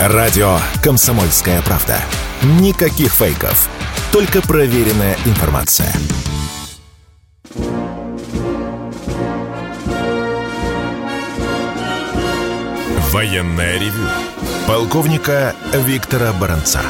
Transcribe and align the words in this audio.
Радио 0.00 0.58
«Комсомольская 0.80 1.60
правда». 1.62 1.96
Никаких 2.60 3.12
фейков. 3.12 3.68
Только 4.12 4.40
проверенная 4.40 5.16
информация. 5.26 5.92
Военная 13.10 13.74
ревю. 13.80 14.08
Полковника 14.68 15.56
Виктора 15.72 16.32
Баранца. 16.32 16.80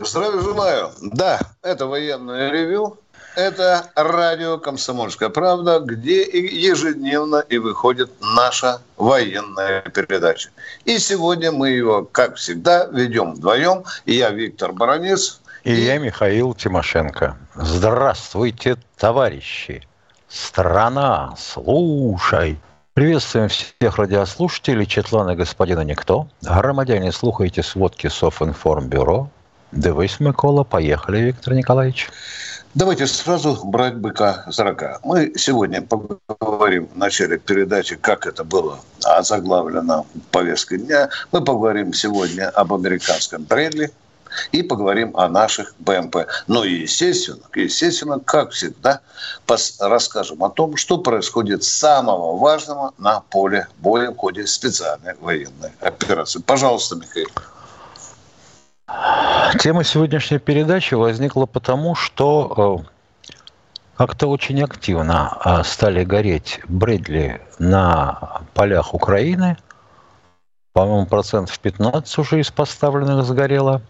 Здравия 0.00 0.40
желаю. 0.40 0.90
Да, 1.02 1.38
это 1.62 1.86
военное 1.86 2.50
ревю. 2.50 2.98
Это 3.40 3.90
радио 3.94 4.58
«Комсомольская 4.58 5.30
правда», 5.30 5.80
где 5.80 6.24
ежедневно 6.24 7.42
и 7.48 7.56
выходит 7.56 8.10
наша 8.20 8.82
военная 8.98 9.80
передача. 9.80 10.50
И 10.84 10.98
сегодня 10.98 11.50
мы 11.50 11.70
ее, 11.70 12.06
как 12.12 12.36
всегда, 12.36 12.84
ведем 12.92 13.32
вдвоем. 13.32 13.84
Я 14.04 14.28
Виктор 14.28 14.72
Баранец. 14.72 15.40
И, 15.64 15.72
и 15.72 15.84
я 15.86 15.96
Михаил 15.96 16.52
Тимошенко. 16.52 17.38
Здравствуйте, 17.54 18.76
товарищи. 18.98 19.88
Страна, 20.28 21.34
слушай. 21.38 22.60
Приветствуем 22.92 23.48
всех 23.48 23.96
радиослушателей, 23.96 24.84
Четлана 24.84 25.34
господина 25.34 25.80
Никто. 25.80 26.28
Громадяне, 26.42 27.10
слухайте 27.10 27.62
сводки 27.62 28.08
Софинформбюро. 28.08 29.30
Дивись, 29.72 30.20
Микола. 30.20 30.64
Поехали, 30.64 31.20
Виктор 31.20 31.54
Николаевич. 31.54 32.10
Давайте 32.72 33.08
сразу 33.08 33.58
брать 33.64 33.96
быка 33.96 34.44
за 34.46 34.62
рога. 34.62 35.00
Мы 35.02 35.32
сегодня 35.36 35.82
поговорим 35.82 36.86
в 36.86 36.96
начале 36.96 37.36
передачи, 37.36 37.96
как 37.96 38.26
это 38.26 38.44
было 38.44 38.78
озаглавлено 39.02 40.06
повесткой 40.30 40.78
дня. 40.78 41.08
Мы 41.32 41.42
поговорим 41.42 41.92
сегодня 41.92 42.48
об 42.50 42.72
американском 42.72 43.42
Брэдли 43.42 43.90
и 44.52 44.62
поговорим 44.62 45.16
о 45.16 45.28
наших 45.28 45.74
БМП. 45.80 46.18
Ну 46.46 46.62
и, 46.62 46.82
естественно, 46.82 47.42
естественно, 47.56 48.20
как 48.20 48.52
всегда, 48.52 49.00
расскажем 49.80 50.44
о 50.44 50.50
том, 50.50 50.76
что 50.76 50.98
происходит 50.98 51.64
самого 51.64 52.36
важного 52.36 52.94
на 52.98 53.18
поле 53.20 53.66
боя 53.78 54.12
в 54.12 54.16
ходе 54.16 54.46
специальной 54.46 55.16
военной 55.20 55.72
операции. 55.80 56.40
Пожалуйста, 56.40 56.94
Михаил. 56.94 57.26
Тема 59.58 59.84
сегодняшней 59.84 60.38
передачи 60.38 60.94
возникла 60.94 61.44
потому, 61.46 61.94
что 61.94 62.84
э, 63.28 63.34
как-то 63.96 64.28
очень 64.28 64.62
активно 64.62 65.36
э, 65.44 65.62
стали 65.64 66.04
гореть 66.04 66.60
Брэдли 66.68 67.40
на 67.58 68.42
полях 68.54 68.94
Украины. 68.94 69.56
По-моему, 70.72 71.06
процентов 71.06 71.58
15 71.58 72.18
уже 72.18 72.40
из 72.40 72.50
поставленных 72.50 73.24
сгорело. 73.24 73.82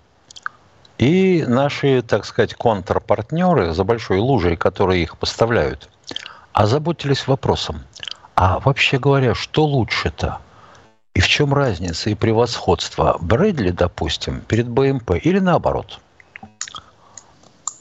И 0.98 1.44
наши, 1.46 2.02
так 2.02 2.24
сказать, 2.24 2.54
контрпартнеры 2.54 3.72
за 3.72 3.84
большой 3.84 4.18
лужей, 4.18 4.56
которые 4.56 5.02
их 5.02 5.18
поставляют, 5.18 5.88
озаботились 6.52 7.26
вопросом, 7.26 7.82
а 8.34 8.58
вообще 8.60 8.98
говоря, 8.98 9.34
что 9.34 9.64
лучше-то– 9.64 10.38
и 11.14 11.20
в 11.20 11.26
чем 11.26 11.52
разница 11.52 12.10
и 12.10 12.14
превосходство 12.14 13.18
Брэдли, 13.20 13.70
допустим, 13.70 14.40
перед 14.42 14.68
БМП 14.68 15.12
или 15.22 15.38
наоборот? 15.38 16.00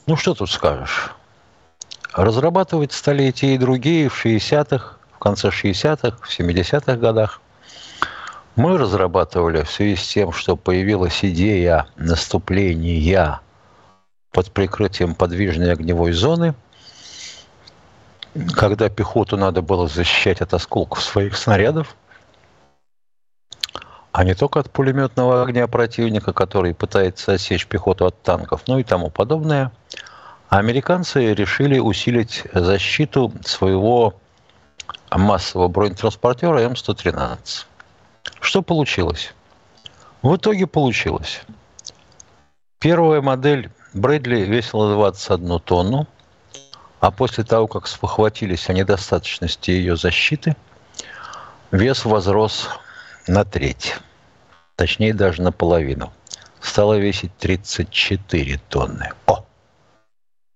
Ну, 0.06 0.16
что 0.16 0.34
тут 0.34 0.50
скажешь? 0.50 1.12
Разрабатывать 2.12 2.92
стали 2.92 3.24
и 3.24 3.32
те, 3.32 3.54
и 3.54 3.58
другие 3.58 4.08
в 4.08 4.24
60-х, 4.24 4.96
в 5.12 5.18
конце 5.18 5.48
60-х, 5.48 6.18
в 6.20 6.28
70-х 6.28 6.96
годах. 6.96 7.40
Мы 8.56 8.76
разрабатывали 8.76 9.62
в 9.62 9.70
связи 9.70 9.94
с 9.94 10.08
тем, 10.08 10.32
что 10.32 10.56
появилась 10.56 11.24
идея 11.24 11.86
наступления 11.96 13.40
под 14.32 14.50
прикрытием 14.50 15.14
подвижной 15.14 15.72
огневой 15.72 16.12
зоны, 16.12 16.54
когда 18.54 18.88
пехоту 18.88 19.36
надо 19.36 19.62
было 19.62 19.86
защищать 19.86 20.40
от 20.40 20.52
осколков 20.52 21.00
своих 21.00 21.36
снарядов– 21.36 21.94
а 24.12 24.24
не 24.24 24.34
только 24.34 24.60
от 24.60 24.70
пулеметного 24.70 25.42
огня 25.42 25.66
противника, 25.68 26.32
который 26.32 26.74
пытается 26.74 27.32
отсечь 27.34 27.66
пехоту 27.66 28.06
от 28.06 28.20
танков, 28.22 28.62
ну 28.66 28.78
и 28.78 28.84
тому 28.84 29.10
подобное. 29.10 29.72
Американцы 30.48 31.32
решили 31.32 31.78
усилить 31.78 32.42
защиту 32.52 33.32
своего 33.44 34.14
массового 35.12 35.68
бронетранспортера 35.68 36.58
М113. 36.68 37.66
Что 38.40 38.62
получилось? 38.62 39.32
В 40.22 40.36
итоге 40.36 40.66
получилось. 40.66 41.42
Первая 42.80 43.20
модель 43.20 43.70
Брэдли 43.94 44.40
весила 44.40 44.92
21 44.94 45.60
тонну, 45.60 46.06
а 46.98 47.10
после 47.10 47.44
того, 47.44 47.66
как 47.66 47.86
спохватились 47.86 48.68
о 48.68 48.72
недостаточности 48.72 49.70
ее 49.70 49.96
защиты, 49.96 50.56
вес 51.70 52.04
возрос 52.04 52.68
на 53.30 53.44
треть, 53.44 53.96
точнее 54.74 55.14
даже 55.14 55.40
наполовину. 55.42 56.12
Стала 56.60 56.98
весить 56.98 57.30
34 57.38 58.60
тонны. 58.68 59.10
О! 59.26 59.44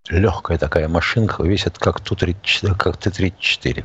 Легкая 0.08 0.58
такая 0.58 0.88
машинка, 0.88 1.44
весит 1.44 1.78
как 1.78 2.00
Ту-34, 2.00 2.76
как 2.76 2.96
Т-34. 2.98 3.84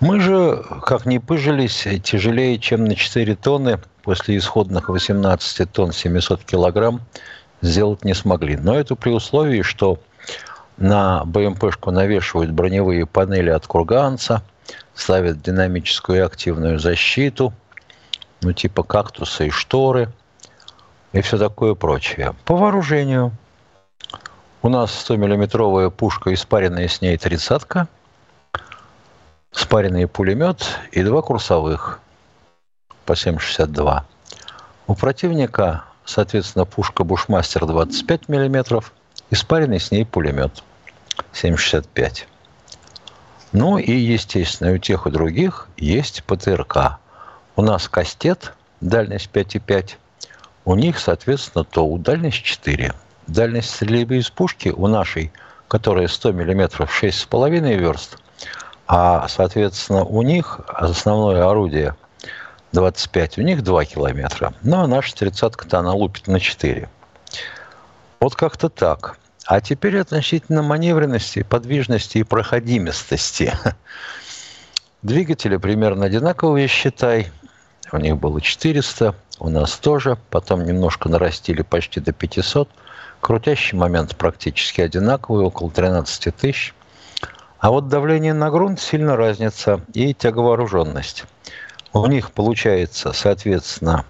Мы 0.00 0.18
же, 0.18 0.64
как 0.82 1.06
не 1.06 1.20
пыжились, 1.20 1.86
тяжелее, 2.02 2.58
чем 2.58 2.86
на 2.86 2.96
4 2.96 3.36
тонны, 3.36 3.78
после 4.02 4.38
исходных 4.38 4.88
18 4.88 5.70
тонн 5.70 5.92
700 5.92 6.42
килограмм, 6.44 7.02
сделать 7.60 8.04
не 8.04 8.14
смогли. 8.14 8.56
Но 8.56 8.74
это 8.74 8.96
при 8.96 9.10
условии, 9.10 9.62
что 9.62 10.00
на 10.76 11.24
БМПшку 11.24 11.90
навешивают 11.90 12.50
броневые 12.50 13.06
панели 13.06 13.50
от 13.50 13.66
Курганца, 13.66 14.42
ставят 14.94 15.42
динамическую 15.42 16.18
и 16.18 16.22
активную 16.22 16.78
защиту, 16.78 17.52
ну 18.42 18.52
типа 18.52 18.82
кактусы 18.82 19.48
и 19.48 19.50
шторы 19.50 20.12
и 21.12 21.20
все 21.20 21.38
такое 21.38 21.74
прочее. 21.74 22.34
По 22.44 22.56
вооружению 22.56 23.32
у 24.62 24.68
нас 24.68 24.90
100-миллиметровая 25.08 25.90
пушка, 25.90 26.32
испаренная 26.32 26.88
с 26.88 27.00
ней 27.00 27.16
тридцатка, 27.18 27.88
спаренный 29.50 30.06
пулемет 30.06 30.78
и 30.90 31.02
два 31.02 31.22
курсовых 31.22 32.00
по 33.04 33.12
7,62. 33.12 34.02
У 34.86 34.94
противника, 34.94 35.84
соответственно, 36.04 36.64
пушка 36.64 37.04
Бушмастер 37.04 37.66
25 37.66 38.28
миллиметров, 38.28 38.92
испаренный 39.32 39.80
с 39.80 39.90
ней 39.90 40.04
пулемет 40.04 40.62
7,65. 41.32 42.26
Ну 43.52 43.78
и, 43.78 43.92
естественно, 43.92 44.72
у 44.72 44.78
тех 44.78 45.06
и 45.06 45.10
других 45.10 45.68
есть 45.76 46.22
ПТРК. 46.24 46.98
У 47.56 47.62
нас 47.62 47.88
кастет, 47.88 48.52
дальность 48.80 49.30
5,5. 49.32 49.96
У 50.64 50.74
них, 50.74 50.98
соответственно, 50.98 51.64
ТОУ, 51.64 51.98
дальность 51.98 52.42
4. 52.42 52.92
Дальность 53.26 53.70
стрельбы 53.70 54.18
из 54.18 54.30
пушки 54.30 54.68
у 54.68 54.86
нашей, 54.86 55.32
которая 55.68 56.08
100 56.08 56.32
мм, 56.32 56.86
6,5 56.86 57.76
верст. 57.76 58.18
А, 58.86 59.26
соответственно, 59.28 60.04
у 60.04 60.22
них 60.22 60.60
основное 60.68 61.48
орудие 61.48 61.96
25, 62.72 63.38
у 63.38 63.42
них 63.42 63.62
2 63.62 63.84
километра. 63.86 64.52
Ну, 64.62 64.80
а 64.80 64.86
наша 64.86 65.14
30-ка-то 65.14 65.78
она 65.78 65.92
лупит 65.92 66.26
на 66.26 66.38
4. 66.38 66.88
Вот 68.20 68.36
как-то 68.36 68.68
так. 68.68 69.18
А 69.46 69.60
теперь 69.60 69.98
относительно 69.98 70.62
маневренности, 70.62 71.42
подвижности 71.42 72.18
и 72.18 72.22
проходимостности. 72.22 73.52
Двигатели 75.02 75.56
примерно 75.56 76.06
одинаковые, 76.06 76.68
считай. 76.68 77.32
У 77.90 77.96
них 77.96 78.18
было 78.18 78.40
400, 78.40 79.16
у 79.40 79.48
нас 79.48 79.76
тоже. 79.76 80.16
Потом 80.30 80.64
немножко 80.64 81.08
нарастили 81.08 81.62
почти 81.62 81.98
до 82.00 82.12
500. 82.12 82.68
Крутящий 83.20 83.76
момент 83.76 84.16
практически 84.16 84.80
одинаковый, 84.80 85.44
около 85.44 85.70
13 85.70 86.34
тысяч. 86.34 86.74
А 87.58 87.70
вот 87.70 87.88
давление 87.88 88.34
на 88.34 88.50
грунт 88.50 88.80
сильно 88.80 89.16
разница 89.16 89.80
и 89.92 90.14
тяговооруженность. 90.14 91.24
У 91.92 92.06
них 92.06 92.30
получается, 92.32 93.12
соответственно, 93.12 94.04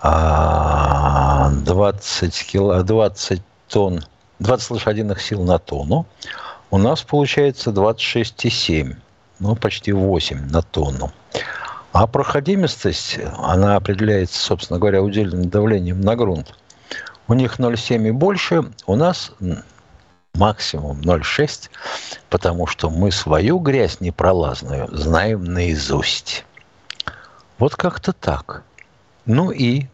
20, 0.00 2.46
кило, 2.46 2.82
20 2.82 3.42
тонн 3.68 4.04
20 4.42 4.70
лошадиных 4.70 5.20
сил 5.20 5.42
на 5.42 5.58
тонну. 5.58 6.06
У 6.70 6.78
нас 6.78 7.02
получается 7.02 7.70
26,7, 7.70 8.96
ну, 9.38 9.56
почти 9.56 9.92
8 9.92 10.50
на 10.50 10.62
тонну. 10.62 11.12
А 11.92 12.06
проходимость, 12.06 13.18
она 13.38 13.76
определяется, 13.76 14.40
собственно 14.40 14.78
говоря, 14.78 15.02
удельным 15.02 15.48
давлением 15.48 16.00
на 16.00 16.16
грунт. 16.16 16.54
У 17.28 17.34
них 17.34 17.58
0,7 17.58 18.08
и 18.08 18.10
больше, 18.10 18.64
у 18.86 18.96
нас 18.96 19.32
максимум 20.34 21.00
0,6, 21.00 21.68
потому 22.30 22.66
что 22.66 22.90
мы 22.90 23.12
свою 23.12 23.58
грязь 23.58 24.00
непролазную 24.00 24.88
знаем 24.90 25.44
наизусть. 25.44 26.44
Вот 27.58 27.76
как-то 27.76 28.12
так. 28.12 28.62
Ну 29.26 29.50
и 29.50 29.86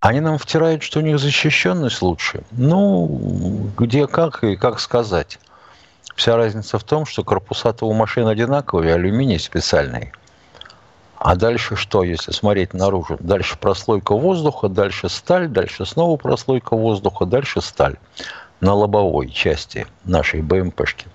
они 0.00 0.20
нам 0.20 0.38
втирают, 0.38 0.82
что 0.82 1.00
у 1.00 1.02
них 1.02 1.18
защищенность 1.18 2.02
лучше. 2.02 2.44
Ну, 2.52 3.70
где 3.76 4.06
как 4.06 4.44
и 4.44 4.56
как 4.56 4.80
сказать. 4.80 5.38
Вся 6.14 6.36
разница 6.36 6.78
в 6.78 6.84
том, 6.84 7.06
что 7.06 7.24
корпуса-то 7.24 7.86
у 7.86 7.92
машин 7.92 8.26
одинаковые, 8.26 8.94
алюминий 8.94 9.38
специальный. 9.38 10.12
А 11.16 11.34
дальше 11.34 11.74
что, 11.74 12.04
если 12.04 12.30
смотреть 12.30 12.74
наружу? 12.74 13.16
Дальше 13.18 13.58
прослойка 13.58 14.14
воздуха, 14.14 14.68
дальше 14.68 15.08
сталь, 15.08 15.48
дальше 15.48 15.84
снова 15.84 16.16
прослойка 16.16 16.76
воздуха, 16.76 17.26
дальше 17.26 17.60
сталь 17.60 17.96
на 18.60 18.74
лобовой 18.74 19.28
части 19.30 19.86
нашей 20.04 20.42
БМПшки. 20.42 21.06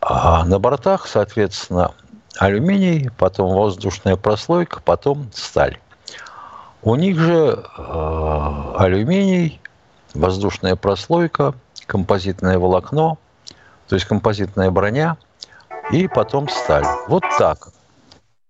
А 0.00 0.44
на 0.44 0.58
бортах, 0.58 1.06
соответственно, 1.06 1.92
алюминий, 2.38 3.10
потом 3.18 3.54
воздушная 3.54 4.16
прослойка, 4.16 4.80
потом 4.84 5.30
сталь. 5.32 5.78
У 6.82 6.96
них 6.96 7.16
же 7.16 7.64
э, 7.78 8.74
алюминий, 8.76 9.60
воздушная 10.14 10.74
прослойка, 10.74 11.54
композитное 11.86 12.58
волокно, 12.58 13.18
то 13.86 13.94
есть 13.94 14.06
композитная 14.06 14.72
броня, 14.72 15.16
и 15.92 16.08
потом 16.08 16.48
сталь. 16.48 16.84
Вот 17.06 17.22
так. 17.38 17.68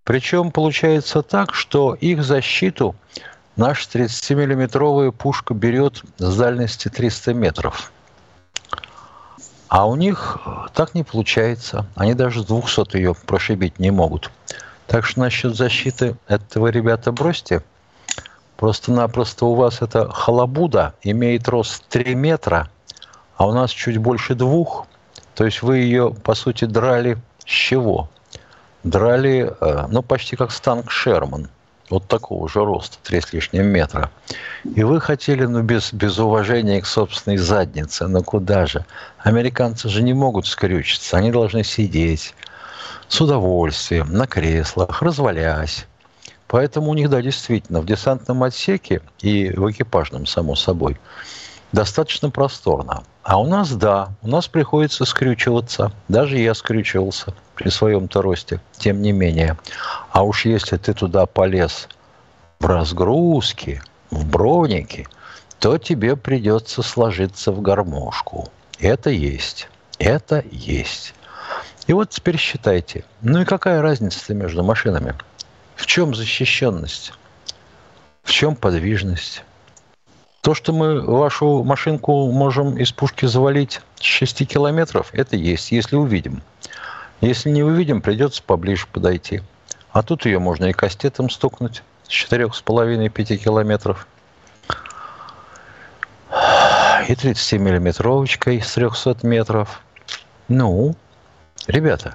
Причем 0.05 0.51
получается 0.51 1.23
так, 1.23 1.55
что 1.55 1.95
их 1.95 2.25
защиту 2.25 2.95
наша 3.57 3.87
30-миллиметровая 3.99 5.13
пушка 5.13 5.53
берет 5.53 6.03
с 6.17 6.37
дальности 6.37 6.89
300 6.89 7.35
метров. 7.35 7.93
А 9.69 9.87
у 9.87 9.95
них 9.95 10.39
так 10.75 10.95
не 10.95 11.03
получается. 11.03 11.87
Они 11.97 12.15
даже 12.15 12.43
с 12.43 12.47
200 12.47 12.97
ее 12.97 13.15
прошибить 13.15 13.79
не 13.79 13.91
могут. 13.91 14.31
Так 14.87 15.05
что 15.05 15.21
насчет 15.21 15.55
защиты 15.55 16.17
этого, 16.29 16.69
ребята, 16.69 17.13
бросьте. 17.13 17.63
Просто-напросто 18.63 19.47
у 19.47 19.57
вас 19.57 19.83
эта 19.83 20.09
халабуда 20.09 20.95
имеет 21.03 21.49
рост 21.49 21.85
3 21.89 22.15
метра, 22.15 22.71
а 23.37 23.49
у 23.49 23.53
нас 23.53 23.73
чуть 23.73 23.99
больше 23.99 24.37
двух. 24.37 24.87
То 25.35 25.45
есть 25.45 25.63
вы 25.63 25.79
ее, 25.79 26.15
по 26.23 26.37
сути, 26.37 26.67
драли 26.67 27.19
с 27.41 27.51
чего? 27.51 28.09
Драли, 28.85 29.53
э, 29.61 29.87
ну, 29.89 30.05
почти 30.05 30.37
как 30.37 30.53
станк 30.53 30.93
Шерман. 30.93 31.49
Вот 31.91 32.07
такого 32.07 32.49
же 32.49 32.65
роста, 32.65 32.99
3 33.03 33.21
с 33.21 33.33
лишним 33.33 33.67
метра. 33.67 34.13
И 34.77 34.85
вы 34.85 35.01
хотели, 35.01 35.45
ну, 35.45 35.63
без, 35.63 35.93
без 35.93 36.21
уважения 36.21 36.81
к 36.81 36.87
собственной 36.87 37.39
заднице, 37.39 38.07
ну 38.07 38.23
куда 38.23 38.67
же? 38.67 38.87
Американцы 39.19 39.89
же 39.89 40.05
не 40.05 40.15
могут 40.15 40.47
скрючиться, 40.47 41.17
они 41.17 41.33
должны 41.33 41.65
сидеть 41.65 42.33
с 43.09 43.21
удовольствием, 43.21 44.13
на 44.13 44.29
креслах, 44.29 45.03
развалясь. 45.03 45.89
Поэтому 46.53 46.91
у 46.91 46.95
них, 46.95 47.09
да, 47.09 47.23
действительно, 47.23 47.81
в 47.81 47.87
десантном 47.87 48.43
отсеке 48.43 49.01
и 49.23 49.49
в 49.57 49.71
экипажном, 49.71 50.27
само 50.27 50.55
собой, 50.55 51.01
достаточно 51.73 52.29
просторно. 52.29 53.05
А 53.23 53.41
у 53.41 53.47
нас, 53.47 53.73
да, 53.73 54.11
у 54.21 54.29
нас 54.29 54.49
приходится 54.49 55.07
скрючиваться. 55.07 55.93
Даже 56.09 56.37
я 56.37 56.53
скрючивался 56.53 57.33
при 57.55 57.71
своем-то 57.71 58.21
росте, 58.21 58.61
тем 58.77 59.01
не 59.01 59.13
менее. 59.13 59.57
А 60.11 60.25
уж 60.25 60.45
если 60.45 60.77
ты 60.77 60.93
туда 60.93 61.25
полез 61.25 61.89
в 62.61 62.67
разгрузке, 62.67 63.83
в 64.11 64.27
бронике, 64.27 65.07
то 65.59 65.79
тебе 65.79 66.17
придется 66.17 66.83
сложиться 66.83 67.51
в 67.51 67.63
гармошку. 67.63 68.51
Это 68.79 69.09
есть. 69.09 69.71
Это 69.99 70.45
есть. 70.51 71.15
И 71.87 71.95
вот 71.95 72.11
теперь 72.11 72.37
считайте. 72.37 73.05
Ну 73.23 73.41
и 73.41 73.47
какая 73.47 73.81
разница 73.81 74.35
между 74.35 74.63
машинами? 74.63 75.15
В 75.83 75.87
чем 75.87 76.15
защищенность? 76.15 77.13
В 78.23 78.31
чем 78.31 78.55
подвижность? 78.55 79.43
То, 80.41 80.55
что 80.55 80.73
мы 80.73 81.01
вашу 81.01 81.65
машинку 81.65 82.31
можем 82.31 82.79
из 82.79 82.93
пушки 82.93 83.27
завалить 83.27 83.81
с 83.97 84.03
6 84.05 84.47
километров, 84.47 85.09
это 85.13 85.35
есть, 85.35 85.73
если 85.73 85.97
увидим. 85.97 86.41
Если 87.21 87.51
не 87.51 87.65
увидим, 87.65 88.01
придется 88.01 88.45
поближе 88.45 88.87
подойти. 88.93 89.43
А 89.91 90.05
тут 90.05 90.25
ее 90.25 90.39
можно 90.39 90.67
и 90.67 90.73
кастетом 90.73 91.29
стукнуть 91.29 91.83
с 92.05 92.11
4,5-5 92.11 93.37
километров. 93.39 94.07
И 97.09 97.13
30-миллиметровочкой 97.13 98.63
с 98.63 98.75
300 98.75 99.27
метров. 99.27 99.83
Ну, 100.47 100.95
ребята, 101.67 102.15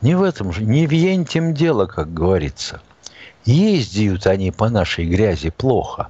не 0.00 0.14
в 0.14 0.22
этом 0.22 0.52
же, 0.52 0.64
не 0.64 0.86
в 0.86 0.92
ентем 0.92 1.54
дело, 1.54 1.86
как 1.86 2.12
говорится. 2.12 2.80
Ездят 3.44 4.26
они 4.26 4.50
по 4.50 4.68
нашей 4.68 5.06
грязи 5.06 5.50
плохо. 5.50 6.08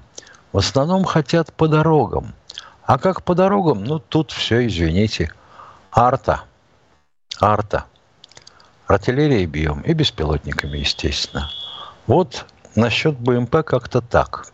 В 0.53 0.59
основном 0.59 1.05
хотят 1.05 1.53
по 1.53 1.69
дорогам. 1.69 2.35
А 2.85 2.99
как 2.99 3.23
по 3.23 3.35
дорогам? 3.35 3.85
Ну, 3.85 3.99
тут 3.99 4.31
все, 4.31 4.67
извините. 4.67 5.33
Арта. 5.91 6.43
Арта. 7.41 7.85
Артиллерией 8.87 9.47
бьем 9.47 9.81
и 9.81 9.93
беспилотниками, 9.93 10.79
естественно. 10.79 11.51
Вот 12.07 12.47
насчет 12.75 13.19
БМП 13.19 13.65
как-то 13.65 14.01
так. 14.01 14.47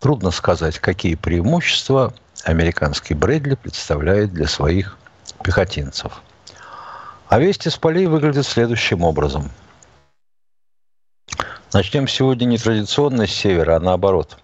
Трудно 0.00 0.30
сказать, 0.30 0.78
какие 0.78 1.14
преимущества 1.14 2.12
американский 2.44 3.14
Брэдли 3.14 3.54
представляет 3.54 4.32
для 4.32 4.46
своих 4.46 4.96
пехотинцев. 5.42 6.20
А 7.28 7.38
вести 7.38 7.68
с 7.68 7.76
полей 7.76 8.06
выглядят 8.06 8.46
следующим 8.46 9.02
образом. 9.02 9.50
Начнем 11.74 12.08
сегодня 12.08 12.46
не 12.46 12.56
традиционно 12.56 13.26
с 13.26 13.30
севера, 13.30 13.76
а 13.76 13.80
наоборот. 13.80 14.38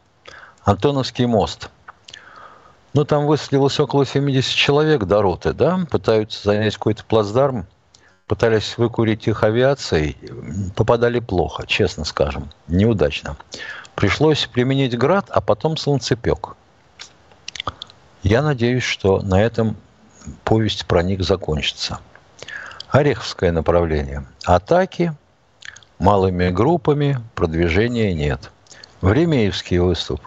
Антоновский 0.63 1.25
мост. 1.25 1.71
Ну, 2.93 3.07
там 3.07 3.27
высадилось 3.27 3.81
около 3.81 4.05
70 4.05 4.55
человек 4.55 5.05
до 5.05 5.23
роты, 5.23 5.55
да? 5.55 5.81
Пытаются 5.91 6.45
занять 6.45 6.75
какой-то 6.75 7.05
плацдарм. 7.05 7.67
Пытались 8.27 8.77
выкурить 8.77 9.27
их 9.29 9.43
авиацией. 9.43 10.19
Попадали 10.77 11.21
плохо, 11.21 11.67
честно 11.67 12.05
скажем. 12.05 12.51
Неудачно. 12.69 13.37
Пришлось 13.95 14.47
применить 14.47 14.97
град, 14.99 15.27
а 15.31 15.41
потом 15.41 15.79
солнцепек. 15.79 16.55
Я 18.23 18.43
надеюсь, 18.43 18.85
что 18.85 19.23
на 19.23 19.43
этом 19.43 19.77
повесть 20.45 20.87
про 20.87 21.03
них 21.03 21.25
закончится. 21.25 21.99
Ореховское 22.95 23.51
направление. 23.51 24.25
Атаки 24.45 25.13
малыми 25.99 26.51
группами, 26.51 27.19
продвижения 27.35 28.15
нет. 28.15 28.53
Времеевский 29.01 29.79
выступ. 29.79 30.21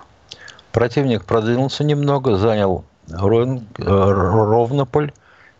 Противник 0.73 1.23
продвинулся 1.23 1.85
немного, 1.85 2.35
занял 2.35 2.83
Ровнополь, 3.07 5.13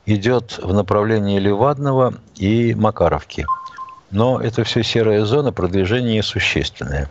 идет 0.06 0.60
в 0.62 0.74
направлении 0.74 1.40
Левадного 1.40 2.16
и 2.36 2.76
Макаровки. 2.76 3.46
Но 4.12 4.42
это 4.42 4.66
все 4.66 4.84
серая 4.84 5.24
зона, 5.24 5.54
продвижение 5.54 6.18
несущественное. 6.18 7.10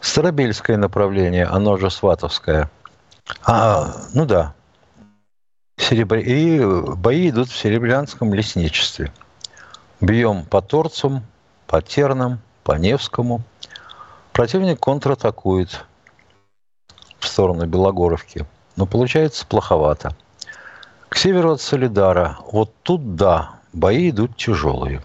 Старобельское 0.00 0.78
направление, 0.78 1.44
оно 1.44 1.76
же 1.76 1.90
Сватовское. 1.90 2.70
А, 3.44 3.96
ну 4.14 4.24
да, 4.24 4.54
Серебр... 5.76 6.16
И 6.18 6.60
бои 6.96 7.30
идут 7.30 7.48
в 7.50 7.56
Серебрянском 7.56 8.32
лесничестве. 8.32 9.12
Бьем 10.00 10.44
по 10.44 10.62
Торцам, 10.62 11.24
по 11.66 11.82
Тернам, 11.82 12.40
по 12.62 12.72
Невскому. 12.72 13.42
Противник 14.32 14.80
контратакует 14.80 15.84
в 17.18 17.26
сторону 17.26 17.66
Белогоровки. 17.66 18.46
Но 18.76 18.86
получается 18.86 19.46
плоховато. 19.46 20.16
К 21.08 21.16
северу 21.16 21.52
от 21.52 21.60
Солидара, 21.60 22.38
вот 22.50 22.74
тут 22.82 23.14
да, 23.14 23.60
бои 23.72 24.10
идут 24.10 24.36
тяжелые. 24.36 25.00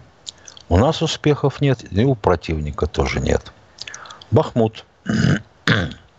У 0.68 0.76
нас 0.76 1.02
успехов 1.02 1.60
нет, 1.60 1.84
и 1.92 2.04
у 2.04 2.14
противника 2.14 2.86
тоже 2.86 3.20
нет. 3.20 3.52
Бахмут. 4.30 4.84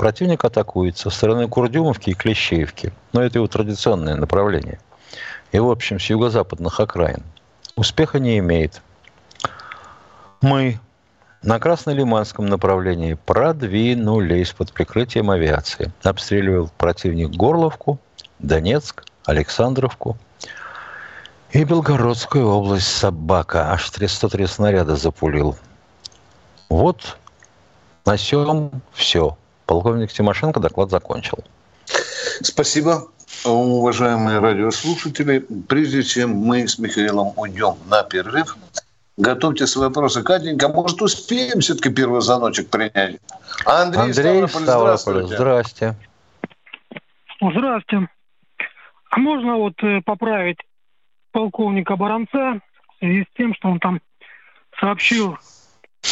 Противник 0.01 0.43
атакует 0.43 0.97
со 0.97 1.11
стороны 1.11 1.47
Курдюмовки 1.47 2.09
и 2.09 2.13
Клещеевки. 2.15 2.91
Но 3.13 3.21
это 3.21 3.37
его 3.37 3.45
традиционное 3.45 4.15
направление. 4.15 4.79
И, 5.51 5.59
в 5.59 5.69
общем, 5.69 5.99
с 5.99 6.05
юго-западных 6.09 6.79
окраин. 6.79 7.21
Успеха 7.75 8.17
не 8.17 8.39
имеет. 8.39 8.81
Мы 10.41 10.79
на 11.43 11.59
Краснолиманском 11.59 12.47
направлении 12.47 13.13
продвинулись 13.13 14.53
под 14.53 14.73
прикрытием 14.73 15.29
авиации. 15.29 15.91
Обстреливал 16.01 16.71
противник 16.79 17.29
Горловку, 17.29 17.99
Донецк, 18.39 19.03
Александровку 19.27 20.17
и 21.51 21.63
Белгородскую 21.63 22.47
область 22.47 22.87
собака. 22.87 23.71
Аж 23.71 23.85
103 23.85 24.47
снаряда 24.47 24.95
запулил. 24.95 25.55
Вот 26.69 27.19
на 28.03 28.15
всем 28.15 28.81
все. 28.93 29.37
Полковник 29.71 30.11
Тимошенко 30.11 30.59
доклад 30.59 30.89
закончил. 30.89 31.37
Спасибо, 32.41 33.07
уважаемые 33.45 34.39
радиослушатели. 34.39 35.45
Прежде 35.69 36.03
чем 36.03 36.31
мы 36.31 36.67
с 36.67 36.77
Михаилом 36.77 37.31
уйдем 37.37 37.75
на 37.89 38.03
перерыв, 38.03 38.57
Готовьте 39.15 39.67
свои 39.67 39.87
вопросы. 39.87 40.23
Катенька, 40.23 40.67
может, 40.67 41.01
успеем 41.01 41.61
все-таки 41.61 41.89
первый 41.89 42.21
звоночек 42.21 42.69
принять? 42.69 43.21
А 43.65 43.83
Андрей, 43.83 44.01
Андрей 44.01 44.47
Ставрополь, 44.47 44.97
Ставрополь 44.97 45.23
здрасте. 45.27 45.95
Здрасте. 47.39 48.09
А 49.09 49.19
можно 49.19 49.55
вот 49.55 49.81
э, 49.83 50.01
поправить 50.03 50.59
полковника 51.31 51.95
Баранца 51.95 52.59
в 52.59 52.99
связи 52.99 53.23
с 53.23 53.37
тем, 53.37 53.53
что 53.55 53.69
он 53.69 53.79
там 53.79 54.01
сообщил 54.81 55.37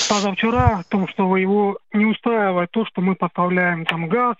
позавчера 0.09 0.79
о 0.79 0.83
том, 0.83 1.07
что 1.07 1.35
его 1.37 1.77
не 1.93 2.05
устраивает 2.05 2.71
то, 2.71 2.85
что 2.85 3.01
мы 3.01 3.15
поставляем 3.15 3.85
там 3.85 4.07
газ, 4.07 4.35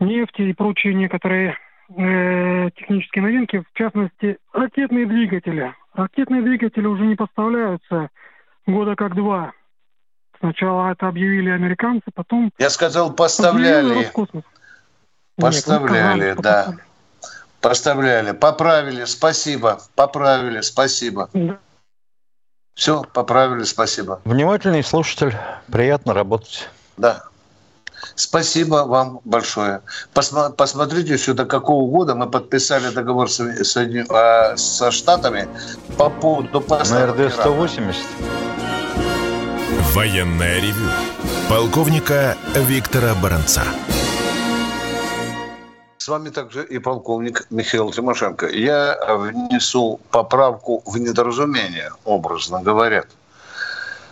нефть 0.00 0.38
и 0.38 0.52
прочие 0.52 0.94
некоторые 0.94 1.56
э, 1.96 2.70
технические 2.76 3.22
новинки, 3.22 3.60
в 3.60 3.78
частности, 3.78 4.38
ракетные 4.52 5.06
двигатели. 5.06 5.74
Ракетные 5.94 6.42
двигатели 6.42 6.86
уже 6.86 7.04
не 7.04 7.16
поставляются 7.16 8.08
года 8.66 8.96
как 8.96 9.14
два. 9.14 9.52
Сначала 10.38 10.90
это 10.90 11.08
объявили 11.08 11.50
американцы, 11.50 12.10
потом... 12.14 12.52
Я 12.58 12.70
сказал, 12.70 13.12
поставляли. 13.12 14.10
Поставляли, 15.36 16.20
Нет, 16.20 16.40
да. 16.40 16.64
Поставляли. 16.64 16.82
поставляли. 17.60 18.32
Поправили, 18.32 19.04
спасибо. 19.04 19.80
Поправили, 19.94 20.60
спасибо. 20.62 21.30
Да. 21.32 21.58
Все, 22.74 23.02
поправили, 23.12 23.64
спасибо. 23.64 24.20
Внимательный 24.24 24.82
слушатель, 24.82 25.36
приятно 25.70 26.14
работать. 26.14 26.68
Да. 26.96 27.24
Спасибо 28.16 28.84
вам 28.86 29.20
большое. 29.24 29.80
Посмотрите 30.12 31.12
еще 31.12 31.34
до 31.34 31.44
какого 31.44 31.88
года 31.88 32.14
мы 32.14 32.28
подписали 32.28 32.88
договор 32.88 33.30
с, 33.30 33.38
с, 33.40 33.76
а, 34.10 34.56
со 34.56 34.90
Штатами 34.90 35.48
по 35.96 36.10
поводу 36.10 36.60
поставок 36.60 37.16
На 37.16 37.22
РД-180. 37.22 37.94
Военная 39.94 40.56
ревю. 40.60 40.88
Полковника 41.48 42.36
Виктора 42.54 43.14
Баранца. 43.14 43.62
С 46.02 46.08
вами 46.08 46.30
также 46.30 46.64
и 46.64 46.80
полковник 46.80 47.46
Михаил 47.50 47.92
Тимошенко. 47.92 48.48
Я 48.48 48.98
внесу 49.06 50.00
поправку 50.10 50.82
в 50.84 50.98
недоразумение, 50.98 51.92
образно 52.04 52.60
говоря. 52.60 53.04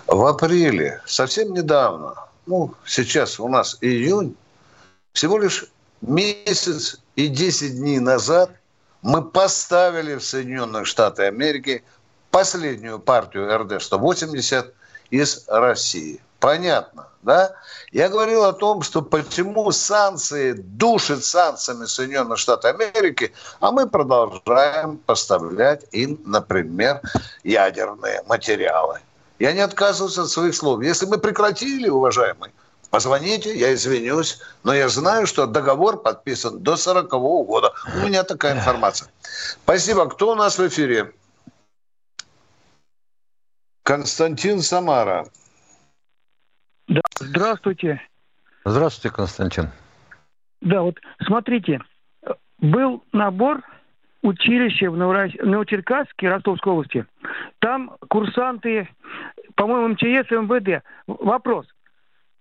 В 0.07 0.25
апреле, 0.25 1.03
совсем 1.05 1.53
недавно, 1.53 2.15
ну, 2.47 2.73
сейчас 2.87 3.41
у 3.41 3.49
нас 3.49 3.77
июнь, 3.81 4.37
всего 5.15 5.37
лишь 5.37 5.65
месяц 6.01 7.01
и 7.17 7.27
10 7.27 7.79
дней 7.79 7.99
назад 7.99 8.53
мы 9.03 9.25
поставили 9.25 10.15
в 10.15 10.25
Соединенные 10.25 10.85
Штаты 10.85 11.25
Америки 11.25 11.83
последнюю 12.31 13.01
партию 13.01 13.51
РД-180 13.53 14.73
из 15.11 15.45
России. 15.49 16.21
Понятно, 16.41 17.07
да? 17.23 17.55
Я 17.93 18.09
говорил 18.09 18.45
о 18.45 18.55
том, 18.55 18.81
что 18.81 19.03
почему 19.03 19.71
санкции 19.73 20.53
душат 20.53 21.23
санкциями 21.23 21.85
Соединенных 21.85 22.39
Штатов 22.39 22.75
Америки, 22.75 23.35
а 23.61 23.71
мы 23.71 23.87
продолжаем 23.87 24.97
поставлять 24.97 25.85
им, 25.93 26.19
например, 26.25 27.03
ядерные 27.45 28.23
материалы. 28.27 29.01
Я 29.39 29.53
не 29.53 29.61
отказываюсь 29.61 30.17
от 30.17 30.31
своих 30.31 30.55
слов. 30.55 30.83
Если 30.83 31.05
мы 31.05 31.19
прекратили, 31.19 31.91
уважаемые, 31.91 32.53
позвоните, 32.89 33.55
я 33.59 33.75
извинюсь, 33.75 34.39
но 34.65 34.73
я 34.73 34.89
знаю, 34.89 35.27
что 35.27 35.47
договор 35.47 36.03
подписан 36.03 36.59
до 36.63 36.77
40 36.77 37.13
-го 37.13 37.45
года. 37.45 37.73
У 37.97 38.07
меня 38.07 38.23
такая 38.23 38.55
информация. 38.55 39.09
Спасибо. 39.63 40.09
Кто 40.09 40.33
у 40.33 40.35
нас 40.35 40.59
в 40.59 40.67
эфире? 40.67 41.13
Константин 43.83 44.63
Самара. 44.63 45.27
Здравствуйте. 47.31 48.01
Здравствуйте, 48.65 49.15
Константин. 49.15 49.69
Да, 50.61 50.83
вот 50.83 50.99
смотрите, 51.25 51.81
был 52.59 53.05
набор 53.13 53.63
училище 54.23 54.91
в 54.91 54.97
Новочеркасске, 54.97 56.29
Ростовской 56.29 56.73
области. 56.73 57.07
Там 57.61 57.93
курсанты, 58.09 58.89
по-моему, 59.55 59.91
МЧС 59.91 60.31
и 60.31 60.35
МВД. 60.35 60.85
Вопрос. 61.07 61.67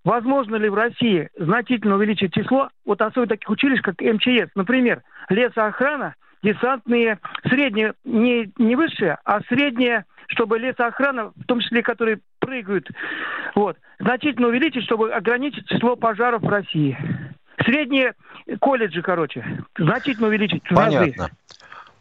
Возможно 0.04 0.56
ли 0.56 0.70
в 0.70 0.74
России 0.74 1.30
значительно 1.38 1.96
увеличить 1.96 2.34
число, 2.34 2.70
вот 2.84 3.00
особенно 3.00 3.28
таких 3.28 3.50
училищ, 3.50 3.82
как 3.82 4.02
МЧС, 4.02 4.50
например, 4.56 5.04
лесоохрана, 5.30 6.16
десантные, 6.42 7.20
средние, 7.48 7.94
не, 8.04 8.52
не 8.58 8.76
высшие, 8.76 9.20
а 9.24 9.42
средние, 9.42 10.06
чтобы 10.30 10.60
лесоохрана, 10.60 11.32
в 11.36 11.46
том 11.46 11.60
числе, 11.60 11.84
которые 11.84 12.20
прыгают, 12.40 12.88
вот, 13.56 13.78
значительно 14.00 14.48
увеличить, 14.48 14.84
чтобы 14.84 15.12
ограничить 15.12 15.68
число 15.68 15.96
пожаров 15.96 16.42
в 16.42 16.50
России. 16.50 16.98
Средние 17.64 18.14
колледжи, 18.62 19.02
короче, 19.02 19.64
значительно 19.78 20.28
увеличить. 20.28 20.64
Понятно. 20.70 21.30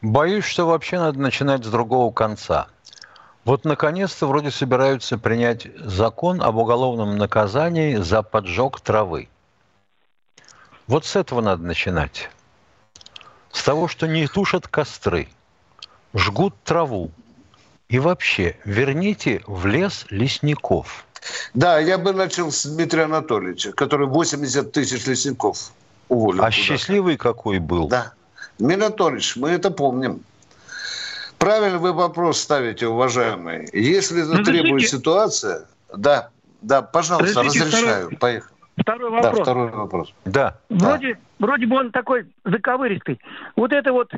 Боюсь, 0.01 0.45
что 0.45 0.67
вообще 0.67 0.99
надо 0.99 1.19
начинать 1.19 1.65
с 1.65 1.71
другого 1.71 2.13
конца. 2.13 2.69
Вот 3.45 3.65
наконец-то 3.65 4.27
вроде 4.27 4.51
собираются 4.51 5.19
принять 5.19 5.67
закон 5.77 6.43
об 6.43 6.57
уголовном 6.57 7.17
наказании 7.17 7.97
за 7.97 8.23
поджог 8.23 8.81
травы. 8.81 9.29
Вот 10.87 11.05
с 11.05 11.17
этого 11.17 11.41
надо 11.41 11.65
начинать. 11.65 12.31
С 13.51 13.65
того, 13.65 13.89
что 13.89 14.07
не 14.07 14.27
тушат 14.27 14.69
костры, 14.69 15.29
жгут 16.15 16.55
траву. 16.63 17.11
И 17.89 17.99
вообще, 17.99 18.57
верните 18.65 19.43
в 19.47 19.67
лес 19.67 20.05
лесников. 20.11 21.07
Да, 21.55 21.79
я 21.79 21.97
бы 21.97 22.13
начал 22.13 22.51
с 22.51 22.67
Дмитрия 22.67 23.05
Анатольевича, 23.05 23.73
который 23.73 24.07
80 24.07 24.73
тысяч 24.73 25.07
лесников 25.07 25.73
уволил. 26.09 26.45
А 26.45 26.51
счастливый 26.51 27.17
какой 27.17 27.59
был. 27.59 27.89
Да. 27.89 28.13
Дмитрий 28.59 28.85
Анатольевич, 28.85 29.37
мы 29.37 29.51
это 29.51 29.71
помним. 29.71 30.21
Правильно 31.39 31.79
вы 31.79 31.93
вопрос 31.95 32.41
ставите, 32.41 32.89
уважаемый. 32.89 33.69
Если 33.73 34.23
это 34.23 34.45
требует 34.45 34.89
ситуация, 34.89 35.65
да, 35.97 36.31
да, 36.61 36.83
пожалуйста, 36.83 37.43
разрешаю. 37.43 38.07
Второй, 38.07 38.19
Поехали. 38.19 38.53
Второй 38.77 39.11
вопрос. 39.11 39.37
Да, 39.37 39.43
второй 39.43 39.71
вопрос. 39.71 40.15
Да. 40.25 40.59
Вроде, 40.69 41.15
да. 41.15 41.21
вроде 41.47 41.67
бы 41.67 41.77
он 41.77 41.91
такой 41.91 42.27
заковыристый. 42.45 43.19
Вот 43.57 43.73
это 43.73 43.93
вот, 43.93 44.13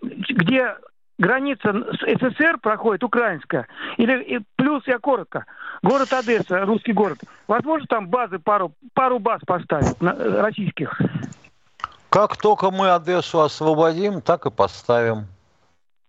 где 0.00 0.74
граница 1.18 1.72
с 1.72 1.98
СССР 1.98 2.58
проходит, 2.58 3.04
украинская, 3.04 3.66
или 3.96 4.42
плюс 4.56 4.82
я 4.86 4.98
коротко, 4.98 5.44
город 5.82 6.12
Одесса, 6.12 6.64
русский 6.64 6.92
город. 6.92 7.18
Возможно, 7.46 7.86
там 7.88 8.08
базы, 8.08 8.38
пару, 8.38 8.72
пару 8.94 9.18
баз 9.18 9.40
поставить, 9.46 10.00
на, 10.00 10.14
российских? 10.42 11.00
Как 12.10 12.36
только 12.36 12.70
мы 12.70 12.94
Одессу 12.94 13.40
освободим, 13.40 14.20
так 14.20 14.46
и 14.46 14.50
поставим. 14.50 15.26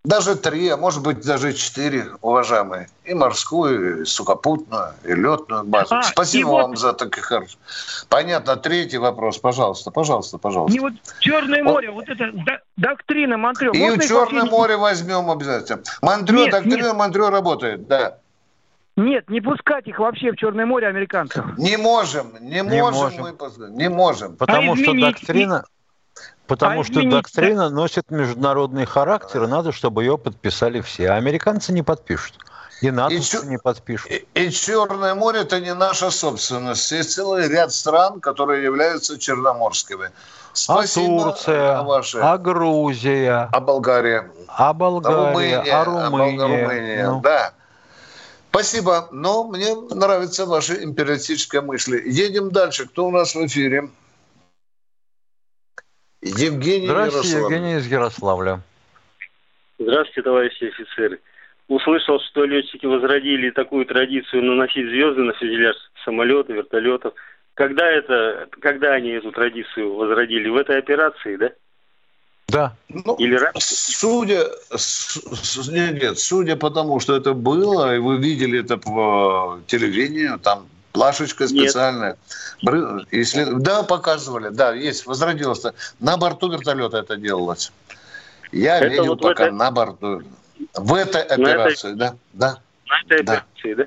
Даже 0.08 0.36
три, 0.36 0.70
а 0.70 0.78
может 0.78 1.04
быть 1.04 1.20
даже 1.26 1.52
четыре, 1.52 2.06
уважаемые. 2.22 2.88
И 3.04 3.14
морскую, 3.14 4.04
и 4.04 4.06
сухопутную, 4.06 4.94
и 5.04 5.14
летную 5.14 5.66
базу. 5.66 5.96
А, 5.96 6.04
Спасибо 6.04 6.48
вам 6.48 6.70
вот... 6.70 6.80
за 6.80 6.94
таких 6.94 7.26
хороших. 7.26 7.58
Понятно. 8.08 8.56
Третий 8.56 9.00
вопрос, 9.00 9.38
пожалуйста, 9.38 9.92
пожалуйста, 9.92 10.38
пожалуйста. 10.38 10.78
И 10.78 10.80
вот 10.80 10.94
Черное 11.20 11.62
море, 11.62 11.92
вот, 11.92 12.08
вот 12.08 12.18
это 12.18 12.62
доктрина 12.78 13.36
Монтрё. 13.36 13.74
И 13.74 13.80
Можно 13.80 14.08
Черное 14.08 14.46
море 14.46 14.78
возьмем 14.78 15.30
обязательно. 15.30 15.84
Монтрё, 16.02 16.38
нет, 16.38 16.52
доктрина 16.52 16.88
нет. 16.88 16.96
Монтрё 16.96 17.30
работает, 17.30 17.86
да. 17.88 18.20
Нет, 18.96 19.30
не 19.30 19.42
пускать 19.42 19.88
их 19.88 20.00
вообще 20.00 20.32
в 20.32 20.38
Черное 20.38 20.66
море 20.66 20.88
американцев. 20.88 21.44
Не 21.58 21.76
можем, 21.76 22.32
не, 22.40 22.62
не 22.62 22.82
можем, 22.82 23.02
можем 23.02 23.22
мы, 23.24 23.72
не 23.72 23.90
можем. 23.90 24.38
Потому 24.38 24.72
а 24.72 24.78
что 24.78 24.94
доктрина, 24.94 25.66
Потому 26.48 26.82
а 26.82 26.84
что 26.84 27.04
доктрина 27.04 27.70
носит 27.70 28.10
международный 28.10 28.86
характер, 28.86 29.44
и 29.44 29.48
надо, 29.48 29.72
чтобы 29.72 30.04
ее 30.04 30.18
подписали 30.18 30.82
все. 30.82 31.10
А 31.10 31.16
американцы 31.16 31.74
не 31.74 31.84
подпишут. 31.84 32.36
И 32.82 32.92
НАТО 32.92 33.16
и 33.16 33.22
чер... 33.22 33.46
не 33.46 33.58
подпишут. 33.58 34.12
И, 34.12 34.28
и 34.36 34.52
Черное 34.52 35.16
море– 35.16 35.40
это 35.42 35.60
не 35.60 35.74
наша 35.74 36.12
собственность. 36.12 36.92
Есть 36.92 37.14
целый 37.14 37.48
ряд 37.50 37.74
стран, 37.74 38.22
которые 38.22 38.64
являются 38.64 39.18
черноморскими. 39.18 40.12
Спасибо 40.54 41.22
а 41.22 41.24
Турция, 41.24 41.82
ваши... 41.82 42.18
а 42.20 42.38
Грузия, 42.38 43.50
а 43.52 43.60
Болгария, 43.60 44.32
а 44.48 44.74
Болгария, 44.74 45.16
Румыния, 45.16 45.74
а 45.74 45.84
Румыния. 45.84 46.44
А 46.44 46.48
Румыния 46.48 47.10
ну. 47.10 47.22
Да. 47.22 47.54
Спасибо. 48.50 49.08
Но 49.12 49.44
мне 49.44 49.76
нравится 49.92 50.46
ваша 50.46 50.84
империалистическая 50.84 51.62
мысль. 51.62 52.02
Едем 52.06 52.52
дальше. 52.52 52.88
Кто 52.88 53.08
у 53.08 53.12
нас 53.12 53.36
в 53.36 53.46
эфире? 53.46 53.90
Евгений 56.22 56.88
Здравствуйте, 56.88 57.30
Ярослав. 57.30 57.52
Евгений 57.52 57.78
из 57.78 57.88
Ярославля. 57.88 58.62
Здравствуйте, 59.80 60.22
товарищи 60.24 60.64
офицеры. 60.66 61.20
Услышал, 61.68 62.20
что 62.22 62.46
летчики 62.46 62.86
возродили 62.86 63.50
такую 63.52 63.86
традицию 63.86 64.44
наносить 64.44 64.88
звезды 64.88 65.24
на 65.24 65.34
фюзеляж 65.34 65.76
самолета, 66.06 66.54
вертолетов. 66.54 67.14
Когда 67.54 67.86
это, 67.86 68.48
когда 68.62 68.94
они 68.94 69.10
эту 69.10 69.32
традицию 69.32 69.96
возродили? 69.96 70.48
В 70.50 70.56
этой 70.56 70.78
операции, 70.78 71.36
да? 71.36 71.52
Да. 72.48 72.78
Ну, 72.88 73.16
Или 73.16 73.38
судя, 73.58 74.46
с, 74.72 75.68
нет, 75.70 76.02
нет, 76.02 76.18
судя 76.18 76.56
по 76.56 76.70
тому, 76.70 77.02
что 77.02 77.18
это 77.18 77.34
было, 77.34 77.96
и 77.96 78.00
вы 78.00 78.18
видели 78.18 78.62
это 78.62 78.78
по 78.78 79.60
телевидению, 79.68 80.40
там 80.40 80.68
плашечка 80.98 81.48
специальная. 81.48 82.18
Нет. 82.64 83.08
Если, 83.12 83.46
да, 83.46 83.84
показывали, 83.84 84.50
да, 84.50 84.74
есть, 84.74 85.06
возродилось. 85.06 85.64
На 86.00 86.18
борту 86.18 86.52
вертолета 86.52 86.98
это 86.98 87.18
делалось. 87.18 87.72
Я 88.52 88.78
это 88.78 88.88
видел 88.88 89.08
вот 89.08 89.22
пока 89.22 89.48
это... 89.48 89.56
на 89.56 89.72
борту. 89.72 90.24
В 90.74 90.94
этой 90.96 91.22
операции, 91.22 91.90
этой... 91.90 91.98
да, 91.98 92.16
да. 92.34 92.58
На 92.88 93.02
этой 93.02 93.24
да. 93.24 93.34
операции, 93.34 93.74
да? 93.76 93.86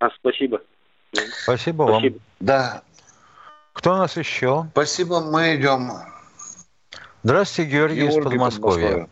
А, 0.00 0.08
спасибо. 0.18 0.60
Спасибо, 1.12 1.32
спасибо 1.42 1.82
вам. 1.84 2.02
Да. 2.40 2.82
Кто 3.72 3.92
у 3.92 3.96
нас 3.96 4.16
еще? 4.16 4.66
Спасибо, 4.72 5.20
мы 5.20 5.54
идем. 5.54 5.92
Здравствуйте, 7.22 7.70
Георгий, 7.70 8.00
Георгий 8.00 8.18
из 8.18 8.24
Подмосковья. 8.24 9.08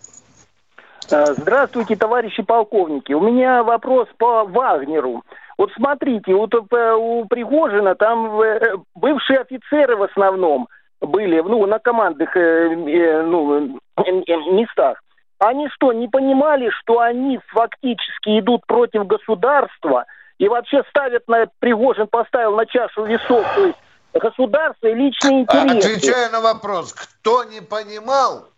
А, 1.12 1.34
здравствуйте, 1.34 1.94
товарищи 1.94 2.42
полковники. 2.42 3.12
У 3.12 3.20
меня 3.20 3.62
вопрос 3.62 4.08
по 4.18 4.44
Вагнеру. 4.44 5.22
Вот 5.60 5.70
смотрите, 5.76 6.34
вот 6.34 6.54
э, 6.54 6.92
у 6.94 7.26
Пригожина 7.26 7.94
там 7.94 8.40
э, 8.40 8.76
бывшие 8.94 9.40
офицеры 9.40 9.94
в 9.94 10.04
основном 10.04 10.68
были, 11.02 11.38
ну, 11.42 11.66
на 11.66 11.78
командных 11.78 12.34
э, 12.34 12.74
ну, 13.26 13.78
местах. 14.54 15.02
Они 15.38 15.68
что, 15.68 15.92
не 15.92 16.08
понимали, 16.08 16.70
что 16.70 17.00
они 17.00 17.38
фактически 17.48 18.40
идут 18.40 18.64
против 18.66 19.06
государства 19.06 20.06
и 20.38 20.48
вообще 20.48 20.82
ставят 20.88 21.28
на 21.28 21.44
Пригожин 21.58 22.06
поставил 22.06 22.56
на 22.56 22.64
чашу 22.64 23.04
весов, 23.04 23.46
то 23.54 23.66
есть 23.66 23.78
государство 24.14 24.86
и 24.86 24.94
личные 24.94 25.44
а, 25.46 25.64
интересы. 25.64 25.92
Отвечая 25.92 26.30
на 26.30 26.40
вопрос, 26.40 26.94
кто 26.94 27.44
не 27.44 27.60
понимал 27.60 28.48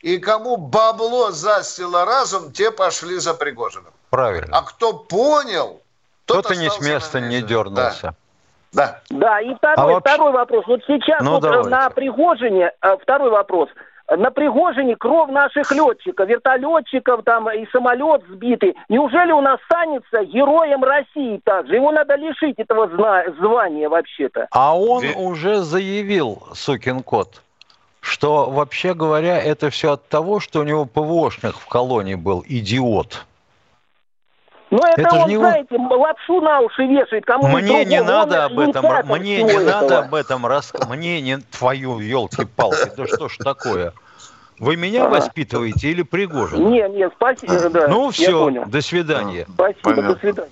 и 0.00 0.16
кому 0.16 0.56
бабло 0.56 1.32
застило 1.32 2.06
разум, 2.06 2.50
те 2.50 2.70
пошли 2.70 3.18
за 3.18 3.34
Пригожиным. 3.34 3.92
Правильно. 4.08 4.56
А 4.56 4.62
кто 4.62 4.94
понял, 4.94 5.82
кто-то 6.26 6.54
не 6.56 6.70
с 6.70 6.80
места 6.80 7.20
не 7.20 7.42
дернулся. 7.42 8.02
Да. 8.02 8.14
Да. 8.72 9.00
Да, 9.08 9.40
и 9.40 9.54
второй, 9.54 9.76
а 9.76 9.86
вообще... 9.86 10.00
второй 10.00 10.32
вопрос. 10.32 10.66
Вот 10.66 10.80
сейчас 10.86 11.22
ну, 11.22 11.40
вот 11.40 11.70
на 11.70 11.88
Пригожине, 11.88 12.72
э, 12.82 12.96
второй 13.00 13.30
вопрос– 13.30 13.70
на 14.08 14.30
Пригожине 14.30 14.96
кровь 14.96 15.30
наших 15.30 15.70
летчиков, 15.72 16.28
вертолетчиков 16.28 17.24
там 17.24 17.50
и 17.50 17.66
самолет 17.72 18.22
сбитый. 18.30 18.76
Неужели 18.88 19.32
он 19.32 19.46
останется 19.48 20.24
героем 20.24 20.84
России 20.84 21.40
также? 21.44 21.74
Его 21.74 21.90
надо 21.90 22.14
лишить 22.14 22.58
этого 22.58 22.88
звания 22.88 23.88
вообще-то. 23.88 24.46
А 24.50 24.78
он 24.78 25.02
Ве... 25.02 25.14
уже 25.14 25.62
заявил, 25.62 26.42
сукин 26.54 27.02
кот, 27.02 27.42
что 28.00 28.48
вообще 28.50 28.94
говоря, 28.94 29.42
это 29.42 29.70
все 29.70 29.94
от 29.94 30.08
того, 30.08 30.38
что 30.38 30.60
у 30.60 30.62
него 30.62 30.84
ПВОшник 30.84 31.56
в 31.56 31.66
колонии 31.66 32.14
был 32.14 32.44
идиот. 32.46 33.24
Ну 34.76 34.82
это, 34.86 35.00
это 35.00 35.16
он, 35.16 35.28
не 35.30 35.36
знаете, 35.38 35.76
лапшу 35.78 36.42
на 36.42 36.60
уши 36.60 36.82
вешает 36.82 37.24
кому 37.24 37.48
Мне 37.48 37.86
не 37.86 38.02
надо 38.02 38.44
об 38.44 38.58
этом, 38.58 38.84
мне 39.06 39.42
не 39.42 39.50
этого. 39.50 39.64
надо 39.64 39.98
об 40.00 40.14
этом 40.14 40.46
рас... 40.46 40.70
Мне 40.86 41.22
не 41.22 41.38
твою 41.38 41.98
елки-палки, 41.98 42.92
да 42.94 43.06
что 43.06 43.30
ж 43.30 43.38
такое? 43.38 43.94
Вы 44.58 44.76
меня 44.76 45.06
а. 45.06 45.08
воспитываете 45.08 45.90
или 45.90 46.02
Пригожин? 46.02 46.70
Не, 46.70 46.86
не, 46.90 47.08
спасибо, 47.08 47.70
да. 47.70 47.88
Ну 47.88 48.10
все, 48.10 48.64
до 48.66 48.82
свидания. 48.82 49.46
Спасибо, 49.54 49.80
Понятно. 49.82 50.14
до 50.14 50.20
свидания. 50.20 50.50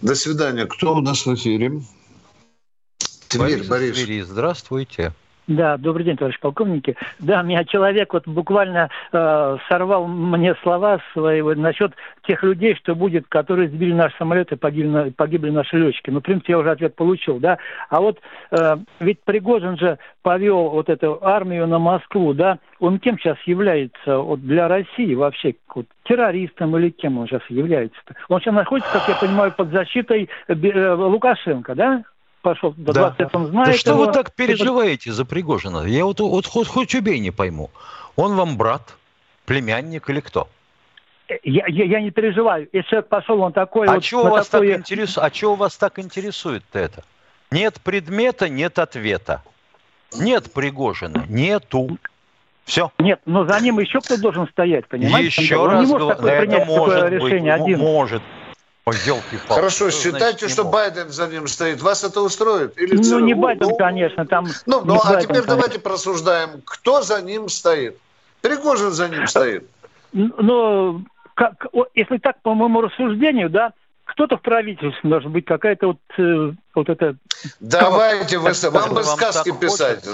До 0.00 0.14
свидания. 0.14 0.66
Кто 0.66 0.94
у 0.94 1.00
нас 1.00 1.26
в 1.26 1.34
эфире? 1.34 1.80
Тверь, 3.28 3.64
Борис. 3.64 3.66
Борис. 3.66 3.94
Твери. 3.96 4.20
Здравствуйте. 4.20 5.12
Да, 5.46 5.76
добрый 5.76 6.06
день, 6.06 6.16
товарищ 6.16 6.40
полковники. 6.40 6.96
Да, 7.18 7.42
меня 7.42 7.64
человек 7.64 8.14
вот 8.14 8.26
буквально 8.26 8.88
э, 9.12 9.56
сорвал 9.68 10.06
мне 10.06 10.54
слова 10.62 11.00
свои 11.12 11.42
вот, 11.42 11.58
насчет 11.58 11.92
тех 12.26 12.42
людей, 12.42 12.74
что 12.76 12.94
будет, 12.94 13.26
которые 13.28 13.68
сбили 13.68 13.92
наш 13.92 14.14
самолет 14.16 14.52
и 14.52 14.56
погибли, 14.56 15.10
погибли 15.10 15.50
наши 15.50 15.76
летчики. 15.76 16.08
Ну, 16.08 16.20
в 16.20 16.22
принципе, 16.22 16.54
я 16.54 16.58
уже 16.58 16.70
ответ 16.70 16.96
получил, 16.96 17.40
да. 17.40 17.58
А 17.90 18.00
вот 18.00 18.20
э, 18.52 18.76
ведь 19.00 19.20
Пригожин 19.24 19.76
же 19.76 19.98
повел 20.22 20.70
вот 20.70 20.88
эту 20.88 21.18
армию 21.20 21.66
на 21.66 21.78
Москву, 21.78 22.32
да. 22.32 22.58
Он 22.80 22.98
кем 22.98 23.18
сейчас 23.18 23.36
является 23.44 24.18
вот, 24.18 24.40
для 24.40 24.66
России 24.66 25.14
вообще? 25.14 25.56
Вот, 25.74 25.86
террористом 26.04 26.74
или 26.78 26.88
кем 26.88 27.18
он 27.18 27.26
сейчас 27.26 27.42
является? 27.50 27.98
-то? 28.06 28.14
Он 28.30 28.40
сейчас 28.40 28.54
находится, 28.54 28.90
как 28.92 29.06
я 29.08 29.14
понимаю, 29.16 29.52
под 29.52 29.68
защитой 29.70 30.30
э, 30.48 30.94
Лукашенко, 30.94 31.74
да? 31.74 32.04
Пошел 32.44 32.72
до 32.76 32.92
да. 32.92 33.10
20 33.16 33.34
он 33.34 33.46
знает. 33.48 33.68
Да 33.68 33.72
что 33.76 33.90
его. 33.90 34.04
вы 34.04 34.12
так 34.12 34.32
переживаете 34.34 35.10
за 35.10 35.24
Пригожина? 35.24 35.84
Я 35.84 36.04
вот, 36.04 36.20
вот 36.20 36.46
хоть, 36.46 36.68
хоть 36.68 36.94
убей 36.94 37.18
не 37.18 37.32
пойму. 37.32 37.70
Он 38.14 38.36
вам 38.36 38.56
брат, 38.56 38.96
племянник 39.46 40.08
или 40.10 40.20
кто? 40.20 40.48
Я, 41.42 41.64
я, 41.66 41.84
я 41.84 42.00
не 42.00 42.10
переживаю. 42.10 42.68
Если 42.72 42.90
человек 42.90 43.08
пошел, 43.08 43.40
он 43.40 43.52
такой... 43.52 43.88
А 43.88 43.94
вот, 43.94 44.04
чего 44.04 44.24
вас 44.24 44.48
такое... 44.48 44.72
так 44.72 44.80
интерес... 44.80 45.18
А 45.18 45.30
чего 45.30 45.56
вас 45.56 45.76
так 45.76 45.98
интересует-то 45.98 46.78
это? 46.78 47.02
Нет 47.50 47.80
предмета, 47.82 48.48
нет 48.48 48.78
ответа. 48.78 49.42
Нет 50.16 50.52
Пригожина, 50.52 51.24
нету. 51.28 51.98
Все. 52.64 52.92
Нет, 52.98 53.20
но 53.24 53.46
за 53.46 53.60
ним 53.60 53.78
еще 53.78 54.00
кто 54.00 54.16
должен 54.16 54.46
стоять, 54.48 54.86
понимаете? 54.86 55.42
Еще 55.42 55.56
он 55.56 55.70
раз, 55.70 55.86
не 55.86 55.92
может 55.92 56.08
такое 56.08 56.32
это 56.32 56.64
может 56.64 57.02
быть, 57.02 57.12
решение 57.12 57.54
один. 57.54 57.78
может 57.78 58.22
Ой, 58.86 58.96
елки 59.06 59.36
-палки. 59.36 59.54
Хорошо, 59.54 59.90
что 59.90 60.02
считайте, 60.02 60.40
значит, 60.40 60.50
что 60.50 60.64
Байден 60.64 61.08
за 61.08 61.26
ним 61.26 61.48
стоит. 61.48 61.80
Вас 61.80 62.04
это 62.04 62.20
устроит? 62.20 62.78
Или 62.78 62.96
ну, 62.96 63.18
не 63.20 63.34
Байден, 63.34 63.68
ну, 63.68 63.76
конечно. 63.76 64.26
Там 64.26 64.46
ну, 64.66 64.82
ну 64.84 65.00
а 65.00 65.04
Байден, 65.04 65.20
теперь 65.20 65.28
конечно. 65.28 65.54
давайте 65.54 65.78
просуждаем, 65.78 66.62
кто 66.66 67.02
за 67.02 67.22
ним 67.22 67.48
стоит. 67.48 67.96
Пригожин 68.42 68.90
за 68.90 69.08
ним 69.08 69.26
стоит. 69.26 69.66
Ну, 70.12 71.02
как, 71.34 71.66
если 71.94 72.18
так, 72.18 72.42
по 72.42 72.54
моему 72.54 72.82
рассуждению, 72.82 73.48
да, 73.48 73.72
кто-то 74.04 74.36
в 74.36 74.42
правительстве 74.42 75.08
должен 75.08 75.32
быть, 75.32 75.46
какая-то 75.46 75.86
вот, 75.88 75.98
э, 76.18 76.52
вот 76.74 76.88
это... 76.90 77.16
Давайте, 77.60 78.38
вы, 78.38 78.52
вам 78.70 78.94
бы 78.94 79.02
сказки 79.02 79.50
писать. 79.58 80.04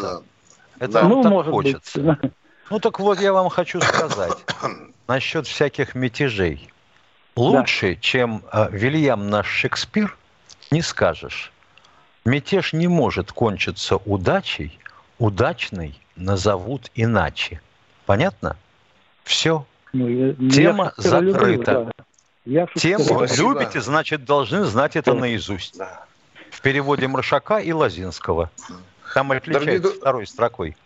Это 0.79 0.93
да. 0.93 1.03
ну, 1.03 1.23
так 1.23 1.33
может 1.33 1.51
хочется. 1.51 2.01
Быть. 2.01 2.33
Ну, 2.71 2.79
так 2.79 3.01
вот 3.01 3.21
я 3.21 3.33
вам 3.33 3.49
хочу 3.49 3.81
сказать 3.81 4.33
насчет 5.09 5.47
всяких 5.49 5.97
мятежей. 5.97 6.71
Лучше, 7.37 7.95
да. 7.95 8.01
чем 8.01 8.43
э, 8.53 8.69
Вильям 8.71 9.31
наш 9.31 9.47
Шекспир, 9.49 10.17
не 10.71 10.83
скажешь. 10.83 11.53
Мятеж 12.25 12.73
не 12.73 12.89
может 12.89 13.33
кончиться 13.33 13.97
удачей, 13.97 14.79
удачный 15.19 15.99
назовут 16.17 16.91
иначе. 16.95 17.61
Понятно? 18.07 18.57
Все. 19.25 19.65
Ну, 19.93 20.09
я, 20.09 20.35
Тема 20.51 20.93
я 20.97 21.03
закрыта. 21.03 21.73
Люблю, 21.73 21.93
да. 21.97 22.05
Я 22.45 22.67
Тему 22.75 23.27
любите, 23.37 23.81
значит, 23.81 24.25
должны 24.25 24.65
знать 24.65 24.97
это 24.97 25.15
наизусть. 25.15 25.79
Да. 25.79 26.05
В 26.51 26.61
переводе 26.63 27.07
Маршака 27.07 27.59
и 27.59 27.73
Лазинского. 27.73 28.51
Там 29.15 29.33
отличается 29.33 29.67
Дорогие... 29.67 30.01
второй 30.01 30.27
строкой. 30.27 30.77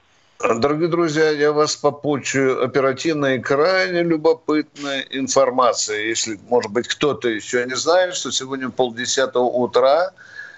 Дорогие 0.40 0.88
друзья, 0.88 1.31
я 1.31 1.53
вас 1.53 1.77
попучу 1.77 2.61
оперативной 2.61 3.37
и 3.37 3.38
крайне 3.38 4.03
любопытной 4.03 5.07
информацией. 5.11 6.09
Если, 6.09 6.38
может 6.49 6.73
быть, 6.73 6.88
кто-то 6.88 7.29
еще 7.29 7.64
не 7.64 7.77
знает, 7.77 8.14
что 8.14 8.33
сегодня 8.33 8.68
полдесятого 8.68 9.44
утра 9.44 10.11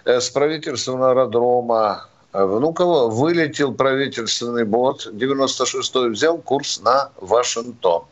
э, 0.05 0.21
с 0.21 0.31
правительственного 0.31 1.11
аэродрома 1.11 2.09
э, 2.33 2.45
Внуково 2.45 3.11
вылетел 3.11 3.75
правительственный 3.75 4.65
бот 4.65 5.07
96-й, 5.13 6.11
взял 6.11 6.39
курс 6.39 6.81
на 6.81 7.11
Вашингтон. 7.21 8.05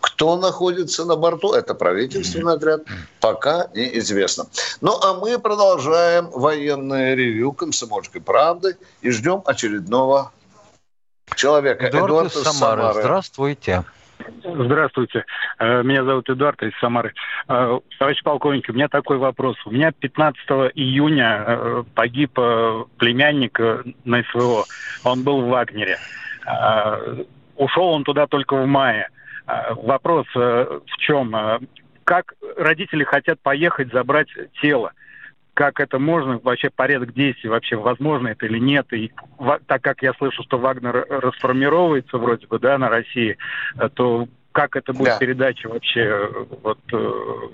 Кто 0.00 0.36
находится 0.36 1.06
на 1.06 1.16
борту, 1.16 1.54
это 1.54 1.74
правительственный 1.74 2.52
отряд, 2.52 2.82
пока 3.20 3.68
неизвестно. 3.74 4.46
Ну, 4.82 4.92
а 5.02 5.14
мы 5.14 5.38
продолжаем 5.38 6.28
военное 6.30 7.14
ревю 7.14 7.52
«Комсомольской 7.52 8.20
правды» 8.20 8.76
и 9.00 9.10
ждем 9.10 9.42
очередного 9.46 10.30
человека. 11.36 11.88
Эдуард, 11.88 12.06
Эдуард 12.06 12.26
из 12.26 12.42
Самары. 12.42 12.82
Самары. 12.82 13.00
Здравствуйте. 13.02 13.84
Здравствуйте. 14.42 15.24
Э, 15.58 15.82
меня 15.82 16.04
зовут 16.04 16.28
Эдуард 16.28 16.62
из 16.62 16.72
Самары. 16.80 17.12
Э, 17.48 17.78
товарищ 17.98 18.22
полковник, 18.22 18.68
у 18.68 18.72
меня 18.72 18.88
такой 18.88 19.18
вопрос. 19.18 19.56
У 19.66 19.70
меня 19.70 19.92
15 19.92 20.40
июня 20.74 21.44
э, 21.46 21.84
погиб 21.94 22.32
племянник 22.32 23.58
на 24.04 24.22
СВО. 24.30 24.64
Он 25.04 25.22
был 25.22 25.42
в 25.42 25.48
Вагнере. 25.48 25.98
Ушел 27.56 27.88
он 27.88 28.04
туда 28.04 28.26
только 28.26 28.54
в 28.56 28.66
мае. 28.66 29.08
Вопрос 29.46 30.26
в 30.34 30.96
чем? 30.98 31.34
Как 32.04 32.34
родители 32.56 33.04
хотят 33.04 33.40
поехать 33.40 33.92
забрать 33.92 34.28
тело? 34.60 34.92
Как 35.56 35.80
это 35.80 35.98
можно, 35.98 36.38
вообще 36.44 36.68
порядок 36.68 37.14
действий, 37.14 37.48
вообще 37.48 37.76
возможно 37.76 38.28
это 38.28 38.44
или 38.44 38.58
нет. 38.58 38.92
И 38.92 39.10
так 39.66 39.80
как 39.80 40.02
я 40.02 40.12
слышу, 40.12 40.42
что 40.42 40.58
Вагнер 40.58 41.06
расформировывается 41.08 42.18
вроде 42.18 42.46
бы, 42.46 42.58
да, 42.58 42.76
на 42.76 42.90
России, 42.90 43.38
э, 43.78 43.88
то 43.88 44.28
как 44.52 44.76
это 44.76 44.92
будет 44.92 45.14
да. 45.14 45.18
передача 45.18 45.68
вообще 45.68 46.28
вот... 46.62 46.78
Э, 46.92 47.48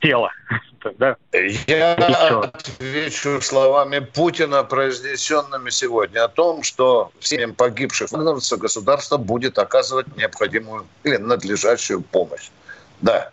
тело. 0.00 0.30
Да? 0.98 1.16
Я 1.66 1.92
отвечу 1.92 3.38
словами 3.42 3.98
Путина, 3.98 4.64
произнесенными 4.64 5.68
сегодня, 5.68 6.24
о 6.24 6.28
том, 6.28 6.62
что 6.62 7.12
всем 7.20 7.54
погибших 7.54 8.10
вагнеровцев 8.10 8.58
государство 8.58 9.18
будет 9.18 9.58
оказывать 9.58 10.06
необходимую 10.16 10.86
или 11.04 11.18
надлежащую 11.18 12.00
помощь. 12.00 12.48
Да. 13.02 13.30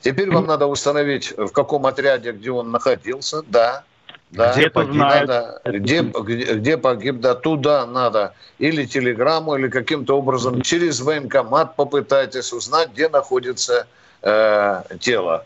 Теперь 0.00 0.30
вам 0.30 0.46
надо 0.46 0.66
установить, 0.66 1.34
в 1.36 1.50
каком 1.50 1.86
отряде, 1.86 2.32
где 2.32 2.50
он 2.50 2.70
находился. 2.70 3.42
Да, 3.46 3.84
да, 4.30 4.52
где 4.52 4.70
погиб, 4.70 4.94
надо, 4.94 5.60
где, 5.64 6.02
где, 6.02 6.54
где 6.54 6.76
погиб, 6.76 7.20
да, 7.20 7.34
туда 7.34 7.86
надо 7.86 8.34
или 8.58 8.84
телеграмму, 8.84 9.56
или 9.56 9.68
каким-то 9.68 10.18
образом 10.18 10.60
через 10.62 11.00
военкомат 11.00 11.76
попытайтесь 11.76 12.52
узнать, 12.52 12.90
где 12.92 13.08
находится 13.08 13.86
э, 14.22 14.82
тело. 15.00 15.44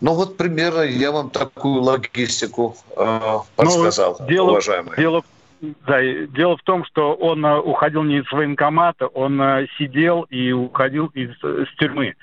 Ну 0.00 0.14
вот 0.14 0.36
примерно 0.36 0.82
я 0.82 1.10
вам 1.10 1.30
такую 1.30 1.82
логистику 1.82 2.76
э, 2.96 3.38
подсказал, 3.56 4.16
ну, 4.20 4.26
дело, 4.26 4.50
уважаемые. 4.50 4.96
Дело, 4.96 5.22
да, 5.60 6.00
дело 6.02 6.56
в 6.56 6.62
том, 6.62 6.84
что 6.84 7.14
он 7.14 7.44
э, 7.44 7.58
уходил 7.58 8.02
не 8.02 8.18
из 8.18 8.30
военкомата, 8.30 9.06
он 9.08 9.40
э, 9.40 9.66
сидел 9.78 10.22
и 10.30 10.52
уходил 10.52 11.06
из, 11.14 11.30
из 11.42 11.74
тюрьмы. 11.76 12.14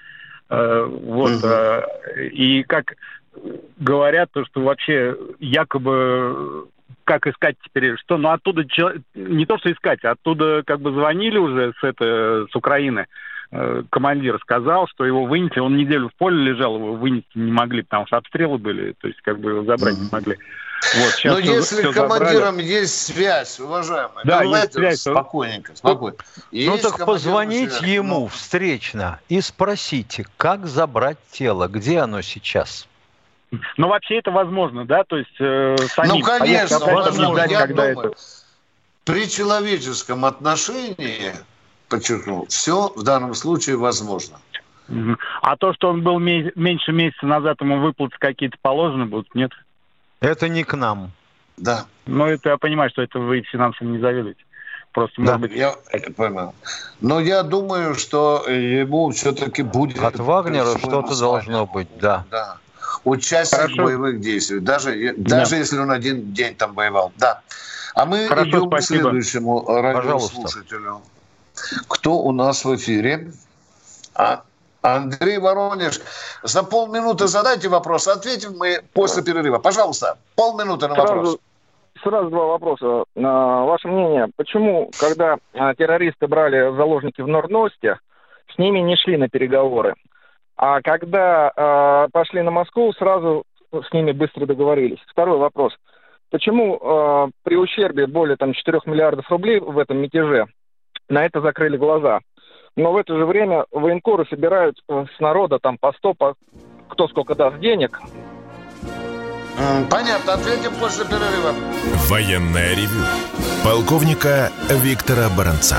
Э, 0.51 0.85
вот. 0.85 1.31
Угу. 1.31 2.25
И 2.31 2.63
как 2.63 2.93
говорят, 3.79 4.29
то, 4.31 4.45
что 4.45 4.61
вообще 4.61 5.17
якобы 5.39 6.67
как 7.03 7.25
искать 7.25 7.55
теперь, 7.63 7.97
что, 7.97 8.17
ну 8.17 8.29
оттуда 8.29 8.63
не 9.15 9.45
то 9.45 9.57
что 9.57 9.71
искать, 9.71 10.03
оттуда 10.03 10.61
как 10.65 10.81
бы 10.81 10.91
звонили 10.91 11.37
уже 11.37 11.73
с 11.79 11.83
это 11.83 12.45
с 12.51 12.55
Украины, 12.55 13.07
Э, 13.53 13.83
командир 13.89 14.39
сказал, 14.39 14.87
что 14.87 15.05
его 15.05 15.25
вынесли, 15.25 15.59
он 15.59 15.75
неделю 15.75 16.07
в 16.07 16.15
поле 16.15 16.37
лежал, 16.37 16.77
его 16.77 16.93
вынести 16.93 17.27
не 17.35 17.51
могли, 17.51 17.81
потому 17.81 18.07
что 18.07 18.15
обстрелы 18.15 18.57
были, 18.57 18.93
то 18.93 19.07
есть 19.07 19.21
как 19.21 19.39
бы 19.39 19.51
его 19.51 19.63
забрать 19.65 19.99
не 19.99 20.07
могли. 20.09 20.37
Вот, 20.81 21.21
Но 21.23 21.35
все, 21.35 21.37
если 21.37 21.81
все 21.81 21.93
командиром 21.93 22.55
забрали. 22.55 22.63
есть 22.63 22.97
связь, 22.97 23.59
уважаемый, 23.59 24.23
да, 24.25 24.43
есть 24.43 24.73
связь, 24.73 25.01
спокойненько, 25.01 25.75
спокойно. 25.75 26.17
Ну 26.51 26.77
так 26.77 27.05
позвонить 27.05 27.71
связь, 27.71 27.89
ему 27.89 28.21
но... 28.21 28.27
встречно 28.27 29.19
и 29.29 29.41
спросите, 29.41 30.25
как 30.37 30.65
забрать 30.65 31.17
тело, 31.31 31.67
где 31.67 31.99
оно 31.99 32.21
сейчас? 32.21 32.87
Ну, 33.77 33.89
вообще 33.89 34.19
это 34.19 34.31
возможно, 34.31 34.85
да? 34.85 35.03
То 35.03 35.17
есть 35.17 35.35
э, 35.39 35.75
самим 35.93 36.15
Ну, 36.15 36.21
конечно, 36.21 36.79
возможно. 36.79 37.45
Я 37.49 37.67
думаю, 37.67 37.99
это... 37.99 38.13
при 39.03 39.29
человеческом 39.29 40.25
отношении 40.25 41.33
подчеркнул, 41.89 42.47
все 42.47 42.87
в 42.95 43.03
данном 43.03 43.35
случае 43.35 43.77
возможно. 43.77 44.39
А 45.41 45.55
то, 45.57 45.73
что 45.73 45.89
он 45.89 46.01
был 46.01 46.19
меньше 46.19 46.91
месяца 46.91 47.25
назад, 47.25 47.61
ему 47.61 47.79
выплаты 47.79 48.15
какие-то 48.19 48.57
положены 48.61 49.05
будут, 49.05 49.33
нет? 49.35 49.51
Это 50.21 50.47
не 50.47 50.63
к 50.63 50.75
нам. 50.77 51.11
Да. 51.57 51.85
Ну, 52.05 52.25
это 52.25 52.49
я 52.49 52.57
понимаю, 52.57 52.89
что 52.89 53.01
это 53.01 53.19
вы 53.19 53.41
финансами 53.41 53.91
не 53.91 53.99
заведуете. 53.99 54.43
Просто, 54.93 55.21
да, 55.21 55.37
быть... 55.37 55.53
я 55.53 55.73
понял. 56.15 56.53
Но 56.99 57.19
я 57.19 57.43
думаю, 57.43 57.95
что 57.95 58.45
ему 58.47 59.09
все-таки 59.11 59.63
будет... 59.63 60.03
От 60.03 60.19
Вагнера 60.19 60.77
что-то 60.77 61.17
должно 61.17 61.65
быть, 61.65 61.87
да. 61.99 62.25
Да. 62.29 62.57
Участие 63.03 63.61
Хорошо. 63.61 63.81
в 63.81 63.85
боевых 63.85 64.19
действиях, 64.19 64.63
даже, 64.63 65.13
даже 65.17 65.55
если 65.55 65.77
он 65.77 65.91
один 65.91 66.33
день 66.33 66.55
там 66.55 66.73
воевал. 66.73 67.11
Да. 67.17 67.41
А 67.95 68.05
мы 68.05 68.27
Хорошо, 68.27 68.49
идем 68.49 68.67
спасибо. 68.67 68.99
к 68.99 69.01
следующему 69.01 69.65
радиослушателю. 69.65 71.01
Пожалуйста. 71.53 71.85
Кто 71.87 72.19
у 72.19 72.31
нас 72.31 72.65
в 72.65 72.75
эфире? 72.75 73.31
А, 74.13 74.43
Андрей 74.81 75.37
Воронеж. 75.37 75.99
За 76.43 76.63
полминуты 76.63 77.27
задайте 77.27 77.69
вопрос, 77.69 78.07
ответим 78.07 78.57
мы 78.57 78.81
после 78.93 79.23
перерыва. 79.23 79.59
Пожалуйста, 79.59 80.17
полминуты 80.35 80.87
на 80.87 80.95
сразу, 80.95 81.13
вопрос. 81.13 81.37
Сразу 82.03 82.29
два 82.29 82.45
вопроса. 82.45 83.03
Ваше 83.15 83.87
мнение, 83.87 84.27
почему, 84.35 84.89
когда 84.99 85.37
а, 85.53 85.75
террористы 85.75 86.27
брали 86.27 86.75
заложники 86.75 87.21
в 87.21 87.27
Нордносте, 87.27 87.99
с 88.53 88.57
ними 88.57 88.79
не 88.79 88.95
шли 88.95 89.17
на 89.17 89.29
переговоры? 89.29 89.95
А 90.57 90.81
когда 90.81 91.51
э, 91.55 92.07
пошли 92.11 92.41
на 92.43 92.51
Москву, 92.51 92.93
сразу 92.93 93.45
с 93.71 93.93
ними 93.93 94.11
быстро 94.11 94.45
договорились. 94.45 94.99
Второй 95.07 95.37
вопрос. 95.37 95.73
Почему 96.29 97.29
при 97.43 97.55
ущербе 97.55 98.07
более 98.07 98.37
там, 98.37 98.53
4 98.53 98.81
миллиардов 98.85 99.29
рублей 99.29 99.59
в 99.59 99.77
этом 99.77 99.97
мятеже 99.97 100.47
на 101.09 101.25
это 101.25 101.41
закрыли 101.41 101.77
глаза. 101.77 102.19
Но 102.75 102.93
в 102.93 102.97
это 102.97 103.17
же 103.17 103.25
время 103.25 103.65
военкоры 103.71 104.25
собирают 104.29 104.81
э, 104.87 105.05
с 105.15 105.19
народа 105.19 105.59
там 105.59 105.77
по 105.77 105.91
100, 105.93 106.13
по... 106.13 106.35
кто 106.87 107.07
сколько 107.07 107.35
даст 107.35 107.59
денег. 107.59 107.99
Понятно, 109.89 110.33
ответим 110.33 110.71
после 110.79 111.05
перерыва. 111.05 111.53
Военная 112.09 112.73
ревю. 112.73 113.03
Полковника 113.63 114.49
Виктора 114.69 115.29
Баранца. 115.37 115.77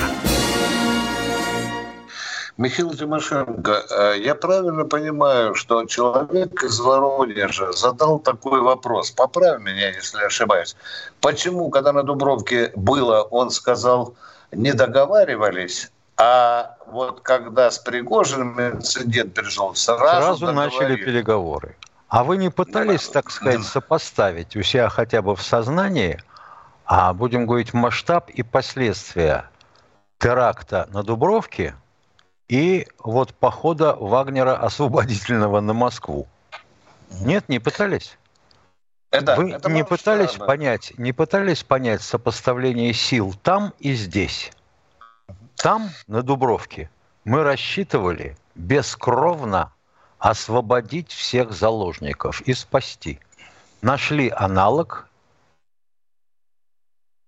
Михаил 2.59 2.93
Тимошенко, 2.95 3.83
э, 3.91 4.21
я 4.21 4.35
правильно 4.35 4.85
понимаю, 4.85 5.55
что 5.55 5.87
человек 5.87 6.63
из 6.63 6.79
Воронежа 6.81 7.73
задал 7.73 8.19
такой 8.19 8.61
вопрос, 8.61 9.11
поправь 9.11 9.61
меня, 9.61 9.89
если 9.89 10.23
ошибаюсь. 10.23 10.77
Почему, 11.21 11.71
когда 11.71 11.93
на 11.93 12.03
Дубровке 12.03 12.71
было, 12.77 13.23
он 13.23 13.51
сказал, 13.51 14.15
не 14.53 14.75
договаривались, 14.75 15.91
а 16.25 16.77
вот 16.87 17.21
когда 17.21 17.71
с 17.71 17.81
Пригожиным 17.81 18.61
инцидент 18.61 19.35
перешел, 19.35 19.75
сразу, 19.75 20.37
сразу 20.39 20.53
начали 20.53 20.95
переговоры. 20.95 21.77
А 22.07 22.23
вы 22.23 22.37
не 22.37 22.49
пытались, 22.49 23.09
так 23.09 23.31
сказать, 23.31 23.65
сопоставить 23.65 24.55
у 24.55 24.63
себя 24.63 24.89
хотя 24.89 25.21
бы 25.21 25.35
в 25.35 25.43
сознании, 25.43 26.23
а 26.85 27.13
будем 27.13 27.47
говорить, 27.47 27.75
масштаб 27.75 28.31
и 28.31 28.45
последствия 28.45 29.51
теракта 30.19 30.89
на 30.93 31.03
Дубровке 31.03 31.75
и 32.49 32.87
вот 32.99 33.35
похода 33.35 33.97
Вагнера 33.97 34.55
освободительного 34.55 35.61
на 35.61 35.73
Москву? 35.73 36.29
Нет, 37.21 37.49
не 37.49 37.59
пытались? 37.59 38.17
Это, 39.11 39.35
Вы 39.35 39.53
это 39.53 39.71
не 39.71 39.85
пытались 39.85 40.35
понять, 40.35 40.93
не 40.99 41.13
пытались 41.13 41.65
понять 41.65 42.03
сопоставление 42.03 42.93
сил 42.93 43.35
там 43.43 43.75
и 43.81 43.95
здесь? 43.95 44.53
Там, 45.57 45.91
на 46.07 46.23
Дубровке, 46.23 46.91
мы 47.25 47.43
рассчитывали 47.43 48.37
бескровно 48.55 49.73
освободить 50.19 51.11
всех 51.11 51.53
заложников 51.53 52.41
и 52.43 52.55
спасти. 52.55 53.19
Нашли 53.81 54.29
аналог 54.31 55.09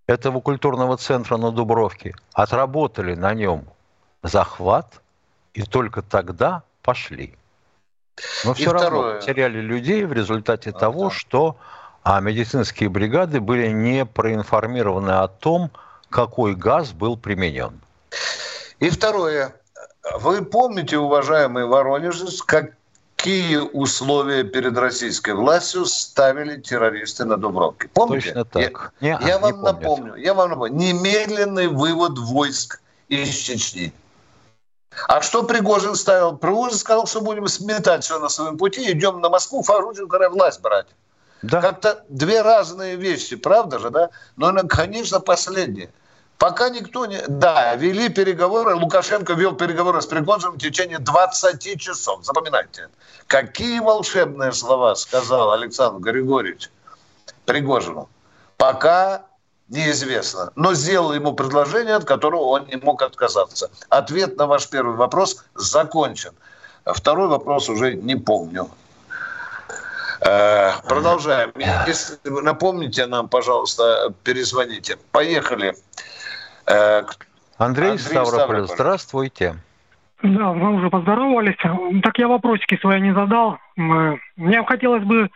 этого 0.06 0.40
культурного 0.40 0.96
центра 0.96 1.36
на 1.36 1.50
Дубровке, 1.50 2.14
отработали 2.32 3.14
на 3.14 3.34
нем 3.34 3.66
захват, 4.22 5.00
и 5.54 5.62
только 5.62 6.02
тогда 6.02 6.62
пошли. 6.82 7.34
Но 8.44 8.54
все 8.54 8.70
второе. 8.70 8.90
равно 8.90 9.20
потеряли 9.20 9.60
людей 9.60 10.04
в 10.04 10.12
результате 10.12 10.70
а, 10.70 10.72
того, 10.72 11.08
да. 11.08 11.10
что 11.10 11.56
а 12.02 12.20
медицинские 12.20 12.90
бригады 12.90 13.40
были 13.40 13.68
не 13.68 14.04
проинформированы 14.04 15.10
о 15.10 15.26
том, 15.26 15.70
какой 16.10 16.54
газ 16.54 16.92
был 16.92 17.16
применен. 17.16 17.80
И 18.80 18.90
второе. 18.90 19.54
Вы 20.18 20.44
помните, 20.44 20.98
уважаемые 20.98 21.66
воронежец, 21.66 22.42
какие 22.42 23.56
условия 23.56 24.44
перед 24.44 24.76
российской 24.76 25.34
властью 25.34 25.86
ставили 25.86 26.60
террористы 26.60 27.24
на 27.24 27.36
Дубровке? 27.36 27.88
Помните? 27.88 28.28
Точно 28.28 28.44
так. 28.44 28.92
Я, 29.00 29.18
не, 29.18 29.28
я 29.28 29.38
вам 29.38 29.56
не 29.56 29.62
напомню. 29.62 30.14
Я 30.16 30.34
вам 30.34 30.50
напомню. 30.50 30.74
Немедленный 30.74 31.68
вывод 31.68 32.18
войск 32.18 32.80
из 33.08 33.30
Чечни. 33.34 33.92
А 35.08 35.22
что 35.22 35.42
Пригожин 35.42 35.94
ставил? 35.94 36.36
Пригожин 36.36 36.78
сказал, 36.78 37.06
что 37.06 37.20
будем 37.20 37.48
сметать 37.48 38.04
все 38.04 38.18
на 38.18 38.28
своем 38.28 38.58
пути, 38.58 38.90
идем 38.92 39.20
на 39.20 39.28
Москву, 39.28 39.62
Фаружин, 39.62 40.08
власть 40.30 40.60
брать. 40.60 40.86
Да. 41.42 41.60
Как-то 41.60 42.04
две 42.08 42.42
разные 42.42 42.96
вещи, 42.96 43.36
правда 43.36 43.78
же, 43.78 43.90
да? 43.90 44.10
Но, 44.36 44.52
конечно, 44.66 45.20
последнее. 45.20 45.90
Пока 46.38 46.68
никто 46.68 47.06
не... 47.06 47.22
Да, 47.28 47.74
вели 47.76 48.08
переговоры, 48.08 48.74
Лукашенко 48.74 49.34
вел 49.34 49.54
переговоры 49.54 50.02
с 50.02 50.06
Пригожиным 50.06 50.56
в 50.56 50.58
течение 50.58 50.98
20 50.98 51.80
часов. 51.80 52.24
Запоминайте. 52.24 52.88
Какие 53.26 53.80
волшебные 53.80 54.52
слова 54.52 54.94
сказал 54.94 55.52
Александр 55.52 56.00
Григорьевич 56.00 56.70
Пригожину. 57.46 58.08
Пока 58.56 59.26
неизвестно. 59.68 60.52
Но 60.56 60.74
сделал 60.74 61.12
ему 61.12 61.32
предложение, 61.34 61.94
от 61.94 62.04
которого 62.04 62.42
он 62.42 62.66
не 62.66 62.76
мог 62.76 63.02
отказаться. 63.02 63.70
Ответ 63.88 64.36
на 64.36 64.46
ваш 64.46 64.68
первый 64.68 64.96
вопрос 64.96 65.44
закончен. 65.54 66.32
Второй 66.84 67.28
вопрос 67.28 67.68
уже 67.68 67.94
не 67.94 68.16
помню. 68.16 68.68
Э, 70.20 70.72
продолжаем. 70.86 71.52
Если 71.86 72.18
вы 72.24 72.42
напомните 72.42 73.06
нам, 73.06 73.28
пожалуйста, 73.28 74.12
перезвоните. 74.22 74.98
Поехали. 75.12 75.74
Э, 76.66 77.02
Андрей, 77.58 77.90
Андрей 77.90 77.98
Ставрополь, 77.98 78.32
Ставрополь, 78.32 78.66
здравствуйте. 78.66 79.56
Да, 80.22 80.52
мы 80.52 80.76
уже 80.76 80.90
поздоровались. 80.90 81.56
Так 82.02 82.18
я 82.18 82.28
вопросики 82.28 82.78
свои 82.80 83.00
не 83.00 83.12
задал. 83.12 83.58
Мне 83.76 84.64
хотелось 84.66 85.04
бы 85.04 85.28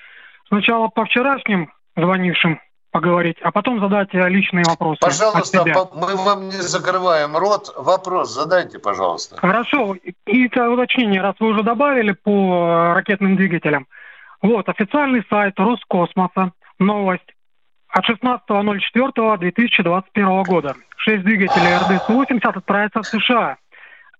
сначала 0.48 0.88
по 0.88 1.04
вчерашним 1.04 1.70
звонившим 1.94 2.60
поговорить, 2.90 3.36
а 3.42 3.52
потом 3.52 3.80
задать 3.80 4.14
личные 4.14 4.64
вопросы. 4.64 5.00
Пожалуйста, 5.00 5.62
мы 5.94 6.16
вам 6.16 6.46
не 6.46 6.52
закрываем 6.52 7.36
рот. 7.36 7.70
Вопрос 7.76 8.32
задайте, 8.32 8.78
пожалуйста. 8.78 9.36
Хорошо. 9.36 9.96
И 10.26 10.46
это 10.46 10.70
уточнение, 10.70 11.20
раз 11.20 11.34
вы 11.38 11.48
уже 11.48 11.62
добавили 11.62 12.12
по 12.12 12.94
ракетным 12.94 13.36
двигателям. 13.36 13.86
Вот, 14.40 14.66
официальный 14.68 15.24
сайт 15.28 15.58
Роскосмоса, 15.58 16.52
новость 16.78 17.34
от 17.88 18.08
16.04.2021 18.08 20.44
года. 20.44 20.76
Шесть 20.98 21.24
двигателей 21.24 21.76
РДС-80 21.76 22.40
отправятся 22.42 23.02
в 23.02 23.06
США. 23.06 23.56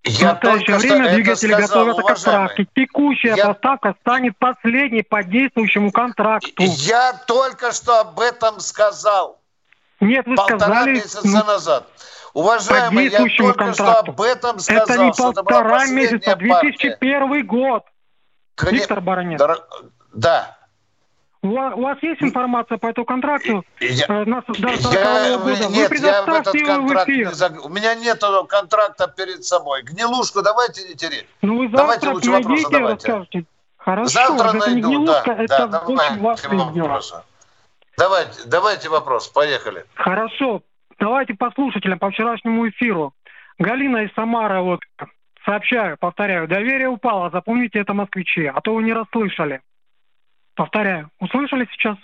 Я 0.05 0.35
в 0.35 0.43
настоящее 0.43 0.77
время 0.79 1.13
двигатели 1.13 1.53
сказал, 1.53 1.87
готовятся 1.87 2.03
к 2.03 2.11
отправке. 2.11 2.69
Текущая 2.75 3.35
я... 3.35 3.47
поставка 3.49 3.95
станет 4.01 4.39
последней 4.39 5.03
по 5.03 5.25
действующему 5.25 5.91
контракту. 5.91 6.53
Я 6.57 7.15
только 7.27 7.73
что 7.73 8.01
об 8.01 8.21
этом 8.21 8.61
сказал. 8.61 9.41
Нет, 10.01 10.25
вы 10.27 10.37
полтора 10.37 10.59
сказали... 10.59 10.93
месяца 10.93 11.45
назад. 11.45 11.89
Уважаемый, 12.33 13.09
я 13.09 13.19
только 13.19 13.53
контракту. 13.55 13.75
что 13.75 14.13
об 14.13 14.21
этом 14.21 14.59
сказал. 14.61 14.85
Это 14.85 14.99
не 14.99 15.13
полтора 15.13 15.87
месяца, 15.87 16.37
2001 16.37 17.29
партия. 17.29 17.43
год. 17.43 17.85
Кон... 18.55 18.71
Виктор 18.71 19.01
Баранец. 19.01 19.41
Да. 20.15 20.58
У 21.41 21.53
вас 21.53 21.99
есть 22.03 22.21
информация 22.21 22.79
по 22.79 22.89
этому 22.89 23.07
контракту? 23.07 23.65
Я, 23.81 24.07
э, 24.09 24.25
нас, 24.25 24.45
до 24.49 24.69
я, 24.69 25.39
года? 25.39 25.69
Нет, 25.69 25.93
я 26.01 26.23
в 26.23 26.29
этот 26.29 26.53
контракт 26.53 27.09
не 27.09 27.33
заг... 27.33 27.65
У 27.65 27.69
меня 27.69 27.95
нет 27.95 28.21
контракта 28.49 29.07
перед 29.07 29.45
собой. 29.45 29.83
Гнилушку 29.83 30.43
давайте 30.43 30.89
не 30.89 30.95
тереть. 30.95 31.27
Ну 31.43 31.59
вы 31.59 31.69
давайте 31.69 32.09
лучше 32.09 32.31
вопросы 32.31 32.63
задавайте. 32.65 33.07
Расскажете. 33.07 33.45
Хорошо, 33.77 34.09
Завтра 34.09 34.49
это 34.49 34.57
найду, 34.57 34.75
не 34.75 34.83
гнилушка, 34.83 35.35
да, 35.35 35.43
это 35.45 35.69
да, 35.69 35.79
очень 35.81 36.21
важное 36.21 36.73
дело. 36.73 37.01
Давайте, 37.97 38.41
давайте 38.47 38.89
вопрос, 38.89 39.29
поехали. 39.29 39.85
Хорошо, 39.95 40.63
давайте 40.99 41.35
по 41.35 41.51
слушателям, 41.53 41.99
по 41.99 42.11
вчерашнему 42.11 42.69
эфиру. 42.69 43.15
Галина 43.59 44.05
из 44.05 44.13
Самары, 44.15 44.61
вот, 44.61 44.81
сообщаю, 45.45 45.97
повторяю, 45.99 46.49
доверие 46.49 46.89
упало, 46.89 47.31
запомните 47.31 47.79
это 47.79 47.95
москвичи, 47.95 48.47
а 48.47 48.61
то 48.61 48.75
вы 48.75 48.83
не 48.83 48.93
расслышали. 48.93 49.63
Повторяю, 50.59 51.09
услышали 51.21 51.69
сейчас? 51.71 51.97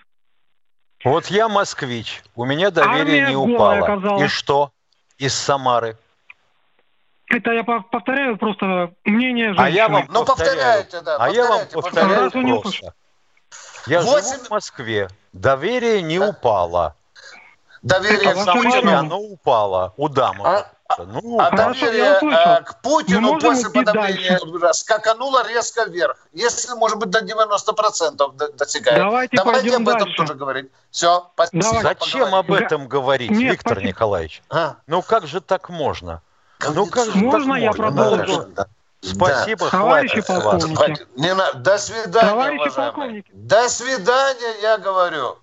Вот 1.05 1.27
я 1.27 1.49
москвич, 1.49 2.23
у 2.37 2.45
меня 2.45 2.71
доверие 2.71 3.25
Армия 3.25 3.29
не 3.31 3.37
упало. 3.37 4.23
И 4.23 4.29
что? 4.29 4.71
Из 5.19 5.35
Самары. 5.35 5.99
Это 7.27 7.51
я 7.51 7.65
повторяю 7.65 8.37
просто 8.37 8.93
мнение 9.05 9.47
женщины. 9.47 9.67
А 9.67 9.69
я 9.71 9.89
вам 9.89 10.07
ну, 10.09 10.25
повторяйте, 10.25 11.01
да. 11.01 11.17
А 11.19 11.31
я 11.31 11.49
вам 11.49 11.63
повторяю 11.67 12.31
просто. 12.31 12.95
Я 13.89 14.03
8... 14.03 14.23
живу 14.23 14.45
в 14.45 14.51
Москве. 14.51 15.09
Доверие 15.33 16.01
не 16.03 16.21
упало. 16.21 16.95
Доверие 17.83 18.31
а 18.31 18.35
в 18.35 18.39
Самаре 18.39 18.89
оно 18.89 19.19
упало 19.19 19.95
у 19.97 20.09
дамы. 20.09 20.47
А? 20.47 20.71
Ну, 20.99 21.39
а 21.41 21.51
доверие 21.51 22.19
э, 22.21 22.63
к 22.63 22.81
Путину 22.83 23.41
после 23.41 23.71
подавления 23.71 24.39
дальше. 24.39 24.75
скакануло 24.75 25.47
резко 25.49 25.85
вверх. 25.85 26.17
Если, 26.33 26.75
может 26.75 26.99
быть, 26.99 27.11
до 27.11 27.21
90% 27.21 28.53
достигает. 28.55 28.99
Давайте, 28.99 29.37
Давайте 29.37 29.77
об 29.77 29.89
этом 29.89 30.01
дальше. 30.01 30.17
тоже 30.17 30.35
говорить. 30.35 30.71
Все, 30.91 31.31
спасибо. 31.35 31.81
Зачем 31.83 32.25
поговорим. 32.25 32.35
об 32.35 32.53
этом 32.53 32.89
говорить, 32.89 33.31
Нет, 33.31 33.53
Виктор 33.53 33.73
спасибо. 33.73 33.89
Николаевич? 33.89 34.43
А? 34.51 34.77
Ну 34.87 35.03
как 35.03 35.27
же 35.27 35.41
так 35.41 35.71
можно? 35.71 36.21
Ну 36.61 36.87
как 36.87 37.07
же 37.07 37.17
можно 37.17 37.55
так 37.55 37.63
я 37.63 37.73
продолжу? 37.73 38.47
Да. 38.55 38.67
Спасибо, 39.01 39.71
да. 39.71 39.79
хватит 39.79 40.25
Хватит. 40.27 41.07
Не 41.17 41.35
на... 41.35 41.53
До 41.55 41.79
свидания, 41.79 42.31
Товарищи 42.31 42.61
уважаемые. 42.61 42.93
Полковники. 42.93 43.31
До 43.33 43.69
свидания, 43.69 44.63
я 44.63 44.79
говорю. 44.79 45.39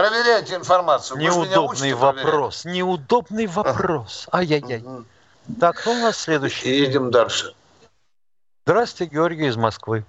Проверяйте 0.00 0.54
информацию. 0.54 1.20
Неудобный 1.20 1.92
вопрос. 1.92 2.64
Неудобный 2.64 3.46
вопрос. 3.46 4.28
Ай-яй-яй. 4.32 4.82
Так, 5.60 5.76
кто 5.76 5.90
у 5.90 5.94
нас 5.94 6.18
следующий? 6.18 6.70
Едем 6.70 7.10
дальше. 7.10 7.52
Здравствуйте, 8.64 9.14
Георгий 9.14 9.48
из 9.48 9.58
Москвы. 9.58 10.04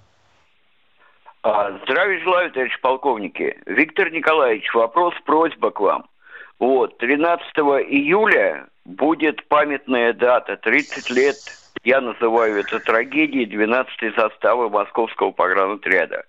А, 1.42 1.78
здравия 1.82 2.20
желаю, 2.20 2.50
товарищ 2.52 2.80
полковники. 2.80 3.58
Виктор 3.66 4.10
Николаевич, 4.10 4.72
вопрос, 4.72 5.12
просьба 5.26 5.70
к 5.70 5.80
вам. 5.80 6.08
Вот, 6.58 6.96
13 6.96 7.44
июля 7.90 8.68
будет 8.86 9.46
памятная 9.48 10.14
дата, 10.14 10.56
30 10.56 11.10
лет, 11.10 11.36
я 11.84 12.00
называю 12.00 12.60
это 12.60 12.78
трагедией 12.78 13.44
12-й 13.44 14.14
заставы 14.16 14.70
московского 14.70 15.32
погранотряда. 15.32 16.24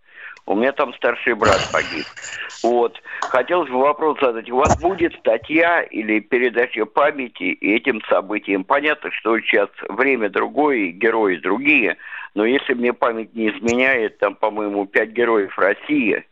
У 0.45 0.55
меня 0.55 0.73
там 0.73 0.93
старший 0.95 1.35
брат 1.35 1.69
погиб. 1.71 2.05
Вот. 2.63 3.01
Хотелось 3.21 3.69
бы 3.69 3.79
вопрос 3.79 4.19
задать. 4.19 4.49
У 4.49 4.57
вас 4.57 4.79
будет 4.81 5.13
статья 5.15 5.81
или 5.81 6.19
передача 6.19 6.85
памяти 6.85 7.57
этим 7.61 8.01
событиям? 8.09 8.63
Понятно, 8.63 9.11
что 9.11 9.39
сейчас 9.39 9.69
время 9.89 10.29
другое, 10.29 10.91
герои 10.91 11.37
другие, 11.37 11.97
но 12.35 12.45
если 12.45 12.73
мне 12.73 12.93
память 12.93 13.33
не 13.33 13.49
изменяет, 13.49 14.17
там, 14.17 14.35
по-моему, 14.35 14.85
пять 14.85 15.11
героев 15.11 15.57
России 15.57 16.23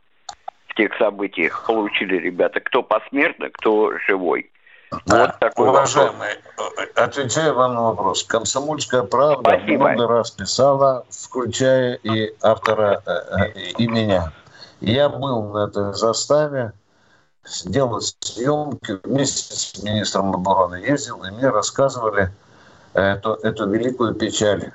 в 0.67 0.75
тех 0.75 0.95
событиях 0.97 1.65
получили 1.67 2.17
ребята. 2.17 2.59
Кто 2.59 2.83
посмертно, 2.83 3.49
кто 3.49 3.97
живой. 3.99 4.49
Да, 5.05 5.27
вот 5.27 5.39
такой 5.39 5.69
уважаемый, 5.69 6.37
вопрос. 6.57 6.87
отвечаю 6.95 7.55
вам 7.55 7.75
на 7.75 7.81
вопрос. 7.83 8.23
Комсомольская 8.23 9.03
правда 9.03 9.57
Спасибо. 9.57 9.89
много 9.89 10.07
раз 10.07 10.31
писала, 10.31 11.05
включая 11.09 11.93
и 12.03 12.35
автора, 12.41 13.01
э, 13.05 13.51
и 13.77 13.87
меня. 13.87 14.33
Я 14.81 15.07
был 15.07 15.43
на 15.43 15.67
этой 15.67 15.93
заставе, 15.93 16.73
сделал 17.45 18.01
съемки 18.01 18.99
вместе 19.03 19.55
с 19.55 19.81
министром 19.81 20.33
обороны, 20.33 20.75
ездил, 20.75 21.23
и 21.23 21.31
мне 21.31 21.49
рассказывали 21.49 22.31
эту, 22.93 23.35
эту 23.35 23.69
великую 23.69 24.15
печаль. 24.15 24.73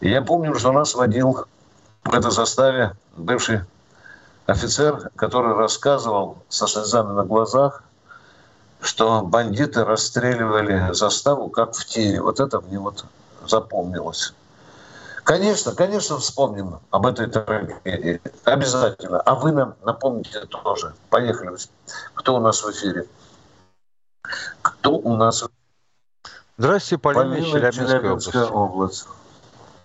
И 0.00 0.08
я 0.08 0.22
помню, 0.22 0.54
что 0.54 0.72
нас 0.72 0.94
водил 0.94 1.44
в 2.04 2.14
этой 2.14 2.30
заставе 2.30 2.92
бывший 3.14 3.60
офицер, 4.46 5.10
который 5.16 5.54
рассказывал 5.54 6.38
со 6.48 6.66
слезами 6.66 7.12
на 7.12 7.24
глазах 7.24 7.84
что 8.82 9.22
бандиты 9.22 9.84
расстреливали 9.84 10.92
заставу, 10.92 11.48
как 11.48 11.74
в 11.74 11.84
тире. 11.84 12.20
Вот 12.20 12.40
это 12.40 12.60
мне 12.60 12.78
вот 12.78 13.04
запомнилось. 13.46 14.34
Конечно, 15.24 15.74
конечно, 15.74 16.18
вспомним 16.18 16.80
об 16.90 17.06
этой 17.06 17.28
трагедии. 17.28 18.20
Обязательно. 18.44 19.20
А 19.20 19.34
вы 19.34 19.52
нам 19.52 19.74
напомните 19.84 20.40
тоже. 20.46 20.94
Поехали. 21.10 21.56
Кто 22.14 22.36
у 22.36 22.40
нас 22.40 22.62
в 22.62 22.70
эфире? 22.70 23.06
Кто 24.62 24.92
у 24.92 25.16
нас? 25.16 25.44
Здравствуйте, 26.56 27.02
Полина, 27.02 27.24
Полина 27.24 27.46
Челябинская, 27.46 27.86
Челябинская 27.86 28.44
область. 28.46 29.06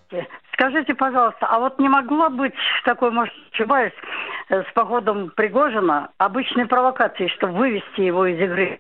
область. 0.10 0.30
Скажите, 0.54 0.96
пожалуйста, 0.96 1.46
а 1.48 1.60
вот 1.60 1.78
не 1.80 1.90
могло 1.90 2.30
быть 2.30 2.54
такой, 2.86 3.12
может, 3.12 3.34
ошибаюсь, 3.52 3.94
Э, 4.48 4.64
с 4.64 4.74
походом 4.74 5.32
Пригожина 5.32 6.12
обычной 6.18 6.68
провокации, 6.68 7.28
чтобы 7.30 7.54
вывести 7.54 8.02
его 8.02 8.28
из 8.28 8.40
игры. 8.40 8.80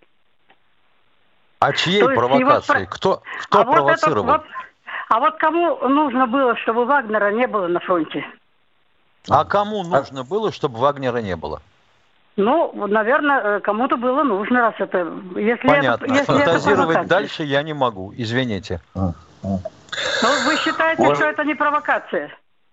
А 1.65 1.73
чьей 1.73 2.03
провокации? 2.03 2.81
Его... 2.81 2.87
Кто, 2.89 3.23
кто 3.43 3.61
а 3.61 3.63
провоцировал? 3.65 4.25
Вот 4.25 4.35
этот, 4.35 4.47
вот, 4.47 4.55
а 5.09 5.19
вот 5.19 5.35
кому 5.37 5.87
нужно 5.87 6.27
было, 6.27 6.55
чтобы 6.57 6.85
Вагнера 6.85 7.31
не 7.31 7.47
было 7.47 7.67
на 7.67 7.79
фронте? 7.79 8.23
А 9.29 9.43
кому 9.45 9.83
нужно 9.83 10.23
было, 10.23 10.51
чтобы 10.51 10.77
Вагнера 10.77 11.17
не 11.17 11.35
было? 11.35 11.61
Ну, 12.35 12.71
наверное, 12.87 13.41
э, 13.41 13.59
кому-то 13.61 13.97
было 13.97 14.21
нужно, 14.23 14.59
раз 14.59 14.75
это... 14.77 15.11
Если 15.35 15.67
Понятно. 15.67 16.05
Это, 16.05 16.13
если 16.13 16.33
Фантазировать 16.33 16.97
это 16.97 17.07
дальше 17.07 17.43
я 17.43 17.63
не 17.63 17.73
могу, 17.73 18.13
извините. 18.15 18.81
Ну, 18.93 19.13
вы 19.41 20.57
считаете, 20.57 21.01
Может... 21.01 21.17
что 21.17 21.27
это 21.27 21.43
не 21.45 21.55
провокация? 21.55 22.29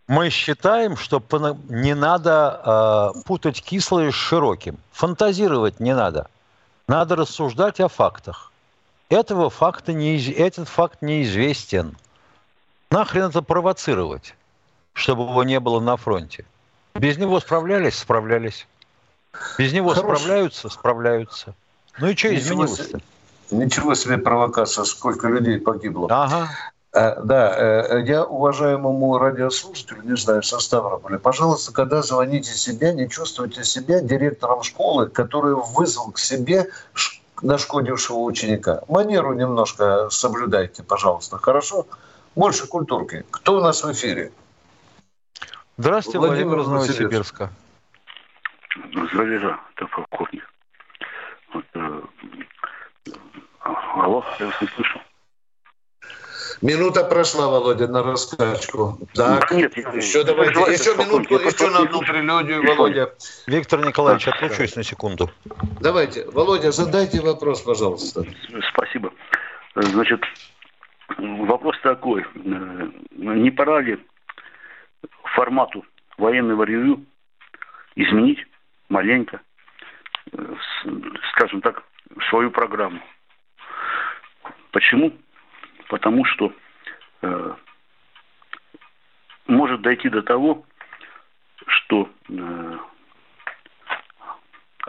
мы 0.09 0.29
считаем, 0.29 0.97
что 0.97 1.23
не 1.71 1.95
надо 1.95 3.13
э, 3.17 3.23
путать 3.25 3.63
кислое 3.63 4.11
с 4.11 4.15
широким. 4.15 4.77
Фантазировать 4.93 5.81
не 5.81 5.95
надо. 5.95 6.27
Надо 6.89 7.17
рассуждать 7.17 7.81
о 7.81 7.89
фактах. 7.89 8.52
Этого 9.13 9.51
факта 9.51 9.93
не, 9.93 10.19
этот 10.33 10.69
факт 10.69 11.03
неизвестен. 11.03 11.99
Нахрен 12.91 13.25
это 13.25 13.43
провоцировать, 13.43 14.35
чтобы 14.95 15.25
его 15.25 15.45
не 15.45 15.61
было 15.61 15.81
на 15.81 15.99
фронте. 15.99 16.47
Без 16.95 17.19
него 17.19 17.39
справлялись? 17.39 17.99
Справлялись. 17.99 18.67
Без 19.59 19.75
него 19.75 19.91
Хороший. 19.91 20.17
справляются? 20.17 20.69
Справляются. 20.71 21.55
Ну 21.99 22.09
и 22.09 22.17
что 22.17 22.35
изменилось-то? 22.35 23.01
Ничего 23.51 23.95
себе 23.95 24.17
провокация, 24.17 24.85
сколько 24.85 25.29
людей 25.29 25.59
погибло. 25.61 26.09
Ага. 26.11 26.49
Э, 26.95 27.23
да, 27.23 27.55
э, 27.55 28.05
я 28.07 28.25
уважаемому 28.25 29.19
радиослушателю, 29.19 30.01
не 30.05 30.17
знаю, 30.17 30.43
со 30.43 30.59
Ставрополя, 30.59 31.19
пожалуйста, 31.19 31.71
когда 31.75 32.01
звоните 32.01 32.55
себе, 32.55 32.95
не 32.95 33.11
чувствуйте 33.11 33.63
себя 33.63 34.01
директором 34.01 34.63
школы, 34.63 35.11
который 35.11 35.55
вызвал 35.55 36.13
к 36.13 36.19
себе 36.19 36.71
нашкодившего 37.41 38.19
ученика. 38.19 38.83
Манеру 38.89 39.35
немножко 39.35 40.11
соблюдайте, 40.11 40.83
пожалуйста, 40.83 41.39
хорошо? 41.39 41.87
Больше 42.35 42.67
культурки. 42.67 43.25
Кто 43.31 43.57
у 43.57 43.61
нас 43.61 43.83
в 43.83 43.93
эфире? 43.93 44.33
Здравствуйте, 45.77 46.19
Владимир, 46.19 46.57
Владимир 46.57 46.63
из 46.63 46.69
Новосибирска. 46.69 47.51
Здравия, 49.13 49.59
полковник. 49.77 50.49
Вот, 51.53 51.65
э, 51.75 52.01
алло, 53.95 54.25
я 54.39 54.47
вас 54.47 54.61
не 54.61 54.69
слышу. 54.69 55.01
Минута 56.63 57.03
прошла, 57.03 57.49
Володя, 57.49 57.89
на 57.89 58.05
раскачку. 58.05 58.97
Так, 59.15 59.51
нет, 59.51 59.77
еще 59.77 60.23
давайте, 60.23 60.61
еще 60.73 60.97
минутку, 60.97 61.35
еще 61.35 61.71
на 61.71 61.81
одну 61.81 62.01
прелюдию, 62.01 62.63
Володя. 62.65 63.13
Виктор 63.49 63.85
Николаевич, 63.85 64.29
отключусь 64.29 64.77
на 64.77 64.85
секунду. 64.85 65.29
Давайте, 65.81 66.25
Володя, 66.31 66.71
задайте 66.71 67.21
вопрос, 67.21 67.63
пожалуйста. 67.63 68.25
Спасибо. 68.73 69.13
Значит, 69.75 70.23
вопрос 71.19 71.77
такой. 71.83 72.25
Не 72.35 73.51
пора 73.51 73.81
ли 73.81 73.99
формату 75.35 75.85
военного 76.17 76.63
ревю 76.63 77.05
изменить 77.97 78.39
маленько, 78.89 79.41
скажем 81.33 81.61
так, 81.61 81.83
свою 82.31 82.53
программу? 82.53 83.01
Почему? 84.71 85.13
Потому 85.93 86.25
что 86.25 86.51
э, 87.21 87.53
может 89.47 89.83
дойти 89.83 90.09
до 90.09 90.23
того, 90.23 90.65
что 91.67 92.09
э, 92.31 92.79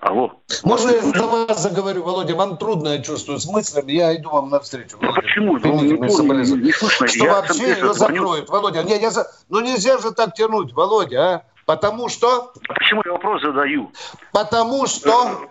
Алло. 0.02 0.42
Можно 0.64 0.92
я 0.92 1.02
за 1.02 1.28
вас 1.28 1.62
заговорю, 1.62 2.04
Володя? 2.04 2.36
Вам 2.36 2.58
трудно, 2.58 2.90
я 2.90 3.02
чувствую, 3.02 3.40
с 3.40 3.46
мыслями. 3.46 3.92
Я 3.92 4.16
иду 4.16 4.30
вам 4.30 4.50
навстречу. 4.50 4.98
Ну, 5.02 5.14
почему? 5.14 5.58
Ну, 5.60 5.82
не, 5.82 5.92
не, 5.92 5.98
не 5.98 6.72
слышно. 6.72 7.08
Что 7.08 7.26
я 7.26 7.34
вообще 7.34 7.70
ее 7.70 7.94
закроют, 7.94 8.50
Володя. 8.50 8.84
Не, 8.84 9.00
я 9.00 9.12
за... 9.12 9.28
Ну 9.50 9.60
нельзя 9.60 9.98
же 10.00 10.12
так 10.12 10.34
тянуть, 10.34 10.74
Володя, 10.74 11.22
а? 11.22 11.44
Потому 11.66 12.10
что... 12.10 12.54
Почему 12.68 13.02
я 13.06 13.12
вопрос 13.14 13.42
задаю? 13.42 13.92
Потому 14.32 14.88
что... 14.88 15.50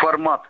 Формат 0.00 0.42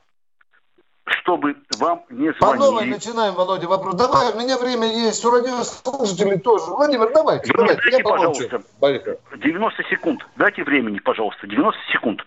чтобы 1.07 1.57
вам 1.79 2.05
не 2.11 2.33
звонили. 2.33 2.39
По 2.39 2.55
новой 2.57 2.87
начинаем, 2.87 3.35
Володя, 3.35 3.69
вопрос. 3.69 3.95
Давай, 3.95 4.33
у 4.33 4.39
меня 4.39 4.59
время 4.59 4.87
есть, 4.87 5.25
у 5.25 5.31
радиослушателей 5.31 6.39
тоже. 6.41 6.65
Владимир, 6.67 7.13
давайте, 7.13 7.53
Вы 7.53 7.59
давайте, 7.59 7.83
дайте, 7.83 7.97
я 7.99 8.05
пожалуйста, 8.05 8.63
Поехали. 8.81 9.19
90 9.37 9.83
секунд. 9.85 10.27
Дайте 10.37 10.65
времени, 10.65 10.99
пожалуйста, 10.99 11.47
90 11.47 11.81
секунд. 11.93 12.21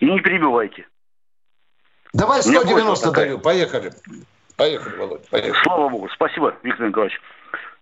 И 0.00 0.10
не 0.10 0.20
перебивайте. 0.20 0.86
Давай 2.12 2.42
190 2.42 3.10
даю, 3.12 3.38
поехали. 3.38 3.92
Поехали, 4.56 4.96
Володя, 4.96 5.24
поехали. 5.30 5.62
Слава 5.62 5.88
Богу, 5.88 6.08
спасибо, 6.14 6.54
Виктор 6.62 6.88
Николаевич. 6.88 7.20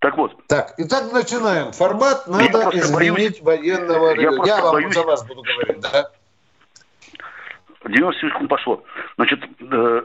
Так 0.00 0.16
вот. 0.16 0.33
Так, 0.46 0.74
итак, 0.78 1.12
начинаем. 1.12 1.72
Формат 1.72 2.26
надо 2.26 2.70
изменить 2.78 3.42
боюсь, 3.42 3.62
военного... 3.62 4.14
Я, 4.14 4.30
я 4.46 4.62
вам 4.62 4.72
боюсь, 4.72 4.94
за 4.94 5.02
вас 5.02 5.26
буду 5.26 5.42
говорить, 5.42 5.80
да? 5.80 6.11
90 7.90 8.29
секунд 8.29 8.48
пошло. 8.48 8.85
Значит, 9.16 9.40
э, 9.61 10.03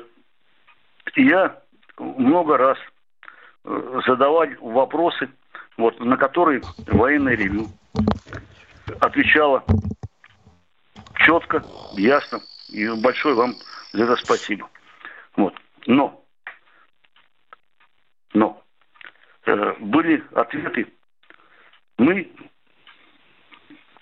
я 1.15 1.59
много 1.97 2.57
раз 2.57 2.77
э, 3.63 4.01
задавал 4.05 4.47
вопросы, 4.61 5.29
вот, 5.77 5.99
на 5.99 6.17
которые 6.17 6.61
военное 6.87 7.35
ревю 7.35 7.67
отвечала 8.99 9.63
четко, 11.15 11.63
ясно. 11.93 12.39
И 12.69 12.87
большое 13.01 13.35
вам 13.35 13.53
за 13.93 14.03
это 14.03 14.15
спасибо. 14.17 14.69
Вот. 15.35 15.53
Но, 15.85 16.23
но 18.33 18.61
э, 19.45 19.73
были 19.79 20.23
ответы. 20.33 20.87
Мы 21.97 22.31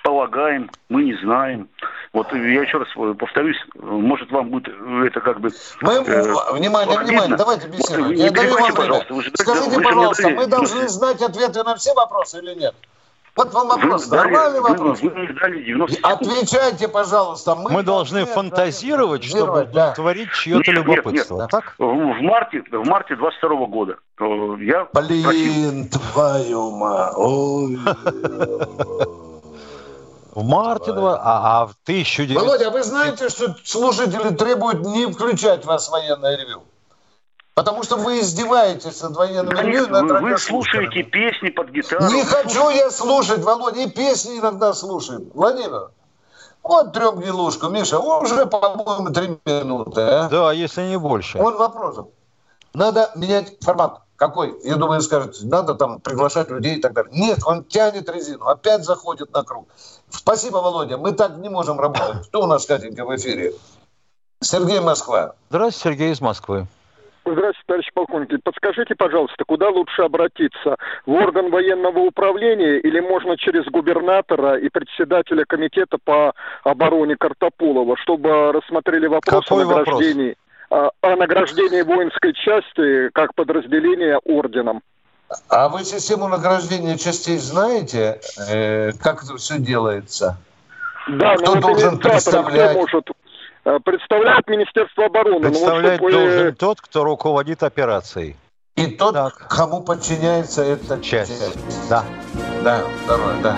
полагаем, 0.03 0.69
мы 0.89 1.03
не 1.03 1.13
знаем. 1.15 1.69
Вот 2.13 2.31
я 2.31 2.61
еще 2.61 2.77
раз 2.77 2.87
повторюсь, 3.17 3.57
может 3.73 4.31
вам 4.31 4.49
будет 4.49 4.67
это 4.67 5.19
как 5.19 5.39
бы... 5.39 5.49
Мы, 5.81 5.93
э, 5.93 6.53
внимание, 6.53 6.99
внимание, 6.99 7.35
давайте 7.35 7.67
беседуем. 7.67 8.09
Вот, 8.09 8.15
я 8.15 8.29
даю 8.29 8.53
вам 8.55 8.75
пожалуйста. 8.75 9.13
Вы 9.15 9.23
Скажите, 9.33 9.77
вы 9.77 9.81
пожалуйста, 9.83 10.29
мы 10.29 10.45
должны 10.45 10.87
знать 10.89 11.21
ответы 11.23 11.63
на 11.63 11.75
все 11.75 11.91
вопросы 11.95 12.37
или 12.37 12.53
нет? 12.53 12.75
Вот 13.35 13.51
вам 13.51 13.67
вопрос. 13.67 14.07
Вы 14.07 14.17
Нормальный 14.17 14.61
дали, 14.61 14.73
вопрос. 14.73 15.01
Вы, 15.01 15.09
вы 15.09 15.33
дали 15.33 15.63
90 15.63 16.07
Отвечайте, 16.07 16.87
пожалуйста. 16.87 17.55
Мы, 17.55 17.71
мы 17.71 17.83
должны 17.83 18.25
фантазировать, 18.25 19.23
чтобы 19.23 19.67
да. 19.73 19.93
творить 19.93 20.31
чье-то 20.33 20.71
любопытство. 20.71 21.37
Нет, 21.37 21.41
нет. 21.41 21.49
Так? 21.49 21.73
В 21.79 22.21
марте, 22.21 22.63
в 22.71 22.87
марте 22.87 23.15
22 23.15 23.65
года 23.65 23.97
э, 24.19 24.55
я 24.59 24.87
Блин, 24.93 25.89
просил... 25.89 25.89
твою 25.89 26.69
мать. 26.77 27.15
В 30.35 30.43
марте, 30.43 30.91
два, 30.93 31.19
а, 31.21 31.61
а 31.61 31.67
в 31.67 31.75
1900... 31.83 32.41
Володя, 32.41 32.67
а 32.67 32.71
вы 32.71 32.83
знаете, 32.83 33.29
что 33.29 33.55
слушатели 33.63 34.35
требуют 34.35 34.81
не 34.85 35.05
включать 35.11 35.63
вас 35.65 35.87
в 35.87 35.91
военное 35.91 36.37
ревю? 36.37 36.63
Потому 37.53 37.83
что 37.83 37.97
вы 37.97 38.21
издеваетесь 38.21 38.99
над 39.03 39.15
военным 39.15 39.53
ревю. 39.53 39.87
Над 39.87 40.09
вы, 40.09 40.31
вы 40.31 40.37
слушаете 40.39 41.03
песни 41.03 41.49
под 41.49 41.69
гитару. 41.69 42.05
Не 42.07 42.23
хочу 42.23 42.69
я 42.69 42.89
слушать, 42.89 43.43
Володя, 43.43 43.81
и 43.81 43.89
песни 43.89 44.39
иногда 44.39 44.73
слушаем. 44.73 45.29
Владимир, 45.35 45.91
вот 46.63 46.93
трехгнилушку, 46.93 47.69
Миша, 47.69 47.99
уже, 47.99 48.47
по-моему, 48.47 49.13
три 49.13 49.37
минуты. 49.45 50.01
А? 50.01 50.29
Да, 50.29 50.51
если 50.51 50.83
не 50.83 50.97
больше. 50.97 51.37
Вот 51.37 51.57
вопросов. 51.57 52.07
Надо 52.73 53.11
менять 53.15 53.57
формат. 53.61 53.99
Какой? 54.15 54.55
Я 54.63 54.77
думаю, 54.77 55.01
скажет, 55.01 55.35
надо 55.43 55.75
там 55.75 55.99
приглашать 55.99 56.49
людей 56.49 56.77
и 56.77 56.81
так 56.81 56.93
далее. 56.93 57.11
Нет, 57.13 57.39
он 57.45 57.65
тянет 57.65 58.09
резину, 58.09 58.45
опять 58.45 58.85
заходит 58.85 59.33
на 59.33 59.43
круг. 59.43 59.67
Спасибо, 60.13 60.57
Володя. 60.57 60.97
Мы 60.97 61.13
так 61.13 61.37
не 61.37 61.49
можем 61.49 61.79
работать. 61.79 62.27
Кто 62.29 62.43
у 62.43 62.47
нас, 62.47 62.65
Катенька, 62.65 63.05
в 63.05 63.15
эфире? 63.15 63.51
Сергей 64.41 64.79
Москва. 64.79 65.35
Здравствуйте, 65.49 65.97
Сергей 65.97 66.11
из 66.13 66.21
Москвы. 66.21 66.67
Здравствуйте, 67.25 67.63
товарищ 67.67 67.87
полковник. 67.93 68.43
Подскажите, 68.43 68.95
пожалуйста, 68.95 69.43
куда 69.47 69.69
лучше 69.69 70.01
обратиться? 70.01 70.75
В 71.05 71.13
орган 71.13 71.49
военного 71.51 71.99
управления 71.99 72.79
или 72.79 72.99
можно 72.99 73.37
через 73.37 73.65
губернатора 73.65 74.57
и 74.59 74.67
председателя 74.69 75.45
комитета 75.47 75.97
по 76.03 76.33
обороне 76.63 77.15
Картополова, 77.17 77.95
чтобы 77.97 78.51
рассмотрели 78.51 79.07
вопрос 79.07 79.45
Какой 79.45 79.63
о 79.63 79.67
награждении, 79.67 80.35
вопрос? 80.69 80.91
о 81.01 81.15
награждении 81.15 81.81
воинской 81.81 82.33
части 82.33 83.09
как 83.13 83.33
подразделения 83.35 84.17
орденом? 84.25 84.81
А 85.49 85.69
вы 85.69 85.83
систему 85.83 86.27
награждения 86.27 86.97
частей 86.97 87.37
знаете, 87.37 88.19
э, 88.49 88.91
как 88.93 89.23
это 89.23 89.37
все 89.37 89.57
делается? 89.57 90.37
Да, 91.07 91.35
Кто 91.35 91.55
должен 91.55 91.99
представлять? 91.99 92.75
Может 92.75 93.09
э, 93.65 93.79
представляет 93.83 94.47
Министерство 94.47 95.05
обороны. 95.05 95.41
Представлять 95.41 95.99
вот, 95.99 96.11
чтобы... 96.11 96.25
должен 96.25 96.55
тот, 96.55 96.81
кто 96.81 97.03
руководит 97.03 97.63
операцией. 97.63 98.35
И 98.75 98.87
тот, 98.87 99.13
так. 99.13 99.47
кому 99.49 99.81
подчиняется 99.81 100.63
эта 100.63 100.99
часть. 100.99 101.39
часть. 101.39 101.89
Да. 101.89 102.03
Да, 102.63 102.81
второе, 103.03 103.35
да. 103.43 103.57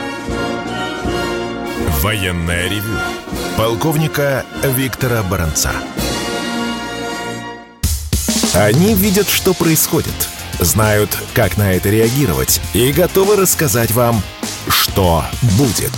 Военная 2.01 2.67
ревю. 2.67 2.97
Полковника 3.57 4.43
Виктора 4.63 5.23
Баранца. 5.29 5.71
Они 8.53 8.93
видят, 8.93 9.27
что 9.27 9.53
происходит– 9.53 10.29
знают, 10.59 11.17
как 11.33 11.57
на 11.57 11.73
это 11.73 11.89
реагировать 11.89 12.61
и 12.73 12.91
готовы 12.91 13.35
рассказать 13.35 13.91
вам, 13.91 14.21
что 14.69 15.23
будет. 15.57 15.93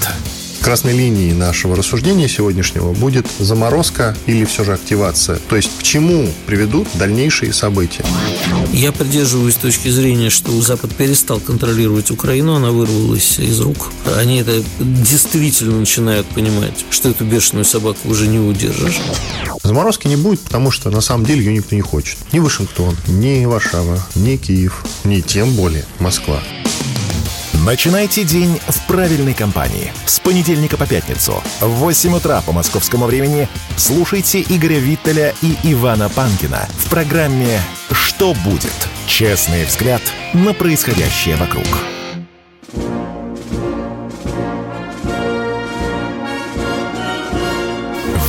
Красной 0.68 0.92
линией 0.92 1.32
нашего 1.32 1.78
рассуждения 1.78 2.28
сегодняшнего 2.28 2.92
будет 2.92 3.26
заморозка 3.40 4.18
или 4.26 4.44
все 4.44 4.66
же 4.66 4.74
активация. 4.74 5.38
То 5.48 5.56
есть 5.56 5.70
к 5.80 5.82
чему 5.82 6.30
приведут 6.46 6.90
дальнейшие 6.96 7.54
события. 7.54 8.04
Я 8.74 8.92
придерживаюсь 8.92 9.56
точки 9.56 9.88
зрения, 9.88 10.30
что 10.30 10.52
Запад 10.62 10.94
перестал 10.94 11.40
контролировать 11.40 12.12
Украину, 12.12 12.56
она 12.56 12.72
вырвалась 12.72 13.40
из 13.40 13.62
рук. 13.62 13.94
Они 14.18 14.42
это 14.42 14.62
действительно 14.82 15.80
начинают 15.80 16.28
понимать, 16.28 16.84
что 16.90 17.08
эту 17.08 17.24
бешеную 17.24 17.64
собаку 17.64 18.10
уже 18.10 18.28
не 18.28 18.40
удержишь. 18.40 19.00
Заморозки 19.64 20.10
не 20.10 20.18
будет, 20.18 20.42
потому 20.42 20.72
что 20.72 20.90
на 20.90 21.00
самом 21.00 21.26
деле 21.26 21.46
ее 21.46 21.54
никто 21.54 21.78
не 21.78 21.82
хочет. 21.82 22.18
Ни 22.34 22.40
Вашингтон, 22.40 22.94
ни 23.08 23.46
Варшава, 23.46 24.06
ни 24.16 24.36
Киев, 24.36 24.84
ни 25.06 25.22
тем 25.22 25.54
более 25.54 25.86
Москва. 26.00 26.42
Начинайте 27.68 28.24
день 28.24 28.62
в 28.66 28.88
правильной 28.88 29.34
компании. 29.34 29.92
С 30.06 30.22
понедельника 30.22 30.78
по 30.78 30.88
пятницу 30.88 31.44
в 31.60 31.68
8 31.68 32.16
утра 32.16 32.42
по 32.42 32.54
московскому 32.54 33.08
времени 33.08 33.50
слушайте 33.76 34.40
Игоря 34.40 34.78
Виттеля 34.78 35.36
и 35.42 35.54
Ивана 35.74 36.08
Панкина 36.08 36.66
в 36.78 36.90
программе 36.90 37.60
«Что 37.92 38.34
будет?» 38.46 38.72
Честный 39.06 39.66
взгляд 39.66 40.02
на 40.34 40.54
происходящее 40.54 41.36
вокруг. 41.36 41.68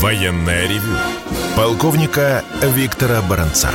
Военное 0.01 0.67
ревю 0.67 0.97
полковника 1.55 2.43
Виктора 2.61 3.23
Баранца. 3.23 3.71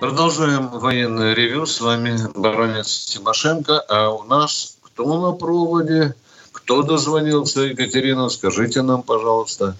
Продолжаем 0.00 0.68
военное 0.68 1.32
ревю. 1.32 1.64
С 1.64 1.80
вами 1.80 2.18
баронец 2.34 3.06
Тимошенко. 3.06 3.80
А 3.88 4.10
у 4.10 4.24
нас 4.24 4.76
Кто 4.82 5.18
на 5.20 5.36
проводе? 5.36 6.14
Кто 6.52 6.82
дозвонился? 6.82 7.62
Екатерина, 7.62 8.28
скажите 8.28 8.82
нам, 8.82 9.02
пожалуйста, 9.02 9.76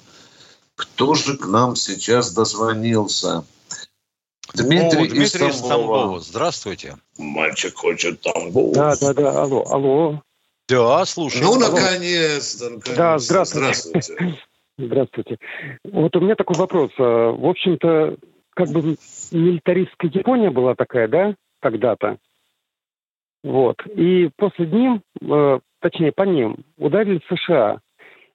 кто 0.74 1.14
же 1.14 1.36
к 1.36 1.46
нам 1.46 1.76
сейчас 1.76 2.32
дозвонился? 2.32 3.44
Дмитрий, 4.54 5.06
О, 5.06 5.08
Дмитрий 5.08 5.48
из 5.48 5.60
Тамбова. 5.60 6.20
Здравствуйте. 6.20 6.96
Мальчик 7.18 7.74
хочет 7.76 8.20
Тамбов. 8.20 8.74
Да, 8.74 8.96
да, 8.96 9.12
да. 9.12 9.42
Алло, 9.42 9.64
алло. 9.68 10.22
Да, 10.68 11.04
слушай. 11.04 11.42
Ну, 11.42 11.58
наконец-то. 11.58 12.70
Наконец 12.70 12.96
да, 12.96 13.18
здравствуйте. 13.18 13.82
Здравствуйте. 13.82 14.38
Здравствуйте. 14.78 15.38
Вот 15.84 16.14
у 16.16 16.20
меня 16.20 16.34
такой 16.34 16.56
вопрос. 16.56 16.90
А, 16.98 17.32
в 17.32 17.46
общем-то, 17.46 18.16
как 18.54 18.68
бы 18.68 18.96
милитаристская 19.32 20.10
Япония 20.10 20.50
была 20.50 20.74
такая, 20.74 21.08
да, 21.08 21.34
когда-то. 21.60 22.18
Вот. 23.42 23.76
И 23.86 24.30
после 24.36 24.66
ним, 24.66 25.02
э, 25.20 25.60
точнее, 25.80 26.12
по 26.12 26.22
ним, 26.22 26.56
ударили 26.76 27.20
США. 27.28 27.80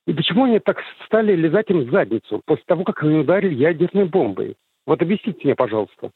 И 0.08 0.14
почему 0.14 0.46
они 0.46 0.60
так 0.60 0.78
стали 1.06 1.36
лизать 1.36 1.70
им 1.70 1.86
в 1.86 1.92
задницу 1.92 2.42
после 2.46 2.64
того, 2.66 2.84
как 2.84 3.04
они 3.04 3.18
ударили 3.20 3.54
ядерной 3.54 4.06
бомбой? 4.06 4.56
Вот 4.86 5.02
объясните 5.02 5.40
мне, 5.44 5.56
пожалуйста. 5.56 6.12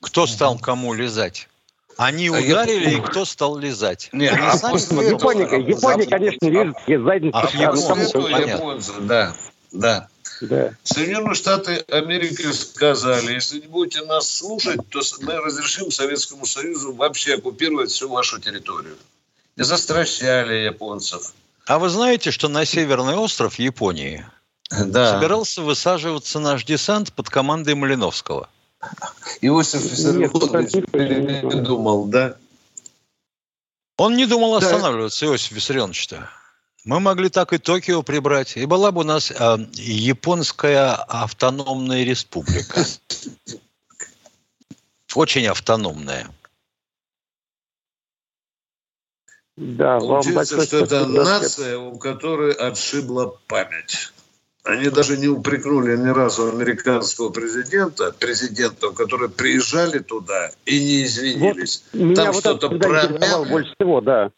Кто 0.00 0.26
стал 0.26 0.58
кому 0.58 0.94
лизать? 0.94 1.48
Они 1.96 2.28
а 2.28 2.32
ударили, 2.32 2.90
я... 2.90 2.98
и 2.98 3.00
кто 3.00 3.24
стал 3.24 3.58
лизать? 3.58 4.08
Нет, 4.12 4.34
а 4.40 4.52
после 4.70 5.10
Япония, 5.10 5.44
Япония, 5.58 6.06
конечно, 6.06 6.46
лежит 6.46 6.76
ей 6.86 6.96
задницу. 6.96 7.38
А, 7.38 8.40
японцы, 8.40 9.00
да, 9.02 9.34
да. 9.72 10.08
Да. 10.42 10.74
Соединенные 10.82 11.34
Штаты 11.34 11.84
Америки 11.88 12.50
сказали, 12.50 13.34
если 13.34 13.60
не 13.60 13.68
будете 13.68 14.04
нас 14.04 14.28
слушать, 14.28 14.80
то 14.88 15.00
мы 15.20 15.36
разрешим 15.36 15.92
Советскому 15.92 16.46
Союзу 16.46 16.92
вообще 16.92 17.34
оккупировать 17.34 17.90
всю 17.90 18.08
вашу 18.08 18.40
территорию. 18.40 18.96
И 19.56 19.62
застращали 19.62 20.64
японцев. 20.64 21.32
А 21.66 21.78
вы 21.78 21.88
знаете, 21.90 22.32
что 22.32 22.48
на 22.48 22.64
Северный 22.64 23.14
остров 23.14 23.60
Японии 23.60 24.26
да. 24.68 25.14
собирался 25.14 25.62
высаживаться 25.62 26.40
наш 26.40 26.64
десант 26.64 27.12
под 27.12 27.30
командой 27.30 27.76
Малиновского? 27.76 28.48
Иосиф 29.42 29.84
Виссарионович 29.84 30.90
передумал, 30.90 32.06
да? 32.06 32.36
Он 33.96 34.16
не 34.16 34.26
думал 34.26 34.56
останавливаться, 34.56 35.24
да. 35.24 35.30
Иосиф 35.30 35.52
Виссарионович-то. 35.52 36.28
Мы 36.84 36.98
могли 36.98 37.28
так 37.28 37.52
и 37.52 37.58
Токио 37.58 38.02
прибрать, 38.02 38.56
и 38.56 38.66
была 38.66 38.90
бы 38.90 39.02
у 39.02 39.04
нас 39.04 39.30
э, 39.30 39.56
японская 39.74 40.94
автономная 40.94 42.02
республика. 42.02 42.84
Очень 45.14 45.46
автономная. 45.46 46.28
Да, 49.56 49.98
Получается, 50.00 50.56
вам 50.56 50.66
что 50.66 50.78
это 50.78 51.06
нация, 51.06 51.78
у 51.78 51.98
которой 51.98 52.52
отшибла 52.52 53.36
память. 53.46 54.12
Они 54.64 54.88
даже 54.90 55.18
не 55.18 55.28
упрекнули 55.28 55.96
ни 55.96 56.08
разу 56.08 56.48
американского 56.48 57.30
президента, 57.30 58.12
президентов, 58.12 58.94
которые 58.94 59.28
приезжали 59.28 59.98
туда 59.98 60.50
и 60.66 60.78
не 60.78 61.04
извинились. 61.04 61.84
Вот, 61.92 62.14
Там 62.14 62.32
вот 62.32 62.40
что-то 62.40 62.68
промямли. 62.70 63.50
больше 63.50 63.74
всего, 63.74 64.00
да. 64.00 64.30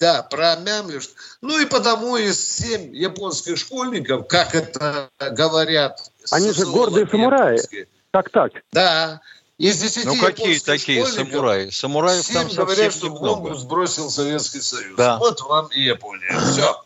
Да, 0.00 0.22
промямли. 0.22 0.98
Ну 1.42 1.60
и 1.60 1.66
потому 1.66 2.16
из 2.16 2.40
семь 2.40 2.96
японских 2.96 3.58
школьников, 3.58 4.26
как 4.28 4.54
это 4.54 5.10
говорят... 5.18 6.10
Они 6.30 6.52
же 6.52 6.64
гордые 6.64 7.06
самураи. 7.06 7.60
Так, 8.10 8.30
так. 8.30 8.52
Да. 8.72 9.20
Из 9.58 9.78
десяти 9.78 10.06
ну 10.06 10.18
какие 10.18 10.58
такие 10.58 11.04
самураи? 11.06 11.68
Самураев 11.68 12.26
там 12.28 12.48
совсем 12.48 12.64
говорят, 12.64 12.94
что 12.94 13.10
бомбу 13.10 13.54
сбросил 13.54 14.10
Советский 14.10 14.62
Союз. 14.62 14.96
Да. 14.96 15.18
Вот 15.18 15.42
вам 15.42 15.66
и 15.66 15.82
Япония. 15.82 16.40
Все. 16.40 16.82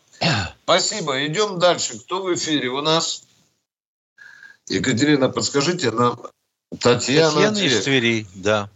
Спасибо. 0.63 1.25
Идем 1.25 1.57
дальше. 1.57 1.97
Кто 1.99 2.21
в 2.21 2.33
эфире 2.33 2.67
у 2.67 2.81
нас? 2.81 3.23
Екатерина, 4.67 5.29
подскажите 5.29 5.91
нам. 5.91 6.19
Татьяна, 6.81 7.31
Татьяна 7.31 7.57
из 7.59 7.83
Твери, 7.83 8.27
да. 8.35 8.69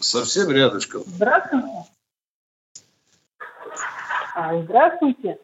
Совсем 0.00 0.50
рядышком. 0.50 1.04
Здравствуйте. 1.06 1.93
А, 4.34 4.60
здравствуйте. 4.62 5.38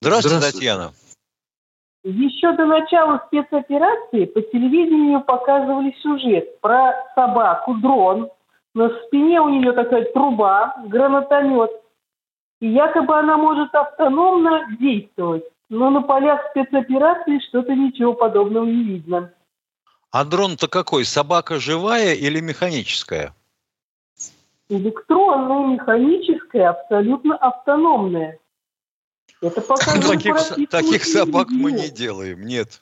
Здравствуйте, 0.00 0.36
Здравствуйте, 0.36 0.52
Татьяна. 0.52 0.92
Еще 2.04 2.52
до 2.52 2.66
начала 2.66 3.22
спецоперации 3.26 4.26
по 4.26 4.40
телевидению 4.42 5.22
показывали 5.22 5.94
сюжет 6.02 6.60
про 6.60 6.94
собаку, 7.14 7.74
дрон. 7.74 8.30
На 8.74 8.90
спине 9.06 9.40
у 9.40 9.48
нее 9.48 9.72
такая 9.72 10.04
труба, 10.12 10.74
гранатомет. 10.86 11.70
И 12.60 12.68
якобы 12.68 13.18
она 13.18 13.36
может 13.36 13.74
автономно 13.74 14.66
действовать. 14.78 15.44
Но 15.68 15.90
на 15.90 16.02
полях 16.02 16.40
спецоперации 16.50 17.40
что-то 17.48 17.74
ничего 17.74 18.14
подобного 18.14 18.66
не 18.66 18.84
видно. 18.84 19.32
А 20.10 20.24
дрон-то 20.24 20.68
какой? 20.68 21.04
Собака 21.04 21.58
живая 21.58 22.14
или 22.14 22.40
механическая? 22.40 23.34
Электронная, 24.72 25.74
механическая, 25.74 26.70
абсолютно 26.70 27.36
автономная. 27.36 28.38
Это 29.42 29.60
пока 29.60 30.00
таких, 30.00 30.70
таких 30.70 31.04
собак 31.04 31.48
мы 31.50 31.72
не 31.72 31.90
делаем, 31.90 32.46
нет. 32.46 32.80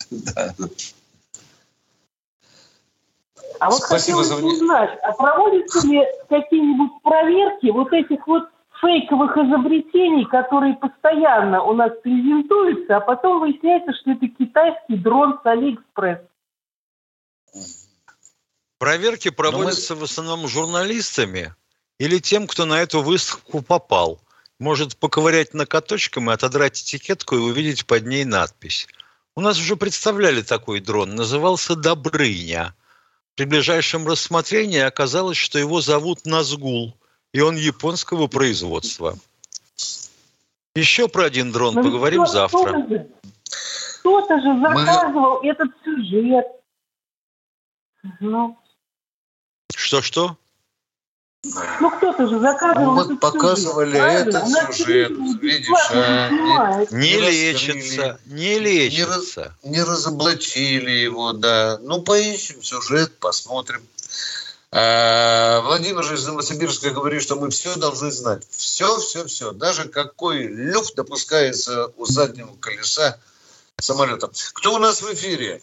А 3.59 3.71
вот 3.71 3.81
Спасибо 3.81 4.23
хотелось 4.23 4.29
за... 4.29 4.37
узнать, 4.37 4.99
а 5.03 5.13
проводятся 5.15 5.85
ли 5.89 6.03
какие-нибудь 6.29 7.03
проверки 7.03 7.71
вот 7.71 7.93
этих 7.93 8.25
вот 8.29 8.45
фейковых 8.81 9.37
изобретений, 9.37 10.27
которые 10.27 10.75
постоянно 10.75 11.65
у 11.65 11.75
нас 11.75 11.91
презентуются, 12.05 12.99
а 12.99 13.01
потом 13.01 13.41
выясняется, 13.41 13.93
что 14.01 14.13
это 14.13 14.29
китайский 14.29 14.97
дрон 14.97 15.41
с 15.43 15.47
Алиэкспресс. 15.47 16.21
Проверки 18.79 19.29
ну, 19.29 19.35
проводятся 19.35 19.95
мы... 19.95 20.03
в 20.03 20.05
основном 20.05 20.47
журналистами 20.47 21.53
или 22.01 22.19
тем, 22.19 22.49
кто 22.49 22.67
на 22.67 22.83
эту 22.83 23.01
выставку 23.03 23.63
попал. 23.63 24.21
Может 24.59 24.97
поковырять 24.97 25.55
накаточком 25.55 26.29
и 26.29 26.35
отодрать 26.35 26.83
этикетку 26.83 27.37
и 27.37 27.39
увидеть 27.39 27.87
под 27.87 28.07
ней 28.07 28.25
надпись. 28.25 28.89
У 29.37 29.41
нас 29.41 29.57
уже 29.57 29.77
представляли 29.77 30.43
такой 30.43 30.81
дрон, 30.81 31.15
назывался 31.15 31.77
«Добрыня». 31.77 32.75
При 33.37 33.45
ближайшем 33.45 34.09
рассмотрении 34.09 34.81
оказалось, 34.81 35.39
что 35.39 35.61
его 35.61 35.81
зовут 35.81 36.27
Назгул– 36.27 36.97
и 37.33 37.41
он 37.41 37.57
японского 37.57 38.27
производства. 38.27 39.17
Еще 40.75 41.09
про 41.09 41.25
один 41.25 41.53
дрон 41.53 41.75
Но 41.75 41.83
поговорим 41.83 42.23
кто, 42.23 42.33
завтра. 42.33 42.59
Кто-то 42.59 42.89
же, 42.89 43.09
кто-то 44.01 44.41
же 44.41 44.61
заказывал 44.61 45.43
Мы... 45.43 45.49
этот 45.49 45.69
сюжет. 45.85 46.47
Ну. 48.21 48.59
Что-что? 49.75 50.37
Ну, 51.43 51.91
кто-то 51.91 52.27
же 52.29 52.39
заказывал 52.39 52.95
ну, 52.95 52.95
вот 52.95 53.21
показывали 53.21 53.97
сюжет, 53.97 54.29
этот 54.29 54.49
сюжет, 54.77 55.11
видишь, 55.41 55.91
а, 55.91 56.29
не, 56.91 56.91
не, 56.91 57.15
не 57.15 57.17
лечится, 57.17 58.21
не 58.27 58.59
лечится. 58.59 59.57
Не, 59.63 59.71
не 59.71 59.83
разоблачили 59.83 60.91
его, 60.91 61.33
да. 61.33 61.79
Ну, 61.81 62.03
поищем 62.03 62.63
сюжет, 62.63 63.17
посмотрим. 63.19 63.83
Э, 64.71 65.61
Владимир 65.63 66.05
же 66.05 66.15
из 66.15 66.27
Новосибирска 66.27 66.91
говорит, 66.91 67.23
что 67.23 67.37
мы 67.37 67.49
все 67.49 67.75
должны 67.75 68.11
знать. 68.11 68.47
Все, 68.51 68.99
все, 68.99 69.25
все. 69.25 69.53
Даже 69.53 69.89
какой 69.89 70.43
люфт 70.43 70.95
допускается 70.95 71.87
у 71.97 72.05
заднего 72.05 72.55
колеса 72.57 73.19
самолета. 73.79 74.31
Кто 74.53 74.75
у 74.75 74.79
нас 74.79 75.01
в 75.01 75.13
эфире? 75.15 75.63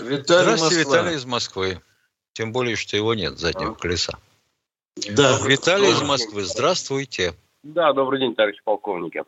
Виталий 0.00 0.56
Здравствуйте, 0.56 0.76
Москва. 0.78 0.96
Виталий 0.96 1.16
из 1.16 1.24
Москвы. 1.24 1.82
Тем 2.36 2.52
более, 2.52 2.76
что 2.76 2.98
его 2.98 3.14
нет 3.14 3.38
заднего 3.38 3.72
а. 3.72 3.74
колеса. 3.74 4.12
Да. 5.16 5.38
Виталий 5.48 5.88
из 5.88 6.02
Москвы, 6.02 6.42
здравствуйте. 6.42 7.32
Да, 7.62 7.94
добрый 7.94 8.20
день, 8.20 8.34
товарищ 8.34 8.62
полковники. 8.62 9.24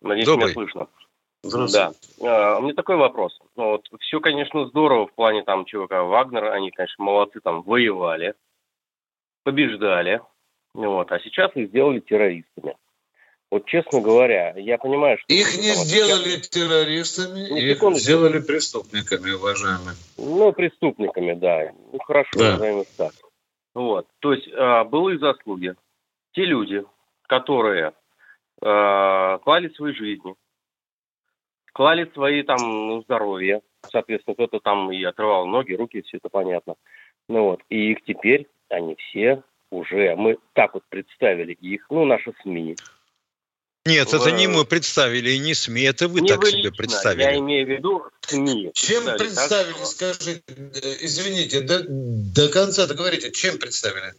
Надеюсь, 0.00 0.26
Добрый. 0.26 0.46
меня 0.46 0.54
слышно. 0.54 0.88
Да. 1.42 1.92
А, 2.22 2.58
у 2.58 2.62
меня 2.62 2.72
такой 2.72 2.96
вопрос. 2.96 3.38
Ну, 3.54 3.72
вот, 3.72 3.86
все, 4.00 4.20
конечно, 4.20 4.66
здорово 4.68 5.08
в 5.08 5.12
плане 5.12 5.42
там 5.42 5.66
ЧВК 5.66 5.90
Вагнер. 5.90 6.44
Они, 6.46 6.70
конечно, 6.70 7.04
молодцы, 7.04 7.40
там 7.40 7.60
воевали, 7.60 8.34
побеждали. 9.44 10.22
Вот, 10.72 11.12
а 11.12 11.20
сейчас 11.20 11.54
их 11.54 11.68
сделали 11.68 12.00
террористами. 12.00 12.78
Вот 13.52 13.66
честно 13.66 14.00
говоря, 14.00 14.54
я 14.56 14.78
понимаю, 14.78 15.18
что... 15.18 15.26
Их 15.30 15.58
не 15.58 15.74
сделали 15.74 16.30
сейчас... 16.30 16.48
террористами, 16.48 17.50
не, 17.50 17.60
их 17.60 17.76
секунду. 17.76 17.98
сделали 17.98 18.40
преступниками, 18.40 19.30
уважаемые. 19.32 19.94
Ну, 20.16 20.52
преступниками, 20.54 21.34
да. 21.34 21.70
Ну, 21.92 21.98
хорошо, 21.98 22.30
да. 22.38 22.52
назовем 22.52 22.84
так. 22.96 23.12
Вот. 23.74 24.06
То 24.20 24.32
есть, 24.32 24.48
э, 24.48 24.84
былые 24.84 25.18
заслуги. 25.18 25.74
Те 26.32 26.46
люди, 26.46 26.82
которые 27.28 27.92
э, 28.62 29.38
клали 29.44 29.68
свои 29.76 29.92
жизни, 29.92 30.34
клали 31.74 32.10
свои 32.14 32.44
там 32.44 33.02
здоровье. 33.02 33.60
Соответственно, 33.82 34.32
кто-то 34.32 34.60
там 34.60 34.90
и 34.92 35.04
отрывал 35.04 35.44
ноги, 35.46 35.74
руки, 35.74 36.00
все 36.00 36.16
это 36.16 36.30
понятно. 36.30 36.76
Ну 37.28 37.50
вот. 37.50 37.60
И 37.68 37.92
их 37.92 38.02
теперь 38.06 38.48
они 38.70 38.96
все 38.96 39.42
уже, 39.70 40.16
мы 40.16 40.38
так 40.54 40.72
вот 40.72 40.84
представили 40.88 41.52
их, 41.52 41.84
ну, 41.90 42.06
наши 42.06 42.32
СМИ. 42.42 42.76
Нет, 43.84 44.10
в... 44.10 44.14
это 44.14 44.30
не 44.30 44.46
мы 44.46 44.64
представили, 44.64 45.30
и 45.30 45.38
не 45.38 45.54
СМИ, 45.54 45.82
это 45.82 46.06
вы 46.06 46.20
не 46.20 46.28
так 46.28 46.40
вы 46.40 46.50
себе 46.50 46.58
лично, 46.58 46.76
представили. 46.76 47.22
Я 47.22 47.38
имею 47.38 47.66
в 47.66 47.70
виду 47.70 48.04
СМИ. 48.20 48.70
Чем 48.74 49.04
представили, 49.16 49.72
так, 49.72 49.86
скажите, 49.86 50.42
извините, 51.00 51.62
до, 51.62 51.84
до 51.88 52.48
конца 52.48 52.86
договорите, 52.86 53.32
чем 53.32 53.58
представили? 53.58 54.14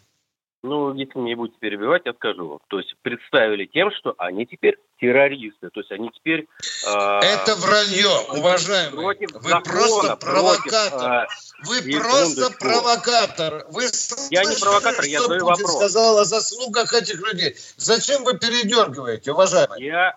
Ну, 0.66 0.94
если 0.96 1.20
не 1.20 1.36
будете 1.36 1.58
перебивать, 1.60 2.04
я 2.06 2.14
скажу 2.14 2.48
вам. 2.48 2.60
То 2.70 2.80
есть 2.80 2.96
представили 3.02 3.66
тем, 3.66 3.92
что 3.92 4.16
они 4.18 4.46
теперь 4.46 4.78
террористы. 4.98 5.70
То 5.70 5.82
есть 5.82 5.92
они 5.92 6.10
теперь... 6.12 6.48
Э, 6.88 7.20
Это 7.20 7.56
вранье, 7.58 8.08
уважаемый. 8.30 8.96
Против 8.96 9.32
Вы 9.34 9.50
закона, 9.50 9.62
просто 9.62 10.16
провокатор. 10.16 11.28
Против, 11.66 11.86
Вы 11.86 12.00
просто 12.00 12.50
провокатор. 12.58 13.66
Вы 13.72 13.84
я 14.32 14.46
не 14.46 14.56
провокатор, 14.56 15.04
я 15.04 15.22
задаю 15.22 15.42
Путин 15.42 15.64
вопрос. 15.66 15.76
сказал 15.76 16.20
о 16.20 16.24
заслугах 16.24 16.94
этих 16.94 17.20
людей. 17.28 17.56
Зачем 17.76 18.24
вы 18.24 18.40
передергиваете, 18.40 19.34
уважаемый? 19.34 19.84
Я 19.84 20.16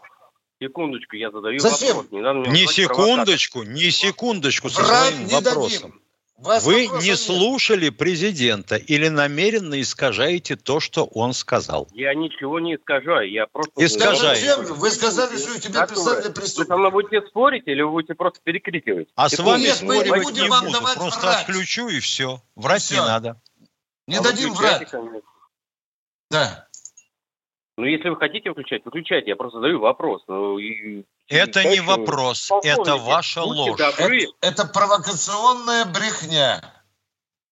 Секундочку, 0.59 1.17
я 1.17 1.31
задаю 1.31 1.59
Зачем? 1.59 1.97
вопрос. 1.97 2.47
Не, 2.47 2.51
не 2.51 2.67
секундочку, 2.67 3.63
не 3.63 3.91
секундочку 3.91 4.71
со 4.71 4.83
Врать 4.83 5.15
своим 5.15 5.29
вопросом. 5.29 5.91
Дадим. 5.91 6.06
Вас 6.39 6.65
Вы 6.67 6.87
не 6.87 7.09
нет. 7.09 7.19
слушали 7.19 7.89
президента 7.89 8.77
или 8.77 9.09
намеренно 9.09 9.81
искажаете 9.81 10.57
то, 10.57 10.81
что 10.81 11.05
он 11.05 11.33
сказал? 11.33 11.89
Я 11.93 12.15
ничего 12.15 12.61
не 12.61 12.75
искажаю, 12.75 13.31
я 13.31 13.47
просто... 13.47 13.73
Искажаю. 13.83 14.75
Вы 14.75 14.91
сказали, 14.91 15.39
что 15.39 15.55
у 15.55 15.59
тебя 15.59 15.87
представили 15.87 16.33
преступник. 16.33 16.69
Вы 16.69 16.75
со 16.75 16.77
мной 16.77 16.91
будете 16.91 17.27
спорить 17.27 17.63
или 17.67 17.81
вы 17.81 17.91
будете 17.91 18.15
просто 18.15 18.41
перекрикивать? 18.45 19.09
А 19.15 19.31
с 19.31 19.39
вами 19.39 19.63
нет, 19.63 19.77
спорить 19.77 20.13
не 20.13 20.49
буду, 20.49 20.83
просто 20.95 21.21
врать. 21.21 21.41
отключу 21.41 21.89
и 21.89 22.01
все. 22.01 22.43
Врать 22.55 22.83
все. 22.83 22.97
не 22.97 23.01
надо. 23.01 23.41
Не 24.07 24.17
а 24.19 24.23
дадим 24.23 24.53
врать. 24.53 24.87
Да. 26.31 26.69
Ну, 27.79 27.87
если 27.87 28.11
вы 28.11 28.17
хотите 28.17 28.51
выключать, 28.51 28.85
выключайте. 28.85 29.31
Я 29.31 29.37
просто 29.37 29.59
задаю 29.59 29.81
вопрос. 29.81 30.23
Ну, 30.29 30.59
и 30.59 31.05
это 31.29 31.65
не 31.65 31.81
вопрос, 31.81 32.51
это 32.63 32.97
ваша 32.97 33.43
ложь. 33.43 33.81
Это, 33.81 34.09
это 34.41 34.67
провокационная 34.67 35.85
брехня. 35.85 36.63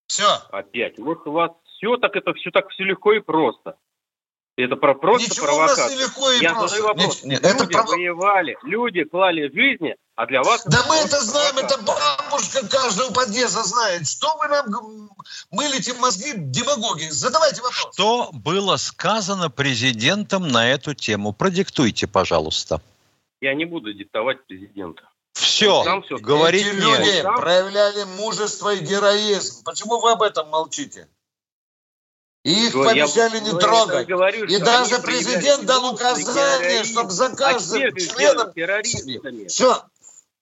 Все. 0.06 0.28
Опять. 0.50 0.98
Вот 0.98 1.26
у 1.26 1.32
вас 1.32 1.50
все 1.76 1.96
так 1.96 2.14
это 2.16 2.32
все 2.34 2.50
так 2.50 2.68
все 2.68 2.84
легко 2.84 3.12
и 3.12 3.20
просто. 3.20 3.76
Это 4.56 4.76
про 4.76 4.94
просто 4.94 5.30
Ничего 5.30 5.46
провокация. 5.46 5.86
у 5.86 5.90
нас 5.90 6.00
легко 6.00 6.30
и 6.30 6.40
Я 6.40 6.54
просто. 6.54 6.68
задаю 6.68 6.88
вопрос. 6.88 7.24
Нет, 7.24 7.42
нет, 7.42 7.52
люди 7.52 7.64
это 7.64 7.72
пров... 7.72 7.88
воевали, 7.88 8.56
люди 8.62 9.02
клали 9.02 9.48
жизни, 9.52 9.96
а 10.14 10.26
для 10.26 10.44
вас... 10.44 10.64
Да 10.64 10.84
мы 10.88 10.94
это 10.94 11.20
знаем, 11.20 11.58
это 11.58 11.76
бабушка 11.82 12.64
каждого 12.68 13.12
подъезда 13.12 13.64
знает. 13.64 14.08
Что 14.08 14.28
вы 14.40 14.46
нам 14.46 15.10
мылите 15.50 15.94
мозги, 15.94 16.34
демагоги? 16.36 17.08
Задавайте 17.10 17.62
вопрос. 17.62 17.94
Что 17.94 18.30
было 18.32 18.76
сказано 18.76 19.50
президентом 19.50 20.46
на 20.46 20.70
эту 20.70 20.94
тему? 20.94 21.32
Продиктуйте, 21.32 22.06
пожалуйста. 22.06 22.80
Я 23.44 23.52
не 23.52 23.66
буду 23.66 23.92
диктовать 23.92 24.46
президента. 24.46 25.06
Все, 25.34 25.82
все 25.82 26.16
говорить 26.16 26.66
Эти 26.66 26.76
люди 26.76 27.20
сам... 27.20 27.36
проявляли 27.36 28.04
мужество 28.16 28.74
и 28.74 28.78
героизм. 28.78 29.62
Почему 29.64 30.00
вы 30.00 30.12
об 30.12 30.22
этом 30.22 30.48
молчите? 30.48 31.08
Их 32.42 32.70
что, 32.70 32.84
пообещали 32.84 33.34
я, 33.34 33.40
не 33.40 33.50
трогать. 33.50 34.08
Говорю, 34.08 34.46
и 34.46 34.56
даже 34.56 34.98
президент 35.02 35.66
дал 35.66 35.92
указание, 35.92 36.84
чтобы 36.84 37.10
за 37.10 37.36
каждым 37.36 37.82
а 37.82 37.90
членом... 37.92 39.46
Все, 39.48 39.84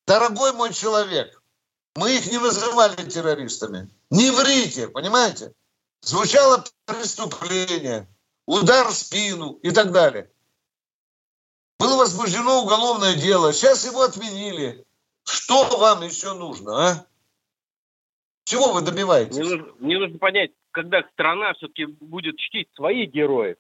дорогой 0.07 0.53
мой 0.53 0.73
человек, 0.73 1.43
мы 1.97 2.17
их 2.17 2.31
не 2.31 2.39
называли 2.39 2.95
террористами. 2.95 3.91
Не 4.11 4.31
врите, 4.31 4.87
понимаете? 4.87 5.55
Звучало 6.03 6.65
преступление, 6.85 8.07
удар 8.47 8.87
в 8.87 8.95
спину 8.95 9.59
и 9.65 9.73
так 9.73 9.91
далее. 9.91 10.32
Было 11.83 11.97
возбуждено 11.97 12.63
уголовное 12.63 13.17
дело, 13.17 13.53
сейчас 13.53 13.85
его 13.85 14.03
отменили. 14.03 14.85
Что 15.25 15.65
вам 15.79 16.03
еще 16.03 16.33
нужно, 16.33 16.91
а? 16.91 17.07
Чего 18.45 18.73
вы 18.73 18.83
добиваетесь? 18.83 19.37
Мне 19.37 19.49
нужно, 19.49 19.73
мне 19.81 19.99
нужно 19.99 20.19
понять, 20.19 20.53
когда 20.71 21.03
страна 21.13 21.55
все-таки 21.55 21.87
будет 21.87 22.37
чтить 22.39 22.69
своих 22.77 23.11
героев. 23.11 23.57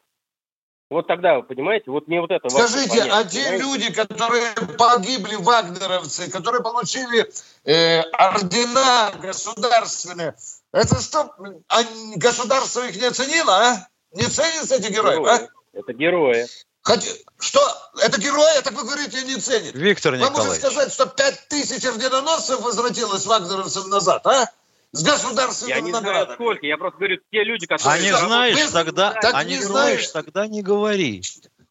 Вот 0.88 1.08
тогда, 1.08 1.36
вы 1.36 1.42
понимаете, 1.42 1.90
вот 1.90 2.06
мне 2.06 2.20
вот 2.20 2.30
это 2.30 2.48
Скажите, 2.48 2.90
понять, 2.90 3.10
а 3.12 3.24
те 3.24 3.40
понимаете? 3.40 3.64
люди, 3.64 3.92
которые 3.92 4.52
погибли, 4.78 5.34
вагнеровцы, 5.34 6.30
которые 6.30 6.62
получили 6.62 7.28
э, 7.64 8.02
ордена 8.02 9.12
государственные, 9.20 10.36
это 10.70 11.00
что, 11.00 11.34
а 11.68 11.82
государство 12.16 12.86
их 12.86 12.94
не 13.00 13.06
оценило, 13.06 13.52
а? 13.52 13.88
Не 14.12 14.26
ценятся 14.26 14.76
эти 14.76 14.92
герои, 14.92 15.16
герои. 15.16 15.44
а? 15.44 15.48
Это 15.72 15.92
герои. 15.92 16.46
Хоть, 16.82 17.24
что, 17.38 17.60
это 18.00 18.20
герои, 18.20 18.60
так 18.62 18.72
вы 18.72 18.82
говорите, 18.82 19.22
не 19.22 19.36
ценят. 19.36 19.74
Виктор 19.74 20.16
Николаевич. 20.16 20.38
Вы 20.38 20.44
можете 20.44 20.66
сказать, 20.66 20.92
что 20.92 21.06
пять 21.06 21.48
тысяч 21.48 21.84
орденоносцев 21.84 22.60
возвратилось 22.60 23.24
вагнеровцам 23.24 23.88
назад, 23.88 24.26
а? 24.26 24.50
с 24.92 25.02
государственным 25.02 25.76
Я 25.76 25.80
не 25.80 25.92
знаю, 25.92 26.28
сколько, 26.34 26.66
я 26.66 26.76
просто 26.76 26.98
говорю, 26.98 27.16
те 27.30 27.44
люди, 27.44 27.66
которые... 27.66 28.00
А 28.00 28.02
не 28.02 28.16
знаешь, 28.16 28.66
Вы... 28.66 28.72
тогда, 28.72 29.12
так 29.12 29.34
а 29.34 29.44
не 29.44 29.56
знаешь, 29.56 29.66
знаешь, 29.66 30.08
тогда 30.08 30.46
не 30.46 30.62
говори. 30.62 31.22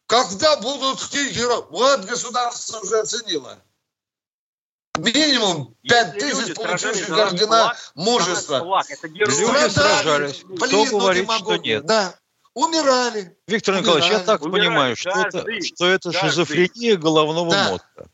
Когда 0.06 0.56
будут 0.56 0.98
герои? 1.12 1.64
Вот 1.70 2.04
государство 2.04 2.80
уже 2.80 3.00
оценило. 3.00 3.58
Минимум 4.98 5.74
пять 5.82 6.18
тысяч 6.18 6.54
получивших 6.54 7.10
ордена 7.10 7.74
мужества. 7.94 8.58
Флаг, 8.58 8.86
люди 9.02 9.70
сражались. 9.70 10.44
Кто 10.60 10.84
говорит, 10.84 11.30
что 11.30 11.56
нет? 11.56 11.86
Да. 11.86 12.14
Умирали. 12.54 13.36
Виктор 13.46 13.74
Умирали. 13.74 13.86
Николаевич, 13.86 14.10
я 14.12 14.24
так 14.24 14.42
Умирали. 14.42 14.60
понимаю, 14.60 14.96
что 14.96 15.10
каждый, 15.10 15.58
это, 15.58 15.66
что 15.66 15.86
это 15.86 16.12
каждый. 16.12 16.28
шизофрения 16.28 16.96
головного 16.96 17.50
да. 17.50 17.70
мозга. 17.70 18.10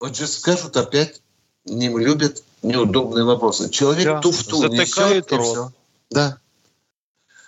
Вот 0.00 0.16
же 0.16 0.26
скажут 0.26 0.76
опять, 0.76 1.22
не 1.64 1.88
любят 1.88 2.42
неудобные 2.62 3.24
вопросы. 3.24 3.70
Человек 3.70 4.04
да, 4.04 4.20
туфту 4.20 4.66
несет, 4.68 5.32
рот. 5.32 5.40
и 5.40 5.42
все. 5.42 5.72
Да. 6.10 6.38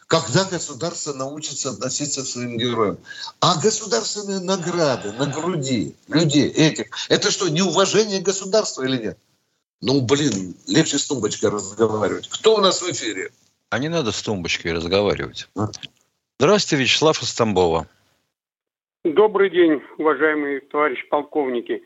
Когда 0.07 0.45
государство 0.45 1.13
научится 1.13 1.71
относиться 1.71 2.23
к 2.23 2.27
своим 2.27 2.57
героям? 2.57 2.99
А 3.41 3.57
государственные 3.61 4.41
награды 4.41 5.13
на 5.13 5.27
груди 5.27 5.97
людей 6.09 6.49
этих, 6.49 6.87
это 7.09 7.31
что, 7.31 7.49
неуважение 7.49 8.21
государства 8.21 8.83
или 8.83 8.99
нет? 8.99 9.19
Ну, 9.81 10.01
блин, 10.03 10.55
легче 10.67 10.99
с 10.99 11.07
тумбочкой 11.07 11.51
разговаривать. 11.51 12.29
Кто 12.29 12.57
у 12.57 12.61
нас 12.61 12.81
в 12.81 12.91
эфире? 12.91 13.33
А 13.75 13.79
не 13.81 13.89
надо 13.89 14.13
с 14.13 14.23
тумбочкой 14.23 14.73
разговаривать. 14.73 15.49
Здравствуйте, 16.39 16.85
Вячеслав 16.85 17.21
из 17.21 17.35
Тамбова. 17.35 17.89
Добрый 19.03 19.51
день, 19.51 19.83
уважаемые 19.99 20.61
товарищи 20.61 21.05
полковники. 21.09 21.83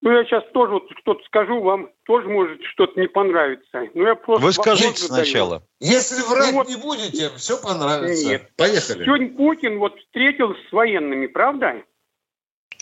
Ну, 0.00 0.10
я 0.10 0.24
сейчас 0.24 0.42
тоже 0.54 0.72
вот 0.72 0.84
что-то 1.02 1.22
скажу, 1.26 1.60
вам 1.60 1.90
тоже 2.06 2.30
может 2.30 2.62
что-то 2.72 2.98
не 2.98 3.08
понравиться. 3.08 3.90
Ну, 3.92 4.06
я 4.06 4.14
просто 4.14 4.46
Вы 4.46 4.52
скажите 4.54 5.02
сначала. 5.02 5.62
Если 5.80 6.22
врать 6.22 6.52
ну, 6.52 6.60
вот, 6.60 6.68
не 6.68 6.76
будете, 6.76 7.28
все 7.36 7.60
понравится. 7.62 8.26
Нет. 8.26 8.50
Поехали. 8.56 9.04
Сегодня 9.04 9.28
Путин 9.36 9.78
вот 9.80 10.00
встретился 10.00 10.58
с 10.70 10.72
военными, 10.72 11.26
правда? 11.26 11.84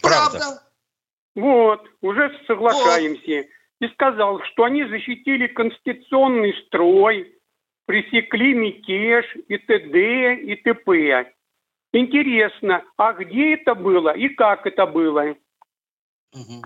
Правда. 0.02 0.62
Вот, 1.34 1.84
уже 2.00 2.30
соглашаемся. 2.46 3.38
Вот. 3.38 3.46
И 3.80 3.92
сказал, 3.92 4.40
что 4.52 4.62
они 4.62 4.84
защитили 4.84 5.48
конституционный 5.48 6.54
строй, 6.66 7.35
пресекли 7.86 8.54
мятеж 8.54 9.24
и 9.48 9.58
т.д. 9.58 10.34
и 10.42 10.56
т.п. 10.56 11.32
Интересно, 11.92 12.84
а 12.96 13.12
где 13.14 13.54
это 13.54 13.74
было 13.74 14.10
и 14.10 14.28
как 14.28 14.66
это 14.66 14.86
было? 14.86 15.34
Угу. 16.32 16.62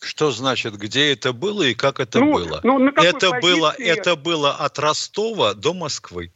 Что 0.00 0.30
значит, 0.30 0.74
где 0.74 1.12
это 1.12 1.32
было 1.32 1.62
и 1.62 1.74
как 1.74 2.00
это 2.00 2.20
ну, 2.20 2.32
было? 2.32 2.60
Ну, 2.62 2.78
на 2.78 2.90
это 2.90 3.30
позиции? 3.30 3.40
было, 3.40 3.74
это 3.78 4.16
было 4.16 4.50
от 4.52 4.78
Ростова 4.78 5.54
до 5.54 5.72
Москвы. 5.72 6.32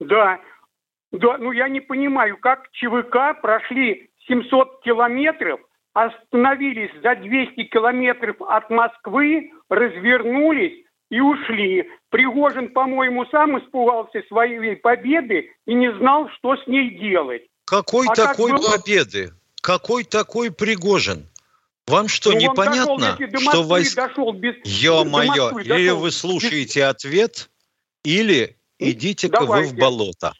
Да, 0.00 0.40
да, 1.12 1.38
ну 1.38 1.52
я 1.52 1.68
не 1.68 1.80
понимаю, 1.80 2.38
как 2.38 2.70
ЧВК 2.72 3.40
прошли 3.40 4.10
700 4.26 4.82
километров, 4.82 5.60
остановились 5.92 6.90
за 7.02 7.16
200 7.16 7.64
километров 7.64 8.40
от 8.40 8.70
Москвы, 8.70 9.52
развернулись 9.68 10.84
и 11.12 11.20
ушли. 11.20 11.84
Пригожин, 12.08 12.70
по-моему, 12.70 13.26
сам 13.26 13.58
испугался 13.58 14.22
своей 14.28 14.76
победы 14.76 15.50
и 15.66 15.74
не 15.74 15.94
знал, 15.98 16.28
что 16.38 16.56
с 16.56 16.66
ней 16.66 16.98
делать. 16.98 17.42
Какой 17.66 18.06
а 18.08 18.14
такой 18.14 18.50
как 18.50 18.60
было... 18.60 18.78
победы? 18.78 19.32
Какой 19.60 20.04
такой 20.04 20.50
Пригожин? 20.50 21.28
Вам 21.86 22.08
что, 22.08 22.32
ну, 22.32 22.38
непонятно, 22.38 23.18
дошел, 23.18 23.50
что 23.50 23.62
войск... 23.62 23.98
Ё-моё, 24.64 25.58
или 25.58 25.90
вы 25.90 26.10
слушаете 26.10 26.80
без... 26.80 26.88
ответ, 26.88 27.50
или 28.04 28.56
идите-ка 28.78 29.44
вы 29.44 29.64
в 29.64 29.74
болото. 29.74 30.32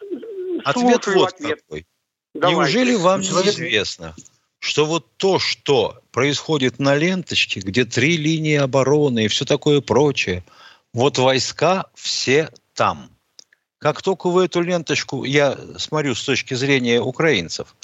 Ответ 0.65 1.07
вот 1.07 1.35
ответ. 1.35 1.61
какой. 1.61 1.87
Давайте. 2.35 2.57
Неужели 2.57 2.95
вам 2.95 3.21
неизвестно, 3.21 4.15
что 4.59 4.87
вот 4.87 5.07
то, 5.19 5.39
что 5.39 6.01
происходит 6.13 6.79
на 6.79 6.95
ленточке, 6.95 7.61
где 7.61 7.85
три 7.85 8.17
линии 8.17 8.57
обороны 8.57 9.27
и 9.27 9.29
все 9.29 9.45
такое 9.45 9.81
прочее, 9.81 10.45
вот 10.93 11.19
войска 11.19 11.87
все 11.95 12.51
там. 12.75 13.11
как 13.79 14.03
только 14.03 14.29
вы 14.29 14.45
эту 14.45 14.61
ленточку, 14.61 15.25
я 15.25 15.59
смотрю 15.77 16.15
с 16.15 16.25
точки 16.25 16.55
зрения 16.55 17.01
украинцев, 17.01 17.75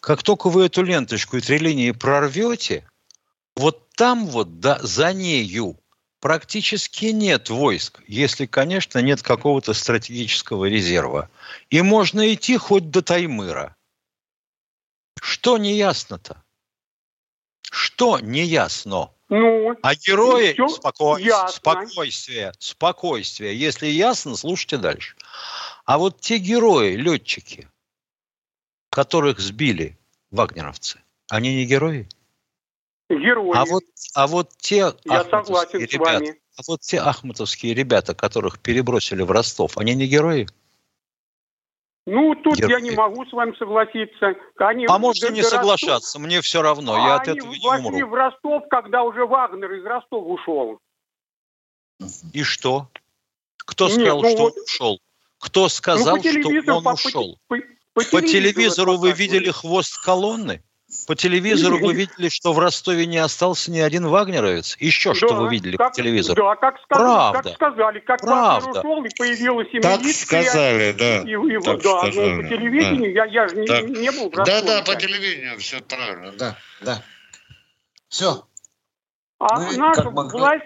как 0.00 0.22
только 0.22 0.50
вы 0.50 0.66
эту 0.66 0.82
ленточку 0.82 1.36
и 1.36 1.40
три 1.40 1.58
линии 1.58 1.90
прорвете, 1.92 2.88
вот 3.56 3.88
там 3.90 4.26
вот 4.26 4.60
да, 4.60 4.78
за 4.82 5.12
нею 5.12 5.80
практически 6.20 7.06
нет 7.06 7.48
войск, 7.50 8.02
если, 8.06 8.46
конечно, 8.46 8.98
нет 8.98 9.22
какого-то 9.22 9.72
стратегического 9.72 10.66
резерва. 10.66 11.30
И 11.70 11.80
можно 11.82 12.32
идти 12.34 12.56
хоть 12.56 12.90
до 12.90 13.02
Таймыра. 13.02 13.76
Что 15.22 15.56
неясно-то? 15.56 16.42
Что 17.70 18.18
неясно? 18.20 19.10
Ну, 19.28 19.76
а 19.82 19.94
герои 19.96 20.52
всё 20.52 20.68
споко... 20.68 21.18
ясно. 21.18 21.48
спокойствие, 21.48 22.52
спокойствие. 22.58 23.58
Если 23.58 23.86
ясно, 23.88 24.36
слушайте 24.36 24.76
дальше. 24.76 25.16
А 25.84 25.98
вот 25.98 26.20
те 26.20 26.38
герои, 26.38 26.94
летчики, 26.94 27.68
которых 28.90 29.40
сбили 29.40 29.98
вагнеровцы, 30.30 31.00
они 31.28 31.54
не 31.56 31.66
герои? 31.66 32.08
Герои. 33.10 33.56
А 33.56 33.64
вот, 33.64 33.84
а 34.14 34.26
вот 34.26 34.50
те 34.58 34.92
Я 35.04 35.24
согласен 35.24 35.80
с 35.80 35.92
ребята, 35.92 36.12
вами. 36.12 36.40
а 36.56 36.62
вот 36.66 36.80
те 36.82 36.98
ахматовские 37.00 37.74
ребята, 37.74 38.14
которых 38.14 38.60
перебросили 38.60 39.22
в 39.22 39.30
Ростов, 39.30 39.76
они 39.76 39.94
не 39.94 40.06
герои? 40.06 40.48
Ну, 42.08 42.34
тут 42.36 42.56
Герои. 42.56 42.70
я 42.70 42.80
не 42.80 42.92
могу 42.92 43.26
с 43.26 43.32
вами 43.32 43.52
согласиться. 43.58 44.34
Они 44.58 44.86
А 44.88 44.96
можете 44.98 45.28
до- 45.28 45.32
не 45.34 45.42
соглашаться, 45.42 46.20
мне 46.20 46.40
все 46.40 46.62
равно, 46.62 46.96
я 46.96 47.14
А 47.14 47.16
от 47.16 47.26
они 47.28 47.38
этого 47.38 47.52
не 47.52 47.58
вошли 47.58 47.86
умру. 47.86 48.08
в 48.08 48.14
Ростов, 48.14 48.62
когда 48.70 49.02
уже 49.02 49.26
Вагнер 49.26 49.72
из 49.72 49.84
Ростова 49.84 50.22
ушел. 50.24 50.78
И 52.32 52.42
что? 52.44 52.88
Кто 53.58 53.86
Нет, 53.88 53.94
сказал, 53.96 54.22
ну 54.22 54.28
что 54.30 54.38
вот- 54.42 54.52
он 54.56 54.62
ушел? 54.62 55.00
Кто 55.40 55.68
сказал, 55.68 56.16
ну, 56.16 56.22
по 56.22 56.28
телевизору, 56.28 56.62
что 56.62 56.74
он 56.76 56.84
по- 56.84 56.90
по- 56.90 56.94
ушел? 56.94 57.38
По, 57.48 57.56
По 57.94 58.22
телевизору 58.22 58.92
вы 58.92 59.08
показывали. 59.10 59.22
видели 59.38 59.50
хвост 59.50 60.04
колонны? 60.04 60.62
По 61.08 61.16
телевизору 61.16 61.78
вы 61.78 61.94
видели, 61.94 62.28
что 62.28 62.52
в 62.52 62.60
Ростове 62.60 63.06
не 63.06 63.18
остался 63.18 63.72
ни 63.72 63.80
один 63.80 64.06
вагнеровец? 64.06 64.76
Еще 64.78 65.14
что 65.14 65.28
Да, 65.30 65.34
вы 65.34 65.48
видели 65.50 65.76
как- 65.76 65.88
по 65.90 65.94
телевизору? 65.96 66.40
Да, 66.44 66.54
как 66.56 66.80
сказали, 66.82 67.04
Правда. 67.08 67.42
как 67.42 67.54
сказали, 67.54 67.98
как 68.00 68.20
Правда. 68.20 68.66
Вагнер 68.66 68.80
ушел 68.80 69.04
и 69.04 69.08
появилась 69.18 69.68
и 69.72 69.80
Так 69.80 70.00
милиция. 70.00 70.42
сказали, 70.42 70.92
да. 70.92 71.18
И, 71.22 71.32
и, 71.32 71.60
Так 71.60 71.82
да, 71.82 71.98
сказали, 72.02 72.34
ну, 72.34 72.42
по 72.42 72.48
телевидению, 72.48 73.12
я, 73.12 73.24
я 73.24 73.48
же 73.48 73.56
не, 73.56 73.66
Так. 73.66 73.82
не 73.88 74.10
был 74.12 74.28
в 74.30 74.32
Да, 74.32 74.44
Ростове. 74.44 74.62
да, 74.62 74.82
по 74.82 74.94
телевидению 74.94 75.58
все 75.58 75.80
правильно, 75.80 76.32
да, 76.38 76.56
да. 76.82 77.02
Все. 78.08 78.44
А 79.40 79.58
Мы 79.58 79.76
наша 79.76 80.02
как 80.04 80.12
могли- 80.12 80.38
власть, 80.38 80.64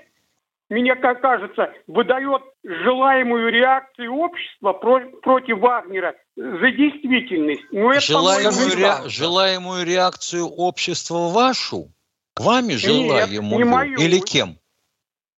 мне 0.69 0.95
как 0.97 1.23
кажется, 1.23 1.73
выдает 1.87 2.43
желаемую 2.63 3.51
реакцию 3.51 4.13
общества 4.15 4.75
про- 4.75 5.09
против 5.23 5.59
Вагнера 5.61 6.15
за 6.41 6.71
действительность. 6.71 7.63
Ну, 7.71 7.91
это, 7.91 8.01
Желаемую, 8.01 8.75
ре- 8.77 9.09
желаемую 9.09 9.85
реакцию 9.85 10.47
общества 10.49 11.29
вашу? 11.29 11.93
Вами 12.37 12.75
желаемую? 12.75 13.59
не 13.59 13.65
мою. 13.65 13.99
Или 13.99 14.19
кем? 14.21 14.59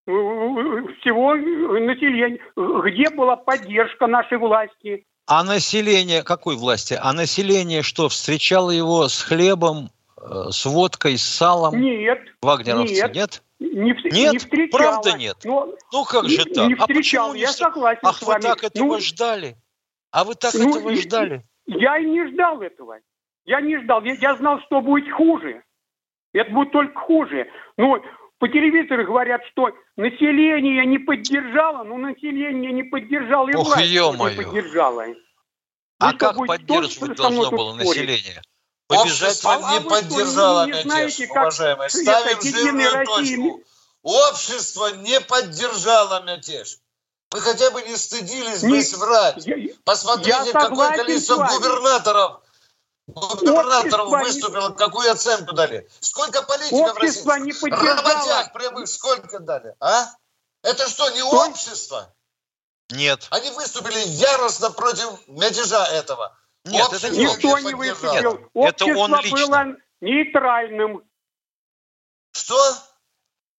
всего 0.05 1.35
населения. 1.35 2.39
Где 2.55 3.09
была 3.09 3.35
поддержка 3.35 4.07
нашей 4.07 4.37
власти? 4.37 5.05
А 5.25 5.43
население, 5.43 6.23
какой 6.23 6.55
власти? 6.55 6.97
А 7.01 7.13
население 7.13 7.81
что, 7.81 8.09
встречало 8.09 8.71
его 8.71 9.07
с 9.07 9.21
хлебом, 9.21 9.89
э, 10.21 10.49
с 10.51 10.65
водкой, 10.65 11.17
с 11.17 11.23
салом? 11.23 11.79
Нет. 11.79 12.19
Вагнеровцы, 12.41 12.93
нет. 12.93 13.15
нет? 13.15 13.43
Не, 13.59 13.93
в- 13.93 14.03
Нет? 14.03 14.33
не 14.33 14.37
встречала. 14.39 14.77
Правда 15.01 15.17
нет? 15.17 15.37
Но 15.45 15.73
Ну 15.93 16.03
как 16.03 16.27
же 16.27 16.43
так? 16.43 16.67
Не 16.67 16.73
А 16.73 16.85
почему 16.85 16.99
встречал, 16.99 17.33
не 17.33 17.39
я 17.41 17.51
согласен 17.53 17.99
Ах, 18.03 18.17
с 18.17 18.21
вы 18.21 18.27
вами. 18.27 18.41
так 18.41 18.63
этого 18.65 18.85
Ну, 18.85 18.99
ждали? 18.99 19.55
А 20.13 20.23
вы 20.23 20.35
так 20.35 20.53
ну, 20.53 20.69
этого 20.69 20.89
и- 20.91 21.01
ждали? 21.01 21.43
Я 21.65 21.97
и 21.97 22.05
не 22.05 22.27
ждал 22.31 22.61
этого. 22.61 22.99
Я 23.45 23.61
не 23.61 23.77
ждал. 23.79 24.03
Я, 24.03 24.13
я 24.13 24.35
знал, 24.35 24.61
что 24.61 24.79
будет 24.79 25.11
хуже. 25.11 25.63
Это 26.33 26.51
будет 26.51 26.71
только 26.71 26.99
хуже. 26.99 27.47
Ну, 27.77 28.01
по 28.37 28.47
телевизору 28.47 29.05
говорят, 29.05 29.41
что 29.51 29.71
население 29.97 30.85
не 30.85 30.99
поддержало, 30.99 31.83
но 31.83 31.97
население 31.97 32.71
не 32.71 32.83
поддержало 32.83 33.49
и 33.49 33.55
Ох, 33.55 33.65
власть 33.65 33.81
тоже 33.81 33.93
ё-моё. 33.93 34.37
не 34.37 34.43
поддержала. 34.43 35.05
А 35.99 36.09
что, 36.09 36.17
как 36.19 36.45
поддерживать 36.45 37.17
должно 37.17 37.49
было 37.49 37.73
спорить? 37.79 38.01
население? 38.01 38.41
Побежать 38.87 39.41
А- 39.45 39.55
а 39.55 39.73
не 39.73 39.79
вы 39.79 39.89
поддержало 39.89 40.65
не- 40.65 40.67
не 40.67 40.71
мятеж, 40.73 40.91
знаете, 40.91 41.27
как 41.27 41.37
уважаемые. 41.43 41.89
Ставим 41.89 42.41
жирную 42.41 42.93
Россия- 42.93 43.37
точку. 43.37 43.61
Общество 44.03 44.87
не 44.97 45.19
поддержало 45.21 46.23
мятеж. 46.23 46.77
Вы 47.33 47.41
хотя 47.41 47.71
бы 47.71 47.81
не 47.81 47.97
стыдились 47.97 48.61
Не- 48.61 48.79
здесь 48.79 48.93
врать. 48.93 49.43
я- 49.47 49.73
Посмотрите, 49.83 50.29
я 50.29 50.51
какое 50.51 50.95
количество 50.95 51.37
губернаторов 51.47 52.41
губернаторов 53.07 54.07
Общество 54.07 54.17
не- 54.19 54.23
выступило, 54.23 54.69
какую 54.69 55.11
оценку 55.11 55.53
дали? 55.55 55.89
Сколько 55.99 56.43
политиков 56.43 56.91
Общество 56.95 57.33
не 57.39 57.51
российских? 57.51 57.59
поддержало. 57.71 58.03
Работяг 58.03 58.53
прямых 58.53 58.87
сколько 58.87 59.39
дали? 59.39 59.75
А? 59.79 60.05
Это 60.61 60.87
что, 60.87 61.09
не 61.09 61.23
общество? 61.23 62.13
Нет. 62.91 63.27
Они 63.31 63.49
выступили 63.49 63.97
яростно 64.09 64.69
против 64.69 65.27
мятежа 65.27 65.85
этого. 65.87 66.37
Нет, 66.65 66.85
Общество 66.85 67.07
это 67.07 67.15
не 67.17 67.25
Никто 67.25 67.57
не 67.57 67.71
поддержало. 67.73 68.13
выступил. 68.13 68.49
Нет, 68.53 68.75
это 68.75 68.85
Общество 68.85 68.99
он 69.01 69.21
лично. 69.21 69.47
было 69.47 69.75
нейтральным. 70.01 71.03
Что? 72.31 72.77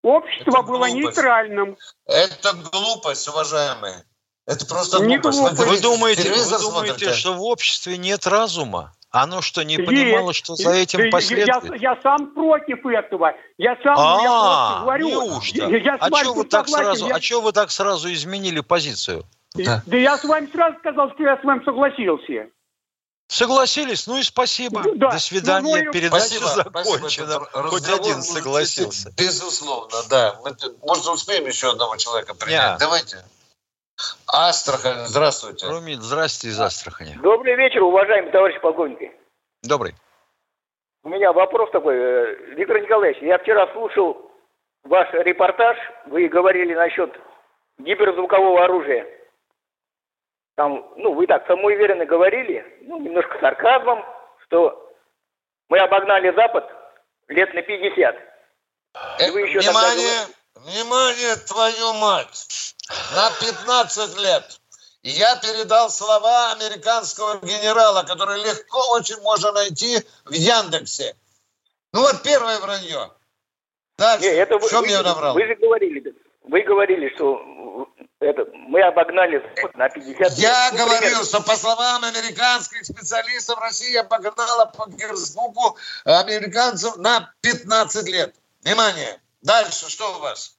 Общество 0.04 0.50
Это 0.50 0.62
было 0.62 0.86
глупость. 0.86 0.94
нейтральным. 1.16 1.76
Это 2.06 2.52
глупость, 2.52 3.26
уважаемые. 3.26 4.04
Это 4.46 4.66
просто 4.66 5.02
Не 5.02 5.16
глупость. 5.16 5.38
глупость. 5.40 5.66
Вы 5.70 5.80
думаете, 5.80 6.30
вы 6.30 6.58
думаете, 6.60 7.12
что 7.14 7.32
в 7.32 7.42
обществе 7.42 7.96
нет 7.96 8.26
разума? 8.26 8.92
Оно 9.10 9.40
что, 9.40 9.62
не 9.64 9.76
Есть. 9.76 9.86
понимало, 9.86 10.32
что 10.34 10.56
за 10.56 10.64
Да 10.70 10.76
этим 10.76 11.04
я- 11.04 11.10
последует? 11.10 11.48
Я, 11.80 11.92
я 11.94 11.98
сам 12.02 12.34
против 12.34 12.84
этого. 12.84 13.32
Я 13.56 13.76
сам, 13.76 13.94
я 13.96 14.28
А, 14.30 14.80
говорю. 14.82 15.08
неужто? 15.08 15.56
Я, 15.68 15.78
я 15.78 15.94
А 15.94 16.08
что 16.22 16.34
вы 16.34 16.44
так 16.44 16.68
сразу, 16.68 17.06
Я- 17.06 17.14
а 17.14 17.20
чё 17.20 17.40
вы 17.40 17.52
так 17.52 17.70
сразу 17.70 18.12
изменили 18.12 18.60
позицию? 18.60 19.24
да. 19.54 19.80
я 19.86 20.18
с 20.18 20.24
вами 20.24 20.48
сразу 20.52 20.76
сказал, 20.80 21.10
что 21.12 21.22
я 21.22 21.38
с 21.40 21.44
вами 21.44 21.64
согласился. 21.64 22.48
Согласились? 23.28 24.06
Ну 24.06 24.18
и 24.18 24.22
спасибо. 24.22 24.82
Да. 24.94 25.10
До 25.10 25.18
свидания. 25.18 25.76
Ну, 25.76 25.84
ну 25.84 25.92
Передача 25.92 26.24
Спасибо, 26.24 26.46
закончена. 26.46 27.30
спасибо. 27.30 27.68
Хоть 27.68 27.88
один 27.88 28.22
согласился. 28.22 29.12
Безусловно, 29.16 29.96
да. 30.10 30.38
Мы, 30.44 30.54
может, 30.82 31.06
успеем 31.06 31.46
еще 31.46 31.70
одного 31.70 31.96
человека 31.96 32.34
принять? 32.34 32.74
Не. 32.74 32.78
Давайте. 32.78 33.24
Астрахань, 34.26 35.06
здравствуйте. 35.06 35.66
Румит, 35.68 36.02
здрасте 36.02 36.48
из 36.48 36.60
Астрахани. 36.60 37.18
Добрый 37.22 37.54
вечер, 37.54 37.82
уважаемые 37.82 38.32
товарищи 38.32 38.58
полковники. 38.60 39.12
Добрый. 39.62 39.94
У 41.04 41.08
меня 41.08 41.32
вопрос 41.32 41.70
такой. 41.70 41.94
э, 41.96 42.34
Виктор 42.56 42.80
Николаевич, 42.80 43.22
я 43.22 43.38
вчера 43.38 43.70
слушал 43.72 44.30
ваш 44.84 45.12
репортаж. 45.12 45.76
Вы 46.06 46.28
говорили 46.28 46.74
насчет 46.74 47.14
гиперзвукового 47.78 48.64
оружия. 48.64 49.06
Там, 50.56 50.92
ну, 50.96 51.14
вы 51.14 51.26
так 51.26 51.46
самоуверенно 51.46 52.06
говорили, 52.06 52.64
ну, 52.82 53.00
немножко 53.00 53.38
сарказмом, 53.40 54.04
что 54.46 54.94
мы 55.68 55.78
обогнали 55.78 56.32
Запад 56.34 56.64
лет 57.28 57.52
на 57.54 57.62
50. 57.62 58.14
Э, 59.18 59.30
вы 59.32 59.40
еще 59.42 59.60
тогда 59.60 59.72
внимание, 59.72 60.26
внимание, 60.54 61.36
твою 61.36 61.92
мать. 61.94 62.74
На 63.14 63.30
15 63.40 64.18
лет. 64.18 64.60
И 65.02 65.10
я 65.10 65.36
передал 65.36 65.90
слова 65.90 66.52
американского 66.52 67.40
генерала, 67.44 68.04
который 68.04 68.40
легко 68.42 68.78
очень 68.92 69.20
можно 69.22 69.52
найти 69.52 69.98
в 70.24 70.32
Яндексе. 70.32 71.16
Ну 71.92 72.02
вот 72.02 72.22
первое 72.22 72.58
вранье. 72.60 73.10
Дальше. 73.98 74.26
Не, 74.26 74.34
это 74.36 74.58
вы, 74.58 74.68
Что 74.68 74.80
вы- 74.80 74.86
мне 74.86 75.02
наврал? 75.02 75.34
вы 75.34 75.46
же 75.46 75.54
говорили, 75.56 76.14
вы 76.42 76.62
говорили, 76.62 77.12
что 77.16 77.42
это, 78.24 78.46
мы 78.52 78.80
обогнали 78.82 79.38
Запад 79.38 79.76
на 79.76 79.88
50 79.88 80.32
Я 80.38 80.48
лет. 80.48 80.72
Ну, 80.72 80.78
говорил, 80.78 81.00
примерно. 81.00 81.24
что 81.24 81.40
по 81.42 81.56
словам 81.56 82.04
американских 82.04 82.84
специалистов, 82.84 83.58
Россия 83.60 84.00
обогнала 84.00 84.66
по 84.76 84.88
Герцбуку 84.90 85.76
американцев 86.04 86.96
на 86.96 87.32
15 87.42 88.08
лет. 88.08 88.34
Внимание. 88.62 89.20
Дальше 89.42 89.90
что 89.90 90.16
у 90.16 90.20
вас? 90.20 90.56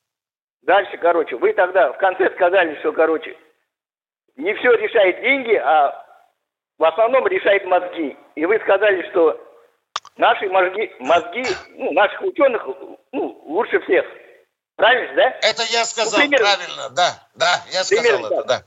Дальше, 0.61 0.97
короче, 0.97 1.35
вы 1.35 1.53
тогда 1.53 1.91
в 1.91 1.97
конце 1.97 2.29
сказали, 2.35 2.77
что, 2.79 2.91
короче, 2.91 3.37
не 4.35 4.53
все 4.55 4.71
решает 4.73 5.21
деньги, 5.21 5.55
а 5.55 6.05
в 6.77 6.83
основном 6.83 7.27
решает 7.27 7.65
мозги. 7.65 8.17
И 8.35 8.45
вы 8.45 8.59
сказали, 8.59 9.07
что 9.11 9.39
наши 10.17 10.49
мозги, 10.49 10.91
мозги 10.99 11.43
ну, 11.75 11.91
наших 11.93 12.21
ученых 12.21 12.67
ну, 13.11 13.41
лучше 13.45 13.79
всех. 13.81 14.05
Правильно, 14.75 15.15
да? 15.15 15.29
Это 15.41 15.63
я 15.63 15.85
сказал 15.85 16.19
Ну, 16.19 16.25
примерно. 16.27 16.45
правильно, 16.45 16.89
да, 16.89 17.27
да, 17.35 17.63
я 17.71 17.83
сказал 17.83 18.03
Примерно 18.03 18.25
это, 18.27 18.43
да. 18.43 18.63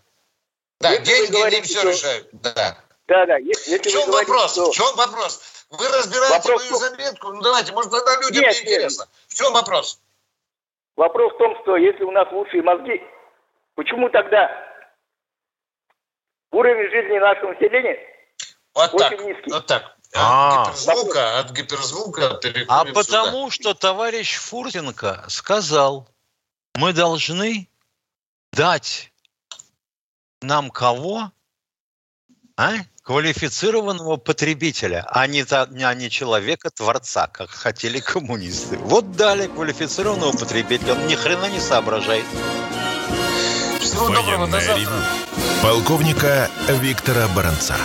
Да, 0.81 0.91
Если 0.93 1.05
деньги 1.05 1.33
говорите, 1.33 1.63
все 1.63 1.79
что- 1.81 1.91
решают, 1.91 2.29
да. 2.33 2.79
Да, 3.09 3.27
да. 3.27 3.37
Если, 3.37 3.71
если 3.73 3.89
В 3.89 3.93
чем 3.93 4.07
говорите, 4.07 4.33
вопрос? 4.33 4.53
что- 4.53 4.71
В 4.71 4.75
чем 4.75 4.97
вопрос? 4.97 5.65
Вы 5.71 5.89
разбираете 5.89 6.35
Вопрос 6.37 6.71
мою 6.71 6.77
заметку? 6.77 7.29
Ну 7.33 7.43
давайте, 7.43 7.73
может 7.73 7.91
тогда 7.91 8.17
людям 8.23 8.43
Нет, 8.43 8.55
не 8.55 8.61
интересно. 8.63 9.07
В 9.29 9.35
чем 9.35 9.53
вопрос? 9.53 10.01
Вопрос 10.97 11.33
в 11.35 11.39
том, 11.39 11.57
что 11.63 11.77
если 11.77 12.05
у 12.05 12.11
нас 12.11 12.27
лучшие 12.33 12.63
мозги, 12.63 13.03
почему 13.75 14.09
тогда 14.09 14.51
Уровень 16.51 16.91
жизни 16.91 17.19
нашего 17.19 17.53
населения 17.53 17.99
вот 18.75 18.95
очень 18.95 19.17
так, 19.19 19.21
низкий. 19.27 19.53
Вот 19.53 19.67
так. 19.67 19.97
А. 20.15 20.63
От 20.63 20.77
гиперзвука, 20.77 21.39
от 21.39 21.51
гиперзвука 21.53 22.35
переходим 22.35 22.67
А 22.69 22.81
сюда. 22.81 22.93
потому 22.95 23.51
что 23.51 23.75
товарищ 23.75 24.37
Фуртенко 24.37 25.25
сказал, 25.29 26.09
мы 26.75 26.93
должны 26.93 27.69
дать 28.53 29.13
нам 30.41 30.71
кого? 30.71 31.31
А? 32.57 32.73
Квалифицированного 33.03 34.17
потребителя, 34.19 35.07
а 35.11 35.27
не, 35.27 35.43
а 35.51 35.95
не 35.95 36.11
человека-творца, 36.11 37.27
как 37.29 37.49
хотели 37.51 38.01
коммунисты. 38.01 38.77
Вот 38.79 39.13
дали 39.13 39.47
квалифицированного 39.47 40.33
потребителя, 40.37 40.93
он 40.93 41.07
ни 41.07 41.15
хрена 41.15 41.47
не 41.47 41.61
соображает. 41.61 42.25
Всего 43.81 44.09
доброго, 44.11 44.47
до 44.47 44.61
завтра. 44.61 44.91
полковника 45.63 46.51
Виктора 46.69 47.29
Баранца. 47.29 47.77